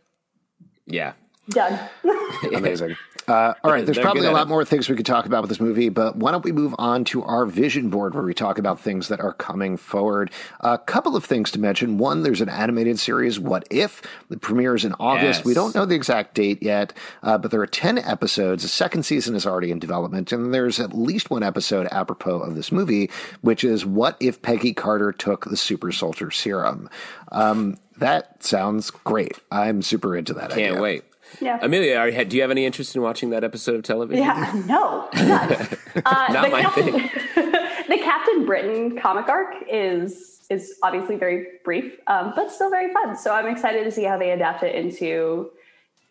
Yeah. 0.86 1.14
Done. 1.50 1.80
Amazing. 2.54 2.96
Uh, 3.28 3.54
all 3.62 3.72
right, 3.72 3.86
there's 3.86 4.00
probably 4.00 4.26
a 4.26 4.32
lot 4.32 4.48
more 4.48 4.64
things 4.64 4.88
we 4.88 4.96
could 4.96 5.06
talk 5.06 5.26
about 5.26 5.42
with 5.42 5.50
this 5.50 5.60
movie, 5.60 5.90
but 5.90 6.16
why 6.16 6.32
don't 6.32 6.46
we 6.46 6.54
move 6.54 6.74
on 6.78 7.04
to 7.04 7.22
our 7.24 7.46
vision 7.46 7.90
board 7.90 8.16
where 8.16 8.24
we 8.24 8.34
talk 8.34 8.58
about 8.58 8.80
things 8.80 9.10
that 9.10 9.20
are 9.20 9.34
coming 9.34 9.76
forward? 9.76 10.32
A 10.62 10.78
couple 10.78 11.14
of 11.14 11.26
things 11.26 11.52
to 11.52 11.60
mention. 11.60 11.98
One, 11.98 12.24
there's 12.24 12.40
an 12.40 12.48
animated 12.48 13.00
series, 13.00 13.38
What 13.38 13.68
If? 13.70 14.02
The 14.30 14.38
premieres 14.38 14.86
in 14.86 14.94
August. 14.94 15.40
Yes. 15.40 15.46
We 15.46 15.54
don't 15.54 15.76
know 15.76 15.86
the 15.86 15.96
exact 15.96 16.36
date 16.36 16.64
yet, 16.64 16.94
uh, 17.22 17.38
but 17.38 17.52
there 17.52 17.60
are 17.60 17.68
10 17.68 17.98
episodes. 17.98 18.64
The 18.64 18.70
second 18.70 19.04
season 19.04 19.36
is 19.36 19.46
already 19.46 19.72
in 19.72 19.80
development, 19.80 20.32
and 20.32 20.54
there's 20.54 20.80
at 20.80 20.94
least 20.98 21.30
one 21.30 21.44
episode 21.44 21.88
apropos 21.92 22.40
of 22.40 22.56
this 22.56 22.72
movie, 22.72 23.10
which 23.42 23.66
is 23.66 23.86
What 23.86 24.16
If 24.22 24.42
Peggy 24.42 24.74
Carter 24.74 25.12
Took 25.12 25.46
the 25.50 25.58
Super 25.58 25.92
Soldier 25.92 26.32
Serum? 26.32 26.90
Um, 27.34 27.78
that 27.98 28.42
sounds 28.42 28.90
great. 28.90 29.38
I'm 29.52 29.82
super 29.82 30.16
into 30.16 30.34
that 30.36 30.52
Can't 30.52 30.72
idea. 30.74 30.82
wait. 30.82 31.04
Yeah. 31.40 31.60
Amelia, 31.62 31.98
are, 31.98 32.24
do 32.26 32.36
you 32.36 32.42
have 32.42 32.52
any 32.52 32.66
interest 32.66 32.96
in 32.96 33.02
watching 33.02 33.30
that 33.32 33.44
episode 33.44 33.76
of 33.76 33.84
television? 33.84 34.24
Yeah, 34.24 34.64
no, 34.68 35.10
none. 35.16 35.68
Uh, 36.06 36.28
Not 36.30 36.46
the 36.46 36.50
my 36.52 36.62
Captain, 36.62 36.92
thing. 36.92 37.10
the 37.90 37.98
Captain 37.98 38.46
Britain 38.46 39.00
comic 39.00 39.28
arc 39.28 39.56
is 39.68 40.46
is 40.52 40.76
obviously 40.84 41.16
very 41.16 41.48
brief, 41.66 41.98
um, 42.06 42.34
but 42.36 42.52
still 42.52 42.70
very 42.70 42.94
fun. 42.94 43.18
So 43.18 43.34
I'm 43.34 43.48
excited 43.48 43.84
to 43.84 43.92
see 43.92 44.04
how 44.04 44.16
they 44.18 44.30
adapt 44.30 44.62
it 44.62 44.76
into 44.76 45.50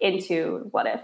into 0.01 0.67
what 0.73 0.87
if. 0.89 1.01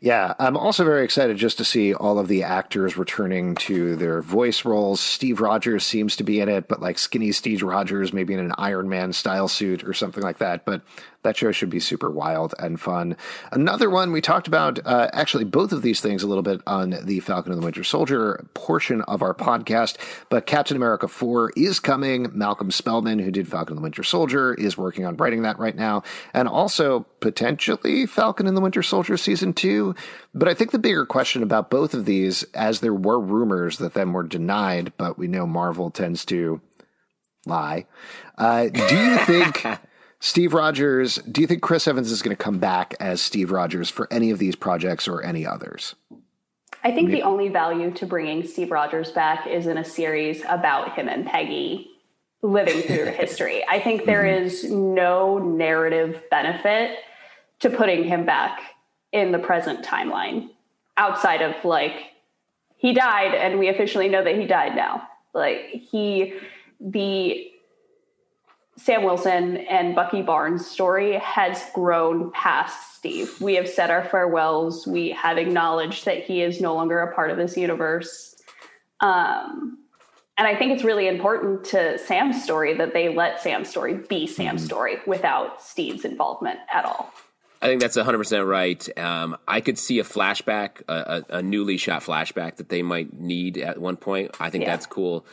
Yeah, 0.00 0.34
I'm 0.38 0.56
also 0.56 0.84
very 0.84 1.04
excited 1.04 1.36
just 1.36 1.58
to 1.58 1.64
see 1.64 1.94
all 1.94 2.18
of 2.18 2.28
the 2.28 2.42
actors 2.42 2.96
returning 2.96 3.54
to 3.56 3.96
their 3.96 4.22
voice 4.22 4.64
roles. 4.64 5.00
Steve 5.00 5.40
Rogers 5.40 5.84
seems 5.84 6.16
to 6.16 6.24
be 6.24 6.40
in 6.40 6.48
it, 6.48 6.68
but 6.68 6.80
like 6.80 6.98
skinny 6.98 7.32
Steve 7.32 7.62
Rogers, 7.62 8.12
maybe 8.12 8.34
in 8.34 8.40
an 8.40 8.52
Iron 8.58 8.88
Man 8.88 9.12
style 9.12 9.48
suit 9.48 9.84
or 9.84 9.94
something 9.94 10.22
like 10.22 10.38
that. 10.38 10.64
But 10.64 10.82
that 11.26 11.36
show 11.36 11.50
should 11.50 11.70
be 11.70 11.80
super 11.80 12.08
wild 12.08 12.54
and 12.58 12.80
fun. 12.80 13.16
Another 13.50 13.90
one 13.90 14.12
we 14.12 14.20
talked 14.20 14.46
about, 14.46 14.78
uh, 14.86 15.10
actually, 15.12 15.42
both 15.42 15.72
of 15.72 15.82
these 15.82 16.00
things 16.00 16.22
a 16.22 16.26
little 16.28 16.42
bit 16.42 16.60
on 16.66 16.98
the 17.02 17.18
Falcon 17.20 17.52
and 17.52 17.60
the 17.60 17.64
Winter 17.64 17.82
Soldier 17.82 18.46
portion 18.54 19.02
of 19.02 19.22
our 19.22 19.34
podcast. 19.34 19.96
But 20.28 20.46
Captain 20.46 20.76
America 20.76 21.08
4 21.08 21.52
is 21.56 21.80
coming. 21.80 22.28
Malcolm 22.32 22.70
Spellman, 22.70 23.18
who 23.18 23.32
did 23.32 23.48
Falcon 23.48 23.72
and 23.72 23.78
the 23.78 23.82
Winter 23.82 24.04
Soldier, 24.04 24.54
is 24.54 24.78
working 24.78 25.04
on 25.04 25.16
writing 25.16 25.42
that 25.42 25.58
right 25.58 25.74
now. 25.74 26.04
And 26.32 26.46
also 26.46 27.06
potentially 27.18 28.06
Falcon 28.06 28.46
and 28.46 28.56
the 28.56 28.60
Winter 28.60 28.82
Soldier 28.82 29.16
season 29.16 29.52
two. 29.56 29.94
But 30.34 30.48
I 30.48 30.54
think 30.54 30.70
the 30.70 30.78
bigger 30.78 31.06
question 31.06 31.42
about 31.42 31.70
both 31.70 31.94
of 31.94 32.04
these, 32.04 32.42
as 32.54 32.80
there 32.80 32.94
were 32.94 33.18
rumors 33.18 33.78
that 33.78 33.94
them 33.94 34.12
were 34.12 34.22
denied, 34.22 34.92
but 34.96 35.18
we 35.18 35.26
know 35.26 35.46
Marvel 35.46 35.90
tends 35.90 36.24
to 36.26 36.60
lie. 37.46 37.86
Uh, 38.36 38.68
do 38.68 38.96
you 38.96 39.18
think 39.24 39.66
Steve 40.20 40.54
Rogers, 40.54 41.16
do 41.30 41.40
you 41.40 41.46
think 41.46 41.62
Chris 41.62 41.86
Evans 41.86 42.10
is 42.10 42.22
going 42.22 42.36
to 42.36 42.42
come 42.42 42.58
back 42.58 42.94
as 43.00 43.20
Steve 43.20 43.50
Rogers 43.50 43.90
for 43.90 44.08
any 44.10 44.30
of 44.30 44.38
these 44.38 44.56
projects 44.56 45.08
or 45.08 45.22
any 45.22 45.46
others? 45.46 45.94
I 46.82 46.92
think 46.92 47.10
the 47.10 47.22
only 47.22 47.48
value 47.48 47.90
to 47.92 48.06
bringing 48.06 48.46
Steve 48.46 48.70
Rogers 48.70 49.10
back 49.10 49.46
is 49.46 49.66
in 49.66 49.76
a 49.76 49.84
series 49.84 50.42
about 50.48 50.94
him 50.94 51.08
and 51.08 51.26
Peggy 51.26 51.90
living 52.42 52.82
through 52.82 53.06
history. 53.18 53.64
I 53.68 53.80
think 53.80 54.04
there 54.04 54.24
is 54.24 54.70
no 54.70 55.38
narrative 55.38 56.22
benefit 56.30 56.98
to 57.60 57.70
putting 57.70 58.04
him 58.04 58.24
back 58.24 58.60
in 59.16 59.32
the 59.32 59.38
present 59.38 59.84
timeline 59.84 60.50
outside 60.98 61.40
of 61.40 61.64
like 61.64 62.12
he 62.76 62.92
died 62.92 63.34
and 63.34 63.58
we 63.58 63.68
officially 63.68 64.08
know 64.08 64.22
that 64.22 64.36
he 64.36 64.46
died 64.46 64.76
now. 64.76 65.08
Like 65.34 65.58
he 65.90 66.34
the 66.78 67.50
Sam 68.76 69.04
Wilson 69.04 69.56
and 69.56 69.94
Bucky 69.94 70.20
Barnes 70.20 70.66
story 70.66 71.14
has 71.18 71.62
grown 71.72 72.30
past 72.32 72.94
Steve. 72.96 73.40
We 73.40 73.54
have 73.54 73.68
said 73.68 73.90
our 73.90 74.04
farewells. 74.04 74.86
We 74.86 75.10
have 75.10 75.38
acknowledged 75.38 76.04
that 76.04 76.24
he 76.24 76.42
is 76.42 76.60
no 76.60 76.74
longer 76.74 77.00
a 77.00 77.14
part 77.14 77.30
of 77.30 77.38
this 77.38 77.56
universe. 77.56 78.36
Um, 79.00 79.78
and 80.36 80.46
I 80.46 80.54
think 80.54 80.72
it's 80.72 80.84
really 80.84 81.08
important 81.08 81.64
to 81.66 81.98
Sam's 81.98 82.44
story 82.44 82.74
that 82.74 82.92
they 82.92 83.08
let 83.08 83.40
Sam's 83.40 83.70
story 83.70 83.94
be 83.94 84.26
Sam's 84.26 84.62
story 84.62 84.98
without 85.06 85.62
Steve's 85.62 86.04
involvement 86.04 86.58
at 86.70 86.84
all. 86.84 87.10
I 87.62 87.66
think 87.66 87.80
that's 87.80 87.96
100% 87.96 88.46
right. 88.46 88.98
Um, 88.98 89.36
I 89.48 89.60
could 89.60 89.78
see 89.78 89.98
a 89.98 90.04
flashback, 90.04 90.82
a, 90.88 91.24
a, 91.30 91.36
a 91.38 91.42
newly 91.42 91.76
shot 91.78 92.02
flashback 92.02 92.56
that 92.56 92.68
they 92.68 92.82
might 92.82 93.18
need 93.18 93.56
at 93.58 93.78
one 93.78 93.96
point. 93.96 94.34
I 94.38 94.50
think 94.50 94.64
Yeah. 94.64 94.70
that's 94.70 94.86
cool. 94.86 95.24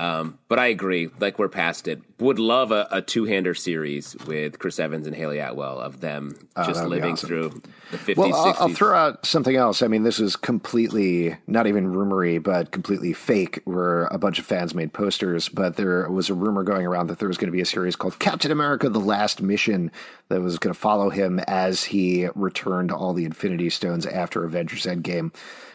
Um, 0.00 0.38
but 0.48 0.58
I 0.58 0.66
agree, 0.66 1.10
like 1.20 1.38
we're 1.38 1.48
past 1.48 1.86
it. 1.86 2.00
Would 2.18 2.38
love 2.38 2.72
a, 2.72 2.88
a 2.90 3.02
two 3.02 3.24
hander 3.24 3.54
series 3.54 4.16
with 4.26 4.58
Chris 4.58 4.80
Evans 4.80 5.06
and 5.06 5.14
Hayley 5.14 5.38
Atwell 5.38 5.78
of 5.78 6.00
them 6.00 6.30
just 6.56 6.70
Oh, 6.70 6.72
that'd 6.72 6.88
living 6.88 7.12
awesome. 7.12 7.28
through 7.28 7.62
the 7.90 7.98
50s, 7.98 8.16
Well, 8.16 8.34
I'll, 8.34 8.54
I'll 8.58 8.68
throw 8.74 8.96
out 8.96 9.26
something 9.26 9.54
else. 9.54 9.82
I 9.82 9.88
mean, 9.88 10.02
this 10.02 10.18
is 10.18 10.34
completely 10.34 11.36
not 11.46 11.66
even 11.66 11.92
rumory, 11.92 12.42
but 12.42 12.70
completely 12.70 13.12
fake. 13.12 13.60
Where 13.64 14.04
a 14.06 14.18
bunch 14.18 14.38
of 14.38 14.46
fans 14.46 14.74
made 14.74 14.92
posters, 14.92 15.48
but 15.48 15.76
there 15.76 16.08
was 16.10 16.30
a 16.30 16.34
rumor 16.34 16.62
going 16.62 16.86
around 16.86 17.08
that 17.08 17.18
there 17.18 17.28
was 17.28 17.36
going 17.36 17.48
to 17.48 17.52
be 17.52 17.60
a 17.60 17.66
series 17.66 17.94
called 17.94 18.18
Captain 18.18 18.50
America: 18.50 18.88
The 18.88 18.98
Last 18.98 19.42
Mission 19.42 19.90
that 20.32 20.40
was 20.40 20.58
going 20.58 20.74
to 20.74 20.80
follow 20.80 21.10
him 21.10 21.38
as 21.46 21.84
he 21.84 22.28
returned 22.34 22.90
all 22.90 23.12
the 23.12 23.24
Infinity 23.24 23.70
Stones 23.70 24.06
after 24.06 24.44
Avengers 24.44 24.84
Endgame. 24.84 25.34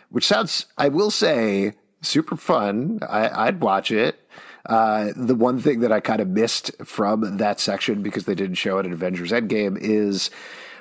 Which 0.10 0.26
sounds, 0.26 0.66
I 0.78 0.88
will 0.88 1.12
say, 1.12 1.74
super 2.02 2.36
fun. 2.36 3.00
I, 3.08 3.46
would 3.46 3.62
watch 3.62 3.92
it. 3.92 4.20
Uh, 4.66 5.12
the 5.16 5.36
one 5.36 5.60
thing 5.60 5.82
that 5.82 5.92
I 5.92 6.00
kind 6.00 6.22
of 6.22 6.28
missed 6.28 6.72
from 6.86 7.38
that 7.38 7.60
section 7.60 8.02
because 8.02 8.26
they 8.26 8.36
didn't 8.36 8.56
show 8.56 8.78
it 8.80 8.86
at 8.86 8.92
Avengers 8.92 9.32
Endgame 9.32 9.78
is 9.80 10.30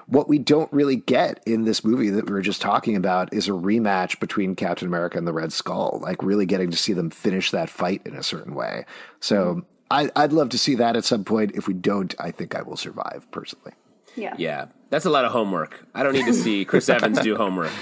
what 0.07 0.29
we 0.29 0.39
don't 0.39 0.73
really 0.73 0.97
get 0.97 1.43
in 1.47 1.65
this 1.65 1.85
movie 1.85 2.11
that 2.11 2.27
we 2.27 2.33
were 2.33 2.41
just 2.41 2.63
talking 2.63 2.97
about 2.97 3.33
is 3.33 3.49
a 3.49 3.53
rematch 3.53 4.21
between 4.21 4.55
Captain 4.55 4.87
America 4.87 5.19
and 5.19 5.27
the 5.27 5.33
Red 5.33 5.53
Skull, 5.53 5.99
like 6.03 6.23
really 6.23 6.47
getting 6.47 6.71
to 6.71 6.77
see 6.77 6.93
them 6.93 7.11
finish 7.11 7.51
that 7.51 7.69
fight 7.69 8.03
in 8.05 8.15
a 8.15 8.23
certain 8.23 8.55
way. 8.55 8.87
So 9.21 9.65
I, 9.91 10.11
I'd 10.17 10.33
love 10.33 10.49
to 10.51 10.59
see 10.59 10.75
that 10.77 10.97
at 10.97 11.05
some 11.05 11.25
point. 11.25 11.53
If 11.55 11.69
we 11.69 11.75
don't, 11.75 12.15
I 12.19 12.31
think 12.31 12.55
I 12.55 12.63
will 12.63 12.77
survive 12.77 13.27
personally. 13.31 13.73
Yeah. 14.17 14.35
Yeah. 14.39 14.67
That's 14.91 15.05
a 15.05 15.11
lot 15.11 15.25
of 15.25 15.33
homework. 15.33 15.87
I 15.95 16.03
don't 16.03 16.15
need 16.15 16.27
to 16.27 16.35
see 16.35 16.65
Chris 16.65 16.89
Evans 16.89 17.21
do 17.21 17.37
homework. 17.37 17.73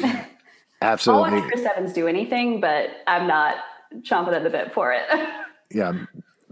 Absolutely. 0.82 1.30
I'll 1.30 1.40
watch 1.40 1.50
Chris 1.50 1.64
Evans 1.64 1.92
do 1.92 2.06
anything, 2.06 2.60
but 2.60 2.90
I'm 3.06 3.26
not 3.26 3.56
chomping 4.00 4.34
at 4.34 4.42
the 4.44 4.50
bit 4.50 4.72
for 4.72 4.92
it. 4.92 5.02
yeah. 5.70 5.92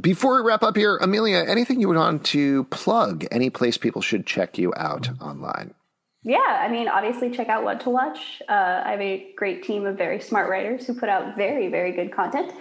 Before 0.00 0.36
we 0.36 0.48
wrap 0.48 0.62
up 0.62 0.76
here, 0.76 0.96
Amelia, 0.98 1.44
anything 1.46 1.80
you 1.80 1.88
would 1.88 1.96
want 1.96 2.24
to 2.26 2.64
plug? 2.64 3.24
Any 3.30 3.50
place 3.50 3.76
people 3.78 4.02
should 4.02 4.26
check 4.26 4.58
you 4.58 4.72
out 4.76 5.08
online? 5.20 5.74
Yeah, 6.22 6.38
I 6.38 6.68
mean, 6.68 6.88
obviously, 6.88 7.30
check 7.30 7.48
out 7.48 7.62
What 7.62 7.80
to 7.82 7.90
Watch. 7.90 8.42
Uh, 8.48 8.82
I 8.84 8.90
have 8.90 9.00
a 9.00 9.32
great 9.36 9.62
team 9.62 9.86
of 9.86 9.96
very 9.96 10.20
smart 10.20 10.50
writers 10.50 10.86
who 10.86 10.94
put 10.94 11.08
out 11.08 11.36
very, 11.36 11.68
very 11.68 11.92
good 11.92 12.12
content. 12.12 12.52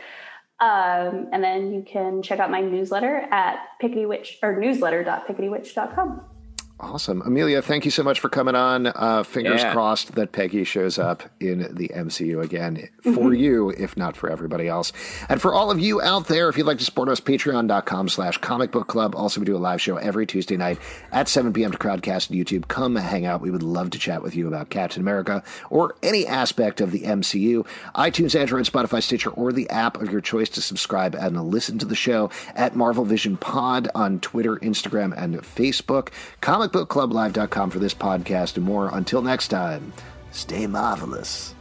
Um, 0.60 1.28
and 1.34 1.44
then 1.44 1.74
you 1.74 1.84
can 1.86 2.22
check 2.22 2.40
out 2.40 2.50
my 2.50 2.62
newsletter 2.62 3.28
at 3.32 3.58
picketywitch 3.82 4.36
or 4.42 4.60
newsletter.picketywitch.com. 4.60 6.35
Awesome. 6.78 7.22
Amelia, 7.22 7.62
thank 7.62 7.86
you 7.86 7.92
so 7.92 8.04
much 8.04 8.20
for 8.20 8.28
coming 8.28 8.54
on. 8.54 8.88
Uh, 8.88 9.24
fingers 9.24 9.62
yeah. 9.62 9.72
crossed 9.72 10.16
that 10.16 10.34
Peggy 10.34 10.66
shows 10.66 11.00
up 11.00 11.24
in 11.40 11.74
the 11.74 11.88
MCU 11.88 12.44
again 12.44 12.90
for 13.02 13.12
mm-hmm. 13.12 13.34
you, 13.34 13.70
if 13.70 13.96
not 13.96 14.18
for 14.18 14.30
everybody 14.30 14.68
else. 14.68 14.92
And 15.30 15.42
for 15.42 15.54
all 15.54 15.72
of 15.72 15.80
you 15.80 16.02
out 16.02 16.28
there, 16.28 16.50
if 16.50 16.58
you'd 16.58 16.68
like 16.68 16.80
to 16.80 16.84
support 16.84 17.08
us, 17.08 17.22
patreon.com 17.22 18.10
slash 18.10 18.40
comic 18.40 18.72
book 18.72 18.88
club. 18.88 19.16
Also, 19.16 19.40
we 19.40 19.46
do 19.46 19.56
a 19.56 19.58
live 19.58 19.82
show 19.82 19.96
every 19.96 20.26
Tuesday 20.26 20.58
night 20.58 20.78
at 21.14 21.30
7 21.30 21.54
p.m. 21.54 21.72
to 21.72 21.78
Crowdcast 21.78 22.30
and 22.30 22.38
YouTube. 22.38 22.68
Come 22.68 22.98
hang 22.98 23.26
out. 23.26 23.40
We 23.40 23.52
would 23.52 23.64
love 23.64 23.92
to 23.92 24.00
chat 24.00 24.22
with 24.22 24.36
you 24.36 24.46
about 24.50 24.70
Captain 24.70 25.02
America 25.02 25.44
or 25.70 25.96
any 26.04 26.28
aspect 26.28 26.82
of 26.82 26.92
the 26.92 27.04
MCU. 27.04 27.66
iTunes, 27.96 28.38
Android, 28.38 28.66
Spotify, 28.66 29.02
Stitcher, 29.02 29.30
or 29.30 29.54
the 29.54 29.70
app 29.70 30.02
of 30.02 30.12
your 30.12 30.20
choice 30.20 30.50
to 30.50 30.62
subscribe 30.62 31.16
and 31.16 31.42
listen 31.42 31.80
to 31.80 31.86
the 31.86 31.96
show 31.96 32.30
at 32.54 32.76
Marvel 32.76 33.06
Vision 33.06 33.38
Pod 33.38 33.88
on 33.96 34.20
Twitter, 34.20 34.58
Instagram, 34.58 35.14
and 35.16 35.38
Facebook. 35.38 36.10
Comic 36.42 36.65
comicbookclublive.com 36.68 37.70
for 37.70 37.80
this 37.80 37.94
podcast 37.94 38.58
and 38.58 38.66
more. 38.66 38.90
Until 38.94 39.22
next 39.22 39.50
time, 39.50 39.94
stay 40.32 40.68
marvelous. 40.68 41.54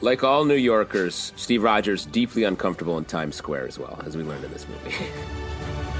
Like 0.00 0.22
all 0.22 0.44
New 0.44 0.54
Yorkers, 0.54 1.32
Steve 1.36 1.62
Rogers 1.62 2.06
deeply 2.06 2.44
uncomfortable 2.44 2.98
in 2.98 3.04
Times 3.04 3.36
Square 3.36 3.66
as 3.66 3.78
well, 3.78 4.00
as 4.04 4.16
we 4.16 4.22
learned 4.22 4.44
in 4.44 4.52
this 4.52 4.66
movie. 4.68 4.94